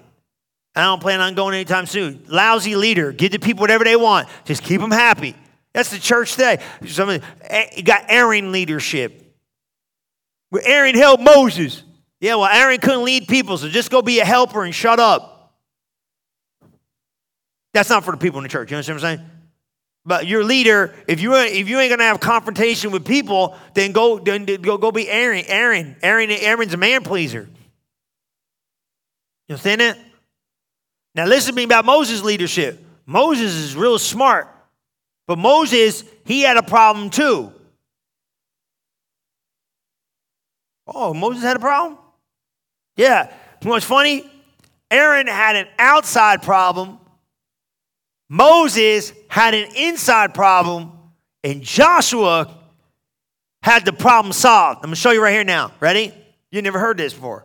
I 0.77 0.83
don't 0.83 1.01
plan 1.01 1.21
on 1.21 1.35
going 1.35 1.55
anytime 1.55 1.87
soon. 1.87 2.25
Lousy 2.29 2.75
leader. 2.75 3.13
Give 3.13 3.31
the 3.31 3.39
people 3.39 3.61
whatever 3.61 3.85
they 3.85 3.97
want. 3.97 4.29
Just 4.45 4.63
keep 4.63 4.81
them 4.81 4.91
happy. 4.91 5.37
That's 5.73 5.91
the 5.91 5.99
church 5.99 6.33
today. 6.33 6.61
Some, 6.87 7.11
eh, 7.11 7.67
you 7.77 7.83
got 7.83 8.05
Aaron 8.09 8.53
leadership. 8.53 9.21
Where 10.51 10.63
Aaron 10.65 10.95
helped 10.95 11.23
Moses. 11.23 11.83
Yeah, 12.21 12.37
well, 12.37 12.47
Aaron 12.47 12.79
couldn't 12.79 13.05
lead 13.05 13.29
people, 13.29 13.59
so 13.59 13.69
just 13.69 13.91
go 13.91 14.01
be 14.01 14.21
a 14.21 14.25
helper 14.25 14.65
and 14.65 14.75
shut 14.75 14.99
up. 14.99 15.53
That's 17.73 17.91
not 17.91 18.05
for 18.05 18.13
the 18.13 18.17
people 18.17 18.39
in 18.39 18.45
the 18.45 18.49
church. 18.49 18.71
You 18.71 18.77
understand 18.77 19.01
what 19.01 19.09
I'm 19.09 19.19
saying? 19.19 19.31
But 20.07 20.27
your 20.27 20.45
leader, 20.45 20.95
if 21.09 21.21
you 21.21 21.35
if 21.35 21.69
you 21.69 21.79
ain't 21.79 21.91
gonna 21.91 22.05
have 22.05 22.21
confrontation 22.21 22.91
with 22.91 23.07
people, 23.07 23.57
then 23.73 23.93
go 23.93 24.19
then 24.19 24.45
go 24.45 24.77
go 24.77 24.93
be 24.93 25.09
Aaron. 25.09 25.45
Aaron, 25.47 25.97
Aaron, 26.03 26.31
Aaron's 26.31 26.75
a 26.75 26.77
man 26.77 27.03
pleaser. 27.03 27.49
You 29.49 29.55
understand 29.55 29.81
that? 29.81 29.99
Now 31.15 31.27
listen 31.27 31.53
to 31.53 31.57
me 31.57 31.65
about 31.65 31.85
Moses' 31.85 32.23
leadership. 32.23 32.85
Moses 33.07 33.55
is 33.55 33.77
real 33.77 33.99
smart, 33.99 34.49
but 35.27 35.39
Moses 35.39 36.05
he 36.27 36.43
had 36.43 36.59
a 36.59 36.63
problem 36.63 37.09
too. 37.09 37.53
Oh, 40.87 41.15
Moses 41.15 41.43
had 41.43 41.57
a 41.57 41.61
problem? 41.61 41.99
Yeah. 42.97 43.33
You 43.63 43.69
know 43.69 43.71
what's 43.71 43.87
funny? 43.87 44.31
Aaron 44.91 45.27
had 45.27 45.57
an 45.57 45.67
outside 45.79 46.43
problem. 46.43 46.99
Moses 48.29 49.13
had 49.29 49.55
an 49.55 49.75
inside 49.77 50.35
problem. 50.35 50.93
And 51.45 51.63
Joshua 51.63 52.57
had 53.63 53.85
the 53.85 53.93
problem 53.93 54.33
solved. 54.33 54.81
I'm 54.83 54.91
to 54.91 54.97
show 54.97 55.11
you 55.11 55.23
right 55.23 55.33
here 55.33 55.45
now. 55.45 55.73
Ready? 55.79 56.13
You 56.51 56.63
never 56.63 56.79
heard 56.79 56.97
this 56.97 57.13
before. 57.13 57.45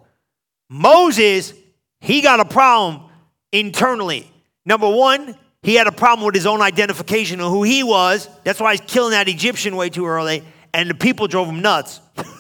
Moses, 0.69 1.53
he 1.99 2.21
got 2.21 2.39
a 2.39 2.45
problem 2.45 3.09
internally. 3.51 4.31
Number 4.65 4.89
one, 4.89 5.35
he 5.63 5.75
had 5.75 5.87
a 5.87 5.91
problem 5.91 6.25
with 6.25 6.35
his 6.35 6.45
own 6.45 6.61
identification 6.61 7.41
of 7.41 7.51
who 7.51 7.63
he 7.63 7.83
was. 7.83 8.29
That's 8.45 8.61
why 8.61 8.75
he's 8.75 8.81
killing 8.81 9.11
that 9.11 9.27
Egyptian 9.27 9.75
way 9.75 9.89
too 9.89 10.05
early. 10.05 10.43
And 10.73 10.89
the 10.89 10.95
people 10.95 11.27
drove 11.27 11.49
him 11.49 11.61
nuts. 11.61 11.99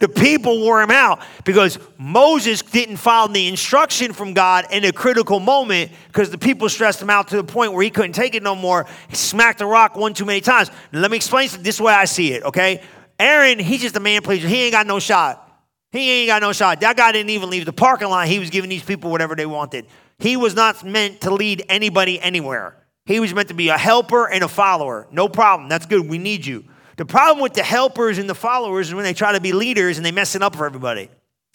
The 0.00 0.08
people 0.08 0.60
wore 0.60 0.82
him 0.82 0.90
out 0.90 1.20
because 1.44 1.78
Moses 1.98 2.62
didn't 2.62 2.96
follow 2.96 3.32
the 3.32 3.48
instruction 3.48 4.12
from 4.12 4.34
God 4.34 4.66
in 4.70 4.84
a 4.84 4.92
critical 4.92 5.40
moment 5.40 5.92
because 6.08 6.30
the 6.30 6.38
people 6.38 6.68
stressed 6.68 7.00
him 7.00 7.10
out 7.10 7.28
to 7.28 7.36
the 7.36 7.44
point 7.44 7.72
where 7.72 7.82
he 7.82 7.90
couldn't 7.90 8.12
take 8.12 8.34
it 8.34 8.42
no 8.42 8.54
more. 8.54 8.86
He 9.08 9.16
smacked 9.16 9.58
the 9.60 9.66
rock 9.66 9.96
one 9.96 10.14
too 10.14 10.24
many 10.24 10.40
times. 10.40 10.70
Now, 10.92 11.00
let 11.00 11.10
me 11.10 11.16
explain 11.16 11.48
this 11.60 11.80
way 11.80 11.92
I 11.92 12.06
see 12.06 12.32
it, 12.32 12.42
okay? 12.44 12.82
Aaron, 13.18 13.58
he's 13.58 13.82
just 13.82 13.96
a 13.96 14.00
man 14.00 14.22
pleaser. 14.22 14.48
He 14.48 14.64
ain't 14.64 14.72
got 14.72 14.86
no 14.86 14.98
shot. 14.98 15.48
He 15.92 16.10
ain't 16.10 16.28
got 16.28 16.40
no 16.40 16.52
shot. 16.52 16.80
That 16.80 16.96
guy 16.96 17.12
didn't 17.12 17.30
even 17.30 17.50
leave 17.50 17.66
the 17.66 17.72
parking 17.72 18.08
lot. 18.08 18.26
He 18.26 18.38
was 18.38 18.50
giving 18.50 18.70
these 18.70 18.82
people 18.82 19.10
whatever 19.10 19.36
they 19.36 19.46
wanted. 19.46 19.86
He 20.18 20.36
was 20.36 20.54
not 20.54 20.84
meant 20.84 21.20
to 21.22 21.32
lead 21.32 21.64
anybody 21.68 22.20
anywhere. 22.20 22.76
He 23.04 23.20
was 23.20 23.34
meant 23.34 23.48
to 23.48 23.54
be 23.54 23.68
a 23.68 23.76
helper 23.76 24.26
and 24.26 24.42
a 24.42 24.48
follower. 24.48 25.06
No 25.10 25.28
problem. 25.28 25.68
That's 25.68 25.86
good. 25.86 26.08
We 26.08 26.18
need 26.18 26.46
you. 26.46 26.64
The 26.96 27.06
problem 27.06 27.42
with 27.42 27.54
the 27.54 27.62
helpers 27.62 28.18
and 28.18 28.28
the 28.28 28.34
followers 28.34 28.88
is 28.88 28.94
when 28.94 29.04
they 29.04 29.14
try 29.14 29.32
to 29.32 29.40
be 29.40 29.52
leaders 29.52 29.96
and 29.96 30.04
they 30.04 30.12
mess 30.12 30.34
it 30.34 30.42
up 30.42 30.56
for 30.56 30.66
everybody. 30.66 31.08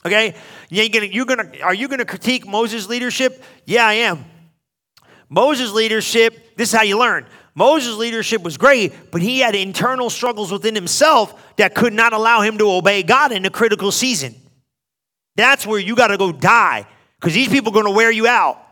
Okay? 0.06 0.36
You 0.70 0.84
ain't 0.84 0.94
gonna, 0.94 1.06
you're 1.08 1.26
gonna, 1.26 1.52
are 1.64 1.74
you 1.74 1.88
going 1.88 2.00
to 2.00 2.06
critique 2.06 2.48
Moses' 2.48 2.88
leadership? 2.88 3.44
Yeah, 3.66 3.86
I 3.86 3.94
am. 3.94 4.26
Moses' 5.30 5.74
leadership, 5.74 6.56
this 6.56 6.70
is 6.70 6.76
how 6.76 6.84
you 6.84 6.98
learn. 6.98 7.28
Moses' 7.54 7.96
leadership 7.96 8.44
was 8.44 8.58
great, 8.58 9.12
but 9.12 9.22
he 9.22 9.40
had 9.40 9.56
internal 9.56 10.10
struggles 10.10 10.52
within 10.52 10.76
himself 10.76 11.56
that 11.58 11.76
could 11.76 11.94
not 11.94 12.14
allow 12.14 12.42
him 12.42 12.58
to 12.60 12.70
obey 12.72 13.04
God 13.04 13.32
in 13.32 13.46
a 13.46 13.50
critical 13.50 13.92
season. 13.92 14.36
That's 15.36 15.66
where 15.66 15.80
you 15.80 15.96
got 15.96 16.08
to 16.08 16.18
go 16.18 16.32
die 16.32 16.86
because 17.20 17.34
these 17.34 17.50
people 17.50 17.72
are 17.72 17.74
going 17.74 17.86
to 17.86 17.92
wear 17.92 18.12
you 18.12 18.28
out. 18.28 18.64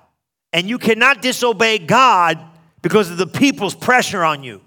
And 0.54 0.70
you 0.70 0.78
cannot 0.78 1.22
disobey 1.22 1.80
God 1.80 2.40
because 2.82 3.12
of 3.12 3.18
the 3.18 3.28
people's 3.28 3.76
pressure 3.76 4.24
on 4.24 4.44
you. 4.44 4.62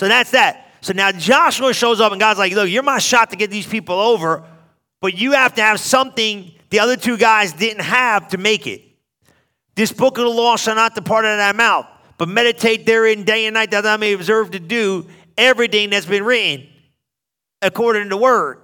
So 0.00 0.08
that's 0.08 0.30
that. 0.30 0.66
So 0.80 0.94
now 0.94 1.12
Joshua 1.12 1.74
shows 1.74 2.00
up 2.00 2.10
and 2.10 2.18
God's 2.18 2.38
like, 2.38 2.54
look, 2.54 2.70
you're 2.70 2.82
my 2.82 2.96
shot 2.96 3.28
to 3.32 3.36
get 3.36 3.50
these 3.50 3.66
people 3.66 3.96
over, 3.96 4.42
but 5.02 5.12
you 5.18 5.32
have 5.32 5.52
to 5.56 5.62
have 5.62 5.78
something 5.78 6.52
the 6.70 6.80
other 6.80 6.96
two 6.96 7.18
guys 7.18 7.52
didn't 7.52 7.82
have 7.82 8.28
to 8.28 8.38
make 8.38 8.66
it. 8.66 8.80
This 9.74 9.92
book 9.92 10.16
of 10.16 10.24
the 10.24 10.30
law 10.30 10.56
shall 10.56 10.74
not 10.74 10.94
depart 10.94 11.26
out 11.26 11.32
of 11.32 11.36
thy 11.36 11.52
mouth, 11.52 11.84
but 12.16 12.30
meditate 12.30 12.86
therein 12.86 13.24
day 13.24 13.44
and 13.44 13.52
night 13.52 13.72
that 13.72 13.82
thou 13.82 13.98
may 13.98 14.14
observe 14.14 14.52
to 14.52 14.58
do 14.58 15.06
everything 15.36 15.90
that's 15.90 16.06
been 16.06 16.24
written 16.24 16.66
according 17.60 18.04
to 18.04 18.08
the 18.08 18.16
word. 18.16 18.56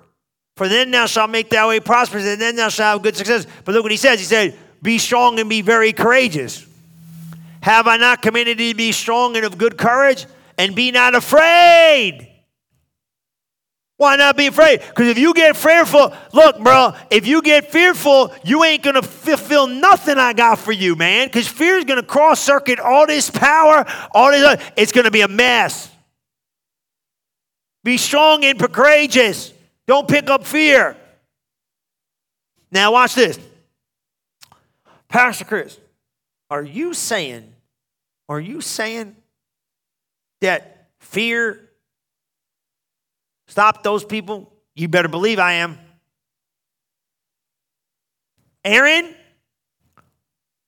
For 0.56 0.68
then 0.68 0.90
thou 0.90 1.04
shalt 1.04 1.28
make 1.28 1.50
thy 1.50 1.68
way 1.68 1.80
prosperous, 1.80 2.24
and 2.24 2.40
then 2.40 2.56
thou 2.56 2.70
shalt 2.70 2.94
have 2.94 3.02
good 3.02 3.14
success. 3.14 3.46
But 3.66 3.74
look 3.74 3.82
what 3.82 3.92
he 3.92 3.98
says. 3.98 4.20
He 4.20 4.24
said, 4.24 4.58
Be 4.80 4.96
strong 4.96 5.38
and 5.38 5.50
be 5.50 5.60
very 5.60 5.92
courageous. 5.92 6.66
Have 7.60 7.86
I 7.88 7.98
not 7.98 8.22
commanded 8.22 8.56
thee 8.56 8.72
to 8.72 8.76
be 8.76 8.90
strong 8.90 9.36
and 9.36 9.44
of 9.44 9.58
good 9.58 9.76
courage? 9.76 10.24
And 10.58 10.74
be 10.74 10.90
not 10.90 11.14
afraid. 11.14 12.32
Why 13.98 14.16
not 14.16 14.36
be 14.36 14.46
afraid? 14.46 14.80
Because 14.80 15.08
if 15.08 15.18
you 15.18 15.32
get 15.32 15.56
fearful, 15.56 16.12
look, 16.34 16.58
bro, 16.60 16.92
if 17.10 17.26
you 17.26 17.40
get 17.40 17.70
fearful, 17.72 18.32
you 18.44 18.62
ain't 18.62 18.82
going 18.82 18.94
to 18.94 19.02
fulfill 19.02 19.66
nothing 19.66 20.18
I 20.18 20.34
got 20.34 20.58
for 20.58 20.72
you, 20.72 20.96
man. 20.96 21.28
Because 21.28 21.48
fear 21.48 21.78
is 21.78 21.84
going 21.84 22.00
to 22.00 22.06
cross 22.06 22.38
circuit 22.38 22.78
all 22.78 23.06
this 23.06 23.30
power, 23.30 23.86
all 24.12 24.30
this, 24.30 24.62
it's 24.76 24.92
going 24.92 25.06
to 25.06 25.10
be 25.10 25.22
a 25.22 25.28
mess. 25.28 25.90
Be 27.84 27.96
strong 27.96 28.44
and 28.44 28.58
courageous. 28.58 29.54
Don't 29.86 30.06
pick 30.06 30.28
up 30.28 30.44
fear. 30.44 30.96
Now, 32.70 32.92
watch 32.92 33.14
this. 33.14 33.38
Pastor 35.08 35.44
Chris, 35.44 35.78
are 36.50 36.62
you 36.62 36.92
saying, 36.92 37.50
are 38.28 38.40
you 38.40 38.60
saying 38.60 39.16
that 40.40 40.88
fear 41.00 41.70
stopped 43.48 43.84
those 43.84 44.04
people? 44.04 44.52
You 44.74 44.88
better 44.88 45.08
believe 45.08 45.38
I 45.38 45.54
am. 45.54 45.78
Aaron 48.64 49.14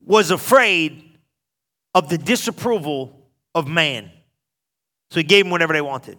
was 0.05 0.31
afraid 0.31 1.19
of 1.95 2.09
the 2.09 2.16
disapproval 2.16 3.29
of 3.55 3.66
man. 3.66 4.11
So 5.11 5.21
he 5.21 5.25
gave 5.25 5.45
them 5.45 5.51
whatever 5.51 5.73
they 5.73 5.81
wanted. 5.81 6.19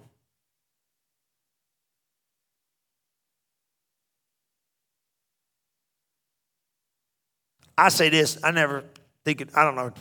I 7.77 7.87
say 7.87 8.09
this, 8.09 8.37
I 8.43 8.51
never 8.51 8.83
think 9.23 9.49
I 9.55 9.63
don't 9.63 9.75
know, 9.75 9.93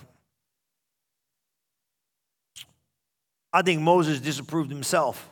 I 3.53 3.63
think 3.63 3.81
Moses 3.81 4.21
disapproved 4.21 4.71
himself. 4.71 5.31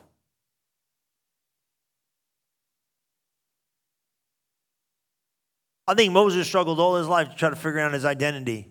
I 5.87 5.93
think 5.93 6.11
Moses 6.11 6.45
struggled 6.45 6.79
all 6.79 6.95
his 6.95 7.07
life 7.07 7.29
to 7.29 7.35
try 7.35 7.49
to 7.49 7.55
figure 7.55 7.79
out 7.79 7.93
his 7.93 8.03
identity 8.03 8.67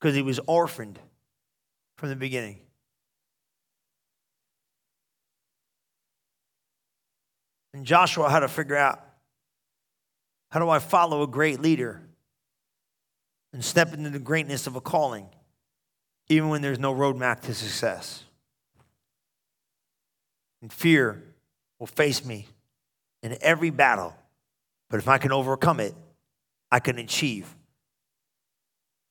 because 0.00 0.14
he 0.14 0.22
was 0.22 0.40
orphaned 0.46 0.98
from 1.96 2.08
the 2.08 2.16
beginning. 2.16 2.58
And 7.72 7.84
Joshua 7.84 8.28
had 8.28 8.40
to 8.40 8.48
figure 8.48 8.76
out 8.76 9.00
how 10.50 10.60
do 10.60 10.68
I 10.68 10.78
follow 10.78 11.22
a 11.22 11.26
great 11.26 11.60
leader 11.60 12.02
and 13.52 13.64
step 13.64 13.92
into 13.92 14.10
the 14.10 14.18
greatness 14.18 14.66
of 14.66 14.74
a 14.76 14.80
calling? 14.80 15.28
Even 16.28 16.48
when 16.48 16.62
there's 16.62 16.78
no 16.78 16.94
roadmap 16.94 17.40
to 17.42 17.54
success. 17.54 18.24
And 20.62 20.72
fear 20.72 21.22
will 21.78 21.86
face 21.86 22.24
me 22.24 22.48
in 23.22 23.36
every 23.40 23.70
battle, 23.70 24.14
but 24.90 24.98
if 24.98 25.08
I 25.08 25.18
can 25.18 25.32
overcome 25.32 25.80
it, 25.80 25.94
I 26.70 26.80
can 26.80 26.98
achieve. 26.98 27.54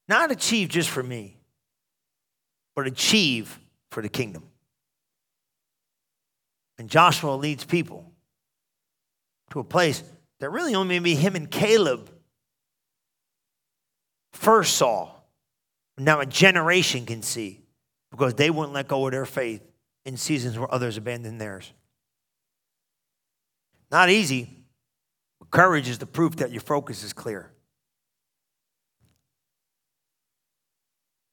Not 0.08 0.32
achieve 0.32 0.70
just 0.70 0.90
for 0.90 1.02
me, 1.02 1.38
but 2.76 2.88
achieve 2.88 3.60
for 3.92 4.02
the 4.02 4.10
kingdom. 4.10 4.44
And 6.78 6.90
Joshua 6.90 7.32
leads 7.32 7.64
people 7.64 8.12
to 9.52 9.60
a 9.60 9.64
place 9.64 10.04
that 10.40 10.50
really 10.50 10.76
only 10.76 11.00
maybe 11.00 11.16
him 11.16 11.36
and 11.36 11.50
Caleb 11.50 12.10
first 14.34 14.76
saw 14.76 15.15
now 15.98 16.20
a 16.20 16.26
generation 16.26 17.06
can 17.06 17.22
see 17.22 17.62
because 18.12 18.34
they 18.34 18.50
wouldn't 18.50 18.74
let 18.74 18.88
go 18.88 19.06
of 19.06 19.12
their 19.12 19.26
faith 19.26 19.62
in 20.06 20.18
seasons 20.18 20.58
where 20.60 20.72
others 20.74 20.98
abandoned 20.98 21.40
theirs. 21.40 21.72
Not 23.92 24.10
easy, 24.10 24.50
but 25.40 25.52
courage 25.52 25.88
is 25.88 25.98
the 25.98 26.06
proof 26.06 26.36
that 26.38 26.52
your 26.52 26.62
focus 26.62 27.04
is 27.04 27.14
clear. 27.14 27.52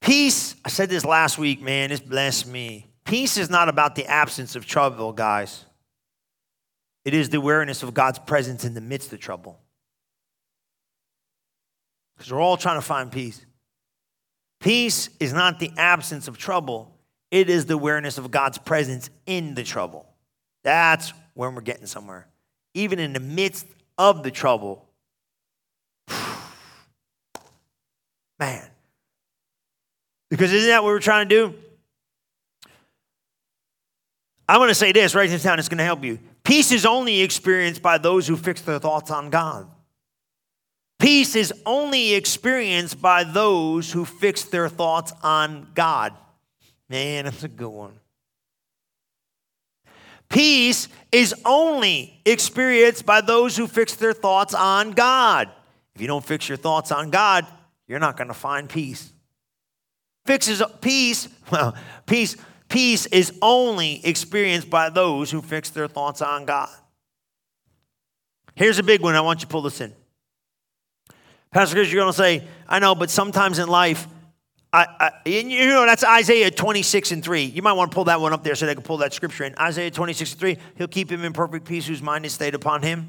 Peace, 0.01 0.57
I 0.65 0.69
said 0.69 0.91
this 0.91 1.05
last 1.05 1.39
week, 1.39 1.63
man, 1.63 1.91
this 1.91 2.01
blessed 2.01 2.47
me. 2.47 2.89
Peace 3.05 3.37
is 3.37 3.51
not 3.51 3.69
about 3.69 3.95
the 3.95 4.07
absence 4.07 4.57
of 4.57 4.67
trouble, 4.67 5.13
guys. 5.13 5.65
It 7.05 7.15
is 7.15 7.29
the 7.29 7.39
awareness 7.39 7.83
of 7.83 7.95
God's 7.95 8.19
presence 8.19 8.65
in 8.65 8.75
the 8.75 8.81
midst 8.81 9.13
of 9.13 9.21
trouble. 9.21 9.61
Because 12.17 12.33
we're 12.33 12.41
all 12.41 12.57
trying 12.57 12.79
to 12.79 12.87
find 12.87 13.11
peace. 13.11 13.45
Peace 14.63 15.11
is 15.19 15.33
not 15.33 15.59
the 15.59 15.73
absence 15.77 16.29
of 16.29 16.39
trouble, 16.39 16.97
it 17.33 17.51
is 17.51 17.67
the 17.67 17.75
awareness 17.75 18.17
of 18.17 18.31
God's 18.31 18.59
presence 18.59 19.11
in 19.27 19.55
the 19.55 19.65
trouble. 19.65 20.07
That's 20.63 21.13
when 21.35 21.57
we're 21.57 21.63
getting 21.63 21.87
somewhere. 21.87 22.29
Even 22.73 23.01
in 23.01 23.13
the 23.13 23.21
midst 23.21 23.67
of 23.99 24.23
the 24.23 24.31
trouble, 24.31 24.89
man, 28.39 28.69
Because 30.31 30.53
isn't 30.53 30.69
that 30.69 30.85
what 30.85 30.91
we're 30.91 31.01
trying 31.01 31.29
to 31.29 31.35
do? 31.35 31.55
I'm 34.49 34.59
going 34.59 34.69
to 34.69 34.75
say 34.75 34.93
this, 34.93 35.15
write 35.15 35.31
this 35.31 35.43
down, 35.43 35.59
it's 35.59 35.69
going 35.69 35.79
to 35.79 35.85
help 35.85 36.05
you. 36.05 36.21
Peace 36.45 36.71
is 36.71 36.87
only 36.87 37.21
experienced 37.21 37.83
by 37.83 37.99
those 37.99 38.29
who 38.29 38.37
fix 38.37 38.61
their 38.61 38.79
thoughts 38.79 39.11
on 39.11 39.29
God. 39.31 39.69
Peace 41.03 41.35
is 41.35 41.53
only 41.67 42.15
experienced 42.15 43.03
by 43.03 43.25
those 43.25 43.91
who 43.91 44.05
fix 44.05 44.45
their 44.45 44.69
thoughts 44.69 45.13
on 45.21 45.67
God. 45.75 46.15
Man, 46.89 47.25
that's 47.25 47.43
a 47.43 47.49
good 47.49 47.71
one. 47.71 47.99
Peace 50.29 50.87
is 51.11 51.35
only 51.45 52.21
experienced 52.25 53.05
by 53.05 53.21
those 53.21 53.57
who 53.57 53.67
fix 53.67 53.97
their 53.97 54.13
thoughts 54.13 54.55
on 54.55 54.93
God. 54.93 55.51
If 55.97 56.01
you 56.01 56.07
don't 56.07 56.25
fix 56.25 56.49
your 56.49 56.57
thoughts 56.57 56.93
on 56.93 57.11
God, 57.11 57.49
you're 57.89 57.99
not 57.99 58.17
going 58.17 58.29
to 58.29 58.35
find 58.35 58.69
peace. 58.69 59.13
Fixes 60.25 60.63
peace, 60.81 61.27
well, 61.51 61.75
peace 62.07 62.37
peace 62.69 63.07
is 63.07 63.37
only 63.43 64.07
experienced 64.07 64.71
by 64.71 64.89
those 64.89 65.33
who 65.33 65.43
fix 65.43 65.69
their 65.71 65.89
thoughts 65.89 66.23
on 66.23 66.45
God. 66.45 66.71
Here's 68.55 68.79
a 68.79 68.85
big 68.85 69.01
one. 69.01 69.17
I 69.17 69.21
want 69.21 69.41
you 69.41 69.47
to 69.47 69.51
pull 69.51 69.63
this 69.63 69.81
in. 69.81 69.93
Pastor 71.53 71.77
Chris, 71.77 71.93
you're 71.93 72.03
going 72.03 72.13
to 72.13 72.17
say, 72.17 72.49
I 72.67 72.79
know, 72.79 72.95
but 72.95 73.11
sometimes 73.11 73.59
in 73.59 73.69
life, 73.69 74.09
I, 74.73 74.87
I, 74.99 75.29
you 75.29 75.67
know, 75.67 75.85
that's 75.85 76.03
Isaiah 76.03 76.51
26 76.51 77.13
and 77.13 77.23
3. 77.23 77.43
You 77.43 77.61
might 77.61 77.75
want 77.75 77.91
to 77.91 77.95
pull 77.95 78.05
that 78.05 78.23
one 78.23 78.33
up 78.33 78.43
there 78.43 78.55
so 78.55 78.65
they 78.65 78.75
can 78.75 78.83
pull 78.83 78.97
that 78.99 79.13
scripture 79.13 79.45
in. 79.45 79.55
Isaiah 79.59 79.91
26 79.91 80.33
and 80.33 80.41
3. 80.41 80.59
He'll 80.77 80.89
keep 80.89 81.13
him 81.13 81.25
in 81.25 81.35
perfect 81.35 81.67
peace 81.67 81.87
whose 81.87 82.01
mind 82.01 82.25
is 82.25 82.33
stayed 82.33 82.55
upon 82.55 82.81
him. 82.83 83.07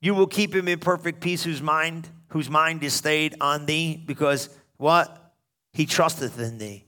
You 0.00 0.14
will 0.14 0.26
keep 0.26 0.54
him 0.54 0.68
in 0.68 0.78
perfect 0.78 1.20
peace 1.20 1.44
whose 1.44 1.60
mind, 1.60 2.08
whose 2.28 2.48
mind 2.48 2.82
is 2.82 2.94
stayed 2.94 3.36
on 3.42 3.66
thee, 3.66 4.02
because 4.04 4.48
what? 4.78 5.34
He 5.74 5.84
trusteth 5.84 6.40
in 6.40 6.56
thee. 6.56 6.84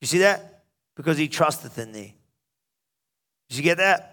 You 0.00 0.06
see 0.06 0.18
that? 0.18 0.62
Because 0.94 1.18
he 1.18 1.26
trusteth 1.26 1.76
in 1.76 1.90
thee. 1.90 2.14
Did 3.48 3.58
you 3.58 3.64
get 3.64 3.78
that? 3.78 4.09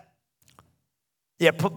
Yeah, 1.40 1.52
put, 1.52 1.74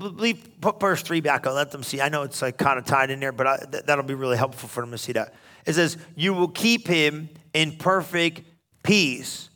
put 0.61 0.81
verse 0.81 1.03
3 1.03 1.21
back. 1.21 1.47
I'll 1.47 1.53
let 1.53 1.71
them 1.71 1.83
see. 1.83 2.01
I 2.01 2.09
know 2.09 2.23
it's 2.23 2.41
like 2.41 2.57
kind 2.57 2.79
of 2.79 2.87
tied 2.87 3.11
in 3.11 3.21
there, 3.21 3.33
but 3.33 3.47
I, 3.47 3.57
th- 3.71 3.85
that'll 3.85 4.05
be 4.05 4.15
really 4.15 4.39
helpful 4.39 4.69
for 4.69 4.81
them 4.81 4.91
to 4.91 4.99
see 4.99 5.13
that. 5.13 5.35
It 5.67 5.75
says, 5.75 5.99
You 6.17 6.33
will 6.33 6.49
keep 6.49 6.89
him 6.89 7.29
in 7.53 7.77
perfect 7.77 8.43
peace. 8.83 9.51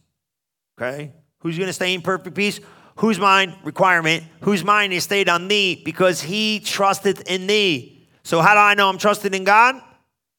Okay? 0.79 1.13
Who's 1.41 1.57
going 1.57 1.69
to 1.69 1.73
stay 1.73 1.95
in 1.95 2.03
perfect 2.03 2.37
peace? 2.37 2.61
Whose 2.97 3.19
mind, 3.19 3.55
requirement, 3.65 4.25
whose 4.43 4.63
mind 4.63 4.93
is 4.93 5.05
stayed 5.05 5.29
on 5.29 5.49
thee 5.49 5.81
because 5.85 6.21
he 6.21 6.61
trusteth 6.61 7.23
in 7.23 7.47
thee. 7.47 8.07
So, 8.23 8.41
how 8.41 8.55
do 8.55 8.61
I 8.61 8.75
know 8.75 8.89
I'm 8.89 8.99
trusted 8.99 9.35
in 9.35 9.45
God? 9.45 9.81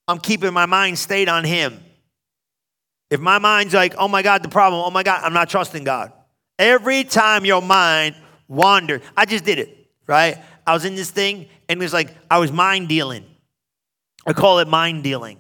I'm 0.08 0.20
keeping 0.20 0.54
my 0.54 0.66
mind 0.66 0.98
stayed 1.00 1.28
on 1.28 1.44
him. 1.44 1.84
If 3.10 3.20
my 3.20 3.40
mind's 3.40 3.74
like, 3.74 3.96
oh 3.98 4.08
my 4.08 4.22
God, 4.22 4.44
the 4.44 4.50
problem, 4.50 4.84
oh 4.86 4.92
my 4.92 5.04
God, 5.04 5.22
I'm 5.24 5.34
not 5.34 5.50
trusting 5.50 5.84
God. 5.84 6.12
Every 6.58 7.04
time 7.04 7.46
your 7.46 7.62
mind 7.62 8.16
wandered, 8.48 9.02
I 9.16 9.26
just 9.26 9.46
did 9.46 9.60
it, 9.60 9.90
right? 10.08 10.38
I 10.66 10.74
was 10.74 10.86
in 10.86 10.96
this 10.96 11.12
thing 11.12 11.48
and 11.70 11.80
it 11.80 11.84
was 11.84 11.94
like 11.94 12.16
I 12.30 12.40
was 12.40 12.52
mind 12.52 12.90
dealing. 12.90 13.26
I 14.26 14.34
call 14.34 14.60
it 14.60 14.68
mind 14.68 15.04
dealing. 15.04 15.38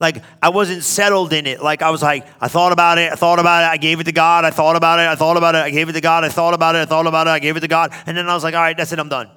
Like 0.00 0.22
I 0.42 0.48
wasn't 0.48 0.82
settled 0.82 1.32
in 1.32 1.46
it. 1.46 1.62
Like 1.62 1.80
I 1.80 1.90
was 1.90 2.02
like, 2.02 2.26
I 2.40 2.48
thought 2.48 2.72
about 2.72 2.98
it, 2.98 3.12
I 3.12 3.14
thought 3.14 3.38
about 3.38 3.62
it, 3.62 3.72
I 3.72 3.76
gave 3.76 4.00
it 4.00 4.04
to 4.04 4.12
God, 4.12 4.44
I 4.44 4.50
thought 4.50 4.74
about 4.74 4.98
it, 4.98 5.06
I 5.06 5.14
thought 5.14 5.36
about 5.36 5.54
it, 5.54 5.58
I 5.58 5.70
gave 5.70 5.88
it 5.88 5.92
to 5.92 6.00
God, 6.00 6.24
I 6.24 6.28
thought 6.28 6.54
about 6.54 6.74
it, 6.74 6.78
I 6.80 6.86
thought 6.86 7.06
about 7.06 7.28
it, 7.28 7.30
I 7.30 7.38
gave 7.38 7.56
it 7.56 7.60
to 7.60 7.68
God. 7.68 7.94
And 8.04 8.16
then 8.16 8.28
I 8.28 8.34
was 8.34 8.42
like, 8.42 8.54
all 8.54 8.60
right, 8.60 8.76
that's 8.76 8.92
it, 8.92 8.98
I'm 8.98 9.08
done. 9.08 9.30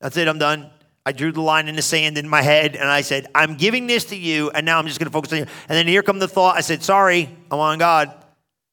That's 0.00 0.16
it, 0.16 0.28
I'm 0.28 0.38
done. 0.38 0.70
I 1.04 1.12
drew 1.12 1.32
the 1.32 1.40
line 1.40 1.66
in 1.66 1.74
the 1.74 1.82
sand 1.82 2.18
in 2.18 2.28
my 2.28 2.42
head 2.42 2.76
and 2.76 2.88
I 2.88 3.00
said, 3.00 3.26
I'm 3.34 3.56
giving 3.56 3.88
this 3.88 4.04
to 4.06 4.16
you, 4.16 4.50
and 4.50 4.64
now 4.64 4.78
I'm 4.78 4.86
just 4.86 5.00
gonna 5.00 5.10
focus 5.10 5.32
on 5.32 5.38
you. 5.40 5.46
And 5.68 5.76
then 5.76 5.88
here 5.88 6.04
come 6.04 6.20
the 6.20 6.28
thought, 6.28 6.56
I 6.56 6.60
said, 6.60 6.84
sorry, 6.84 7.28
I'm 7.50 7.58
on 7.58 7.78
God. 7.78 8.12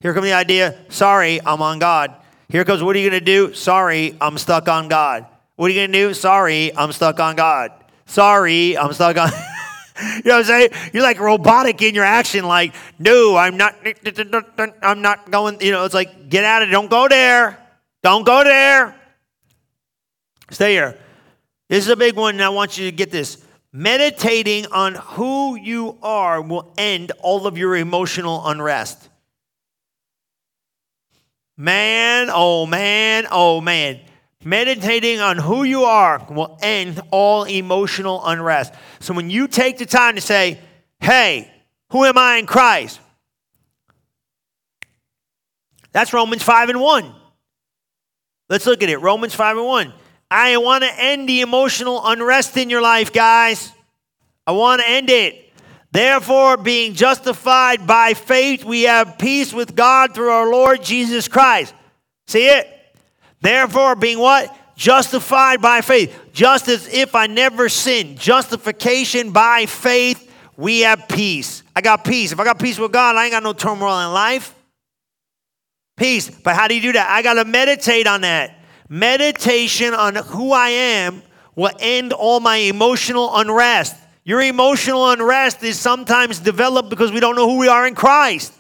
Here 0.02 0.14
come 0.14 0.24
the 0.24 0.34
idea, 0.34 0.78
sorry, 0.90 1.42
I'm 1.44 1.64
on 1.64 1.80
God. 1.80 2.16
Here 2.54 2.64
comes, 2.64 2.84
what 2.84 2.96
are 2.96 3.00
you 3.00 3.10
gonna 3.10 3.20
do? 3.20 3.52
Sorry, 3.56 4.16
I'm 4.22 4.38
stuck 4.38 4.70
on 4.70 4.88
God. 4.88 5.26
What 5.56 5.72
are 5.72 5.74
you 5.74 5.88
gonna 5.88 5.92
do? 5.92 6.14
Sorry, 6.14 6.72
I'm 6.78 6.92
stuck 6.92 7.20
on 7.20 7.36
God. 7.36 7.72
Sorry, 8.06 8.78
I'm 8.78 8.94
stuck 8.94 9.18
on 9.18 9.32
You 10.00 10.22
know 10.24 10.38
what 10.38 10.40
I'm 10.42 10.44
saying? 10.44 10.70
You're 10.94 11.02
like 11.02 11.20
robotic 11.20 11.82
in 11.82 11.96
your 11.96 12.04
action, 12.04 12.46
like, 12.46 12.76
no, 13.00 13.36
I'm 13.36 13.58
not, 13.58 13.76
I'm 14.84 15.02
not 15.02 15.32
going, 15.32 15.62
you 15.62 15.72
know, 15.72 15.84
it's 15.84 15.96
like, 15.96 16.30
get 16.30 16.44
out 16.44 16.62
of 16.62 16.70
it. 16.70 16.72
Don't 16.72 16.92
go 16.92 17.08
there. 17.08 17.58
Don't 18.04 18.24
go 18.24 18.44
there. 18.44 18.94
Stay 20.52 20.74
here. 20.74 20.96
This 21.70 21.86
is 21.86 21.90
a 21.90 21.96
big 21.96 22.16
one, 22.16 22.36
and 22.36 22.44
I 22.44 22.50
want 22.50 22.78
you 22.78 22.86
to 22.86 22.96
get 22.96 23.10
this. 23.10 23.44
Meditating 23.72 24.68
on 24.68 24.94
who 24.94 25.56
you 25.56 25.98
are 26.04 26.40
will 26.40 26.72
end 26.78 27.14
all 27.20 27.48
of 27.48 27.58
your 27.58 27.76
emotional 27.76 28.46
unrest. 28.46 29.10
Man, 31.58 32.30
oh 32.32 32.66
man, 32.66 33.28
oh 33.32 33.62
man. 33.62 34.00
Meditating 34.44 35.20
on 35.20 35.38
who 35.38 35.64
you 35.64 35.84
are 35.84 36.26
will 36.30 36.58
end 36.62 37.00
all 37.12 37.44
emotional 37.44 38.26
unrest. 38.26 38.74
So 39.00 39.14
when 39.14 39.30
you 39.30 39.48
take 39.48 39.78
the 39.78 39.86
time 39.86 40.16
to 40.16 40.22
say, 40.22 40.60
hey, 41.00 41.50
who 41.92 42.04
am 42.04 42.18
I 42.18 42.38
in 42.38 42.46
Christ? 42.46 43.00
That's 45.92 46.12
Romans 46.12 46.44
5 46.44 46.70
and 46.70 46.82
1. 46.82 47.16
Let's 48.50 48.66
look 48.66 48.84
at 48.84 48.90
it. 48.90 48.98
Romans 48.98 49.34
5 49.36 49.58
and 49.58 49.66
1. 49.66 49.94
I 50.30 50.58
want 50.58 50.84
to 50.84 50.90
end 51.00 51.30
the 51.30 51.42
emotional 51.42 52.02
unrest 52.04 52.58
in 52.58 52.70
your 52.70 52.82
life, 52.82 53.14
guys. 53.14 53.72
I 54.46 54.52
want 54.52 54.82
to 54.82 54.90
end 54.90 55.10
it. 55.10 55.53
Therefore, 55.94 56.58
being 56.58 56.96
justified 56.96 57.86
by 57.86 58.16
faith, 58.16 58.64
we 58.64 58.82
have 58.84 59.20
peace 59.20 59.54
with 59.54 59.76
God 59.76 60.16
through 60.16 60.32
our 60.32 60.50
Lord 60.50 60.84
Jesus 60.84 61.28
Christ. 61.28 61.72
See 62.26 62.48
it? 62.48 62.68
Therefore, 63.42 63.96
being 63.96 64.18
what? 64.18 64.58
Justified 64.76 65.62
by 65.62 65.82
faith. 65.82 66.32
Just 66.34 66.68
as 66.68 66.88
if 66.88 67.14
I 67.14 67.28
never 67.28 67.70
sinned. 67.70 68.20
Justification 68.20 69.32
by 69.32 69.68
faith, 69.68 70.32
we 70.58 70.80
have 70.80 71.08
peace. 71.08 71.62
I 71.76 71.82
got 71.82 72.04
peace. 72.04 72.32
If 72.32 72.40
I 72.40 72.44
got 72.44 72.58
peace 72.58 72.80
with 72.80 72.92
God, 72.92 73.16
I 73.16 73.26
ain't 73.26 73.32
got 73.34 73.44
no 73.44 73.54
turmoil 73.54 74.00
in 74.00 74.12
life. 74.14 74.56
Peace. 75.96 76.28
But 76.28 76.56
how 76.56 76.68
do 76.68 76.74
you 76.74 76.82
do 76.82 76.94
that? 76.94 77.08
I 77.08 77.22
got 77.22 77.36
to 77.36 77.46
meditate 77.46 78.08
on 78.08 78.22
that. 78.22 78.58
Meditation 78.90 79.94
on 79.94 80.16
who 80.16 80.54
I 80.54 80.70
am 80.70 81.22
will 81.56 81.72
end 81.80 82.14
all 82.14 82.40
my 82.40 82.56
emotional 82.56 83.30
unrest. 83.36 83.96
Your 84.24 84.42
emotional 84.42 85.10
unrest 85.10 85.64
is 85.64 85.80
sometimes 85.80 86.40
developed 86.40 86.90
because 86.90 87.12
we 87.12 87.20
don't 87.20 87.36
know 87.36 87.50
who 87.50 87.58
we 87.58 87.68
are 87.68 87.86
in 87.86 87.96
Christ 87.96 88.54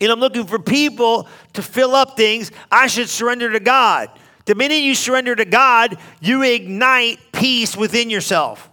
and 0.00 0.10
I'm 0.10 0.20
looking 0.20 0.46
for 0.46 0.58
people 0.58 1.28
to 1.52 1.62
fill 1.62 1.94
up 1.94 2.16
things, 2.16 2.50
I 2.70 2.86
should 2.86 3.08
surrender 3.08 3.52
to 3.52 3.60
God. 3.60 4.10
The 4.46 4.54
minute 4.54 4.76
you 4.76 4.94
surrender 4.94 5.36
to 5.36 5.44
God, 5.44 5.98
you 6.20 6.42
ignite 6.42 7.18
peace 7.32 7.76
within 7.76 8.08
yourself. 8.08 8.68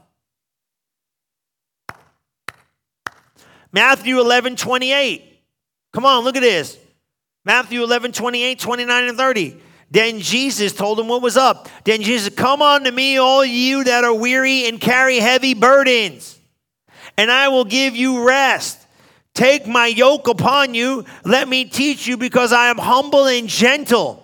Matthew 3.74 4.20
11, 4.20 4.55
28. 4.55 5.43
Come 5.93 6.05
on, 6.05 6.24
look 6.24 6.38
at 6.38 6.41
this. 6.41 6.78
Matthew 7.43 7.84
11, 7.84 8.13
28, 8.13 8.59
29, 8.59 9.03
and 9.09 9.18
30. 9.18 9.61
Then 9.89 10.19
Jesus 10.19 10.73
told 10.73 10.99
him 10.99 11.07
what 11.07 11.21
was 11.21 11.38
up. 11.38 11.69
Then 11.85 12.01
Jesus, 12.01 12.33
come 12.33 12.61
unto 12.61 12.91
me, 12.91 13.17
all 13.17 13.45
you 13.45 13.85
that 13.85 14.03
are 14.03 14.13
weary 14.13 14.67
and 14.67 14.81
carry 14.81 15.17
heavy 15.19 15.53
burdens, 15.53 16.38
and 17.17 17.31
I 17.31 17.47
will 17.47 17.65
give 17.65 17.95
you 17.95 18.27
rest. 18.27 18.85
Take 19.33 19.67
my 19.67 19.88
yoke 19.88 20.27
upon 20.27 20.73
you. 20.73 21.05
Let 21.23 21.47
me 21.47 21.65
teach 21.65 22.07
you 22.07 22.17
because 22.17 22.51
I 22.51 22.69
am 22.69 22.77
humble 22.77 23.27
and 23.27 23.47
gentle. 23.47 24.23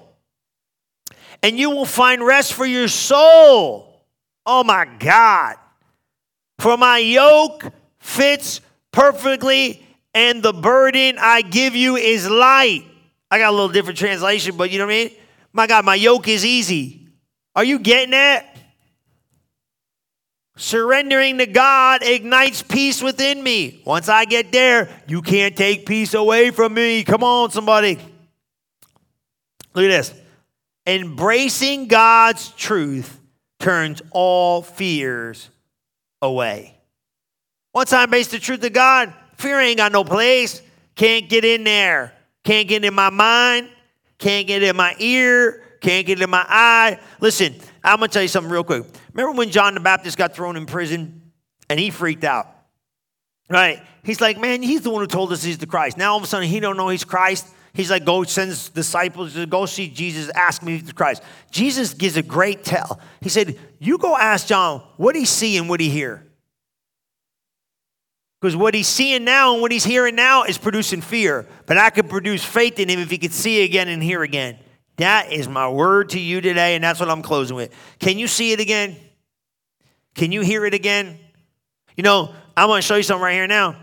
And 1.43 1.57
you 1.57 1.69
will 1.69 1.85
find 1.85 2.25
rest 2.25 2.53
for 2.53 2.65
your 2.65 2.87
soul. 2.87 4.01
Oh 4.45 4.63
my 4.63 4.85
God. 4.99 5.55
For 6.59 6.77
my 6.77 6.97
yoke 6.97 7.71
fits 7.99 8.61
perfectly, 8.91 9.85
and 10.13 10.41
the 10.41 10.53
burden 10.53 11.17
I 11.19 11.41
give 11.41 11.75
you 11.75 11.95
is 11.95 12.29
light. 12.29 12.83
I 13.29 13.39
got 13.39 13.49
a 13.49 13.55
little 13.55 13.69
different 13.69 13.99
translation, 13.99 14.57
but 14.57 14.71
you 14.71 14.77
know 14.79 14.85
what 14.85 14.93
I 14.93 15.03
mean? 15.05 15.11
My 15.53 15.67
God, 15.67 15.85
my 15.85 15.95
yoke 15.95 16.27
is 16.27 16.43
easy. 16.43 17.07
Are 17.55 17.63
you 17.63 17.79
getting 17.79 18.11
that? 18.11 18.49
Surrendering 20.55 21.39
to 21.39 21.45
God 21.45 22.03
ignites 22.03 22.61
peace 22.61 23.01
within 23.01 23.41
me. 23.41 23.81
Once 23.85 24.09
I 24.09 24.25
get 24.25 24.51
there, 24.51 24.89
you 25.07 25.21
can't 25.21 25.55
take 25.55 25.85
peace 25.85 26.13
away 26.13 26.51
from 26.51 26.73
me. 26.73 27.03
Come 27.03 27.23
on, 27.23 27.49
somebody. 27.51 27.97
Look 29.73 29.85
at 29.85 29.87
this. 29.87 30.13
Embracing 30.85 31.87
God's 31.87 32.49
truth 32.49 33.19
turns 33.59 34.01
all 34.11 34.61
fears 34.61 35.49
away. 36.21 36.77
Once 37.73 37.91
I 37.93 38.03
embrace 38.03 38.27
the 38.27 38.39
truth 38.39 38.63
of 38.63 38.73
God, 38.73 39.13
fear 39.37 39.59
ain't 39.59 39.77
got 39.77 39.91
no 39.91 40.03
place. 40.03 40.61
Can't 40.95 41.27
get 41.29 41.43
in 41.45 41.63
there. 41.63 42.13
Can't 42.43 42.67
get 42.67 42.85
in 42.85 42.93
my 42.93 43.09
mind. 43.09 43.69
Can't 44.23 44.47
get 44.47 44.63
it 44.63 44.69
in 44.69 44.77
my 44.77 44.95
ear. 44.99 45.61
Can't 45.81 46.07
get 46.07 46.17
it 46.17 46.23
in 46.23 46.29
my 46.29 46.45
eye. 46.47 46.97
Listen, 47.19 47.53
I'm 47.83 47.97
going 47.97 48.07
to 48.07 48.13
tell 48.13 48.21
you 48.21 48.29
something 48.29 48.49
real 48.49 48.63
quick. 48.63 48.85
Remember 49.11 49.37
when 49.37 49.49
John 49.49 49.73
the 49.73 49.81
Baptist 49.81 50.17
got 50.17 50.33
thrown 50.33 50.55
in 50.55 50.65
prison 50.65 51.33
and 51.69 51.77
he 51.77 51.89
freaked 51.89 52.23
out? 52.23 52.47
Right? 53.49 53.81
He's 54.05 54.21
like, 54.21 54.39
man, 54.39 54.63
he's 54.63 54.79
the 54.79 54.91
one 54.91 55.01
who 55.01 55.07
told 55.07 55.33
us 55.33 55.43
he's 55.43 55.57
the 55.57 55.67
Christ. 55.67 55.97
Now 55.97 56.11
all 56.11 56.17
of 56.19 56.23
a 56.23 56.27
sudden 56.27 56.47
he 56.47 56.61
don't 56.61 56.77
know 56.77 56.87
he's 56.87 57.03
Christ. 57.03 57.49
He's 57.73 57.91
like, 57.91 58.05
go 58.05 58.23
sends 58.23 58.69
disciples 58.69 59.33
to 59.33 59.45
go 59.45 59.65
see 59.65 59.89
Jesus, 59.89 60.31
ask 60.33 60.63
me 60.63 60.75
if 60.75 60.79
he's 60.79 60.87
the 60.87 60.95
Christ. 60.95 61.21
Jesus 61.51 61.93
gives 61.93 62.15
a 62.15 62.23
great 62.23 62.63
tell. 62.63 63.01
He 63.19 63.27
said, 63.27 63.59
You 63.77 63.97
go 63.97 64.15
ask 64.15 64.47
John 64.47 64.79
what 64.95 65.17
he 65.17 65.25
see 65.25 65.57
and 65.57 65.67
what 65.67 65.81
he 65.81 65.89
hear. 65.89 66.25
Because 68.43 68.57
what 68.57 68.73
he's 68.73 68.89
seeing 68.89 69.23
now 69.23 69.53
and 69.53 69.61
what 69.61 69.71
he's 69.71 69.85
hearing 69.85 70.15
now 70.15 70.43
is 70.43 70.57
producing 70.57 70.99
fear. 70.99 71.47
But 71.65 71.77
I 71.77 71.89
could 71.89 72.09
produce 72.09 72.43
faith 72.43 72.77
in 72.77 72.89
him 72.89 72.99
if 72.99 73.09
he 73.09 73.17
could 73.17 73.31
see 73.31 73.63
again 73.63 73.87
and 73.87 74.03
hear 74.03 74.21
again. 74.21 74.59
That 74.97 75.31
is 75.31 75.47
my 75.47 75.69
word 75.69 76.09
to 76.09 76.19
you 76.19 76.41
today, 76.41 76.75
and 76.75 76.83
that's 76.83 76.99
what 76.99 77.09
I'm 77.09 77.21
closing 77.21 77.55
with. 77.55 77.73
Can 77.99 78.19
you 78.19 78.27
see 78.27 78.51
it 78.51 78.59
again? 78.59 78.97
Can 80.13 80.33
you 80.33 80.41
hear 80.41 80.65
it 80.65 80.73
again? 80.73 81.19
You 81.95 82.03
know, 82.03 82.35
I'm 82.57 82.67
going 82.67 82.79
to 82.79 82.85
show 82.85 82.95
you 82.95 83.03
something 83.03 83.23
right 83.23 83.31
here 83.31 83.47
now. 83.47 83.77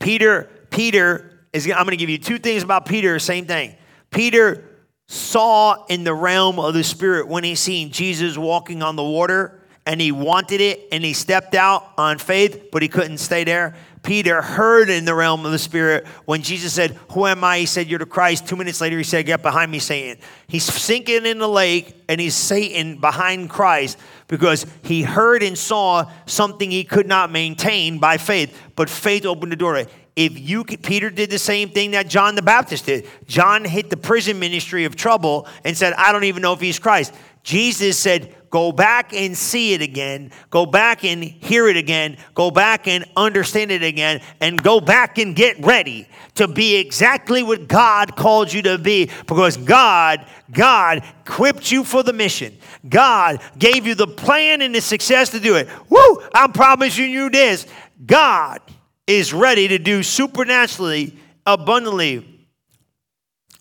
Peter, 0.00 0.50
Peter 0.70 1.46
is 1.52 1.68
I'm 1.68 1.84
going 1.84 1.90
to 1.90 1.96
give 1.96 2.10
you 2.10 2.18
two 2.18 2.40
things 2.40 2.64
about 2.64 2.86
Peter, 2.86 3.20
same 3.20 3.46
thing. 3.46 3.76
Peter 4.10 4.64
saw 5.06 5.86
in 5.86 6.02
the 6.02 6.12
realm 6.12 6.58
of 6.58 6.74
the 6.74 6.82
spirit 6.82 7.28
when 7.28 7.44
he 7.44 7.54
seen 7.54 7.92
Jesus 7.92 8.36
walking 8.36 8.82
on 8.82 8.96
the 8.96 9.04
water 9.04 9.55
and 9.86 10.00
he 10.00 10.10
wanted 10.12 10.60
it 10.60 10.88
and 10.90 11.04
he 11.04 11.12
stepped 11.12 11.54
out 11.54 11.92
on 11.96 12.18
faith, 12.18 12.68
but 12.72 12.82
he 12.82 12.88
couldn't 12.88 13.18
stay 13.18 13.44
there. 13.44 13.74
Peter 14.02 14.40
heard 14.40 14.88
in 14.88 15.04
the 15.04 15.14
realm 15.14 15.44
of 15.44 15.50
the 15.50 15.58
Spirit 15.58 16.06
when 16.26 16.42
Jesus 16.42 16.72
said, 16.72 16.92
Who 17.12 17.26
am 17.26 17.42
I? 17.42 17.60
He 17.60 17.66
said, 17.66 17.88
You're 17.88 17.98
the 17.98 18.06
Christ. 18.06 18.46
Two 18.46 18.54
minutes 18.54 18.80
later, 18.80 18.96
he 18.96 19.04
said, 19.04 19.26
Get 19.26 19.42
behind 19.42 19.70
me, 19.70 19.80
Satan. 19.80 20.22
He's 20.46 20.64
sinking 20.64 21.26
in 21.26 21.38
the 21.38 21.48
lake 21.48 21.96
and 22.08 22.20
he's 22.20 22.34
Satan 22.34 23.00
behind 23.00 23.50
Christ 23.50 23.98
because 24.28 24.64
he 24.82 25.02
heard 25.02 25.42
and 25.42 25.58
saw 25.58 26.10
something 26.26 26.70
he 26.70 26.84
could 26.84 27.08
not 27.08 27.32
maintain 27.32 27.98
by 27.98 28.16
faith, 28.16 28.56
but 28.76 28.88
faith 28.88 29.26
opened 29.26 29.50
the 29.50 29.56
door. 29.56 29.84
If 30.14 30.38
you 30.38 30.64
Peter 30.64 31.10
did 31.10 31.30
the 31.30 31.38
same 31.38 31.70
thing 31.70 31.90
that 31.90 32.08
John 32.08 32.36
the 32.36 32.42
Baptist 32.42 32.86
did. 32.86 33.06
John 33.26 33.64
hit 33.64 33.90
the 33.90 33.96
prison 33.96 34.38
ministry 34.38 34.84
of 34.84 34.94
trouble 34.94 35.48
and 35.64 35.76
said, 35.76 35.92
I 35.94 36.12
don't 36.12 36.24
even 36.24 36.42
know 36.42 36.52
if 36.52 36.60
he's 36.60 36.78
Christ. 36.78 37.12
Jesus 37.42 37.98
said, 37.98 38.34
Go 38.50 38.72
back 38.72 39.12
and 39.12 39.36
see 39.36 39.74
it 39.74 39.82
again. 39.82 40.30
Go 40.50 40.66
back 40.66 41.04
and 41.04 41.22
hear 41.22 41.68
it 41.68 41.76
again. 41.76 42.16
Go 42.34 42.50
back 42.50 42.86
and 42.86 43.04
understand 43.16 43.70
it 43.70 43.82
again. 43.82 44.20
And 44.40 44.62
go 44.62 44.80
back 44.80 45.18
and 45.18 45.34
get 45.34 45.58
ready 45.64 46.08
to 46.36 46.46
be 46.46 46.76
exactly 46.76 47.42
what 47.42 47.66
God 47.66 48.16
called 48.16 48.52
you 48.52 48.62
to 48.62 48.78
be 48.78 49.10
because 49.26 49.56
God, 49.56 50.24
God 50.52 51.02
equipped 51.24 51.72
you 51.72 51.82
for 51.82 52.02
the 52.02 52.12
mission. 52.12 52.56
God 52.88 53.40
gave 53.58 53.86
you 53.86 53.94
the 53.94 54.06
plan 54.06 54.62
and 54.62 54.74
the 54.74 54.80
success 54.80 55.30
to 55.30 55.40
do 55.40 55.56
it. 55.56 55.68
Woo! 55.88 56.22
I'm 56.34 56.52
promising 56.52 57.10
you 57.10 57.30
this. 57.30 57.66
God 58.04 58.60
is 59.06 59.32
ready 59.32 59.68
to 59.68 59.78
do 59.78 60.02
supernaturally, 60.02 61.16
abundantly, 61.44 62.46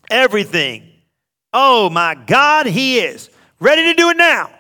everything. 0.10 0.92
Oh 1.54 1.90
my 1.90 2.16
God, 2.16 2.66
He 2.66 3.00
is 3.00 3.30
ready 3.60 3.86
to 3.86 3.94
do 3.94 4.10
it 4.10 4.18
now. 4.18 4.52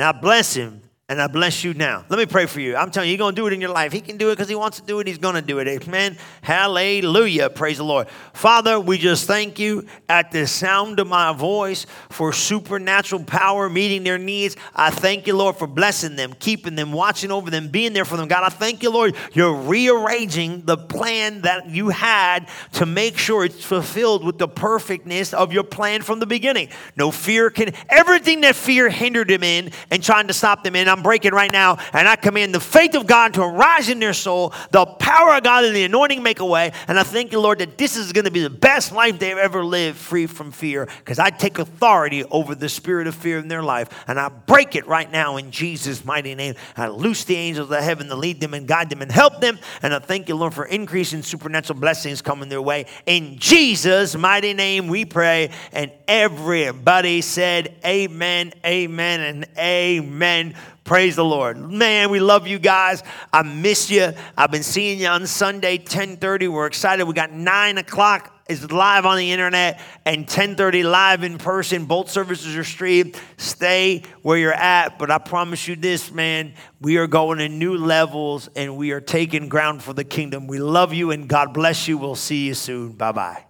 And 0.00 0.06
I 0.06 0.12
bless 0.12 0.54
him 0.54 0.80
and 1.10 1.20
I 1.20 1.26
bless 1.26 1.64
you 1.64 1.74
now. 1.74 2.04
Let 2.08 2.20
me 2.20 2.24
pray 2.24 2.46
for 2.46 2.60
you. 2.60 2.76
I'm 2.76 2.92
telling 2.92 3.08
you, 3.08 3.14
He's 3.14 3.18
going 3.18 3.34
to 3.34 3.42
do 3.42 3.48
it 3.48 3.52
in 3.52 3.60
your 3.60 3.72
life. 3.72 3.90
He 3.90 4.00
can 4.00 4.16
do 4.16 4.28
it 4.30 4.34
because 4.34 4.48
He 4.48 4.54
wants 4.54 4.78
to 4.78 4.86
do 4.86 5.00
it. 5.00 5.08
He's 5.08 5.18
going 5.18 5.34
to 5.34 5.42
do 5.42 5.58
it. 5.58 5.66
Amen. 5.66 6.16
Hallelujah. 6.40 7.50
Praise 7.50 7.78
the 7.78 7.84
Lord. 7.84 8.08
Father, 8.32 8.78
we 8.78 8.96
just 8.96 9.26
thank 9.26 9.58
you 9.58 9.86
at 10.08 10.30
the 10.30 10.46
sound 10.46 11.00
of 11.00 11.08
my 11.08 11.32
voice 11.32 11.84
for 12.10 12.32
supernatural 12.32 13.24
power 13.24 13.68
meeting 13.68 14.04
their 14.04 14.18
needs. 14.18 14.56
I 14.72 14.90
thank 14.90 15.26
you, 15.26 15.36
Lord, 15.36 15.56
for 15.56 15.66
blessing 15.66 16.14
them, 16.14 16.32
keeping 16.38 16.76
them, 16.76 16.92
watching 16.92 17.32
over 17.32 17.50
them, 17.50 17.70
being 17.70 17.92
there 17.92 18.04
for 18.04 18.16
them. 18.16 18.28
God, 18.28 18.44
I 18.44 18.48
thank 18.48 18.84
you, 18.84 18.92
Lord, 18.92 19.16
you're 19.32 19.52
rearranging 19.52 20.64
the 20.64 20.76
plan 20.76 21.40
that 21.40 21.68
you 21.68 21.88
had 21.88 22.48
to 22.74 22.86
make 22.86 23.18
sure 23.18 23.44
it's 23.44 23.64
fulfilled 23.64 24.22
with 24.24 24.38
the 24.38 24.46
perfectness 24.46 25.34
of 25.34 25.52
your 25.52 25.64
plan 25.64 26.02
from 26.02 26.20
the 26.20 26.26
beginning. 26.26 26.68
No 26.96 27.10
fear 27.10 27.50
can, 27.50 27.74
everything 27.88 28.42
that 28.42 28.54
fear 28.54 28.88
hindered 28.88 29.26
them 29.26 29.42
in 29.42 29.72
and 29.90 30.00
trying 30.04 30.28
to 30.28 30.32
stop 30.32 30.62
them 30.62 30.76
in, 30.76 30.88
I'm 30.88 30.99
I'm 31.00 31.02
breaking 31.02 31.32
right 31.32 31.50
now, 31.50 31.78
and 31.94 32.06
I 32.06 32.14
command 32.14 32.54
the 32.54 32.60
faith 32.60 32.94
of 32.94 33.06
God 33.06 33.32
to 33.34 33.42
arise 33.42 33.88
in 33.88 34.00
their 34.00 34.12
soul, 34.12 34.52
the 34.70 34.84
power 34.84 35.34
of 35.34 35.42
God 35.42 35.64
and 35.64 35.74
the 35.74 35.84
anointing 35.84 36.22
make 36.22 36.40
a 36.40 36.44
way. 36.44 36.72
And 36.88 36.98
I 36.98 37.04
thank 37.04 37.32
you, 37.32 37.40
Lord, 37.40 37.60
that 37.60 37.78
this 37.78 37.96
is 37.96 38.12
going 38.12 38.26
to 38.26 38.30
be 38.30 38.42
the 38.42 38.50
best 38.50 38.92
life 38.92 39.18
they've 39.18 39.38
ever 39.38 39.64
lived 39.64 39.96
free 39.96 40.26
from 40.26 40.52
fear 40.52 40.86
because 40.98 41.18
I 41.18 41.30
take 41.30 41.58
authority 41.58 42.22
over 42.24 42.54
the 42.54 42.68
spirit 42.68 43.06
of 43.06 43.14
fear 43.14 43.38
in 43.38 43.48
their 43.48 43.62
life, 43.62 43.88
and 44.06 44.20
I 44.20 44.28
break 44.28 44.76
it 44.76 44.86
right 44.86 45.10
now 45.10 45.38
in 45.38 45.50
Jesus' 45.50 46.04
mighty 46.04 46.34
name. 46.34 46.54
I 46.76 46.88
loose 46.88 47.24
the 47.24 47.36
angels 47.36 47.70
of 47.70 47.82
heaven 47.82 48.08
to 48.08 48.14
lead 48.14 48.38
them 48.38 48.52
and 48.52 48.68
guide 48.68 48.90
them 48.90 49.00
and 49.00 49.10
help 49.10 49.40
them. 49.40 49.58
And 49.82 49.94
I 49.94 50.00
thank 50.00 50.28
you, 50.28 50.36
Lord, 50.36 50.52
for 50.52 50.66
increasing 50.66 51.22
supernatural 51.22 51.80
blessings 51.80 52.20
coming 52.20 52.50
their 52.50 52.60
way. 52.60 52.84
In 53.06 53.38
Jesus' 53.38 54.14
mighty 54.14 54.52
name, 54.52 54.88
we 54.88 55.06
pray. 55.06 55.50
And 55.72 55.92
everybody 56.06 57.22
said, 57.22 57.74
Amen, 57.86 58.52
Amen, 58.66 59.20
and 59.22 59.46
Amen. 59.56 60.54
Praise 60.90 61.14
the 61.14 61.24
Lord. 61.24 61.56
Man, 61.56 62.10
we 62.10 62.18
love 62.18 62.48
you 62.48 62.58
guys. 62.58 63.04
I 63.32 63.42
miss 63.44 63.92
you. 63.92 64.12
I've 64.36 64.50
been 64.50 64.64
seeing 64.64 64.98
you 64.98 65.06
on 65.06 65.24
Sunday, 65.24 65.78
1030. 65.78 66.48
We're 66.48 66.66
excited. 66.66 67.04
We 67.04 67.14
got 67.14 67.30
9 67.30 67.78
o'clock 67.78 68.42
is 68.48 68.72
live 68.72 69.06
on 69.06 69.16
the 69.16 69.30
internet 69.30 69.80
and 70.04 70.22
1030 70.22 70.82
live 70.82 71.22
in 71.22 71.38
person. 71.38 71.84
Both 71.84 72.10
services 72.10 72.56
are 72.56 72.64
streamed. 72.64 73.16
Stay 73.36 74.02
where 74.22 74.36
you're 74.36 74.52
at. 74.52 74.98
But 74.98 75.12
I 75.12 75.18
promise 75.18 75.68
you 75.68 75.76
this, 75.76 76.10
man, 76.10 76.54
we 76.80 76.96
are 76.96 77.06
going 77.06 77.38
to 77.38 77.48
new 77.48 77.76
levels 77.76 78.48
and 78.56 78.76
we 78.76 78.90
are 78.90 79.00
taking 79.00 79.48
ground 79.48 79.84
for 79.84 79.92
the 79.92 80.02
kingdom. 80.02 80.48
We 80.48 80.58
love 80.58 80.92
you 80.92 81.12
and 81.12 81.28
God 81.28 81.54
bless 81.54 81.86
you. 81.86 81.98
We'll 81.98 82.16
see 82.16 82.48
you 82.48 82.54
soon. 82.54 82.94
Bye 82.94 83.12
bye. 83.12 83.49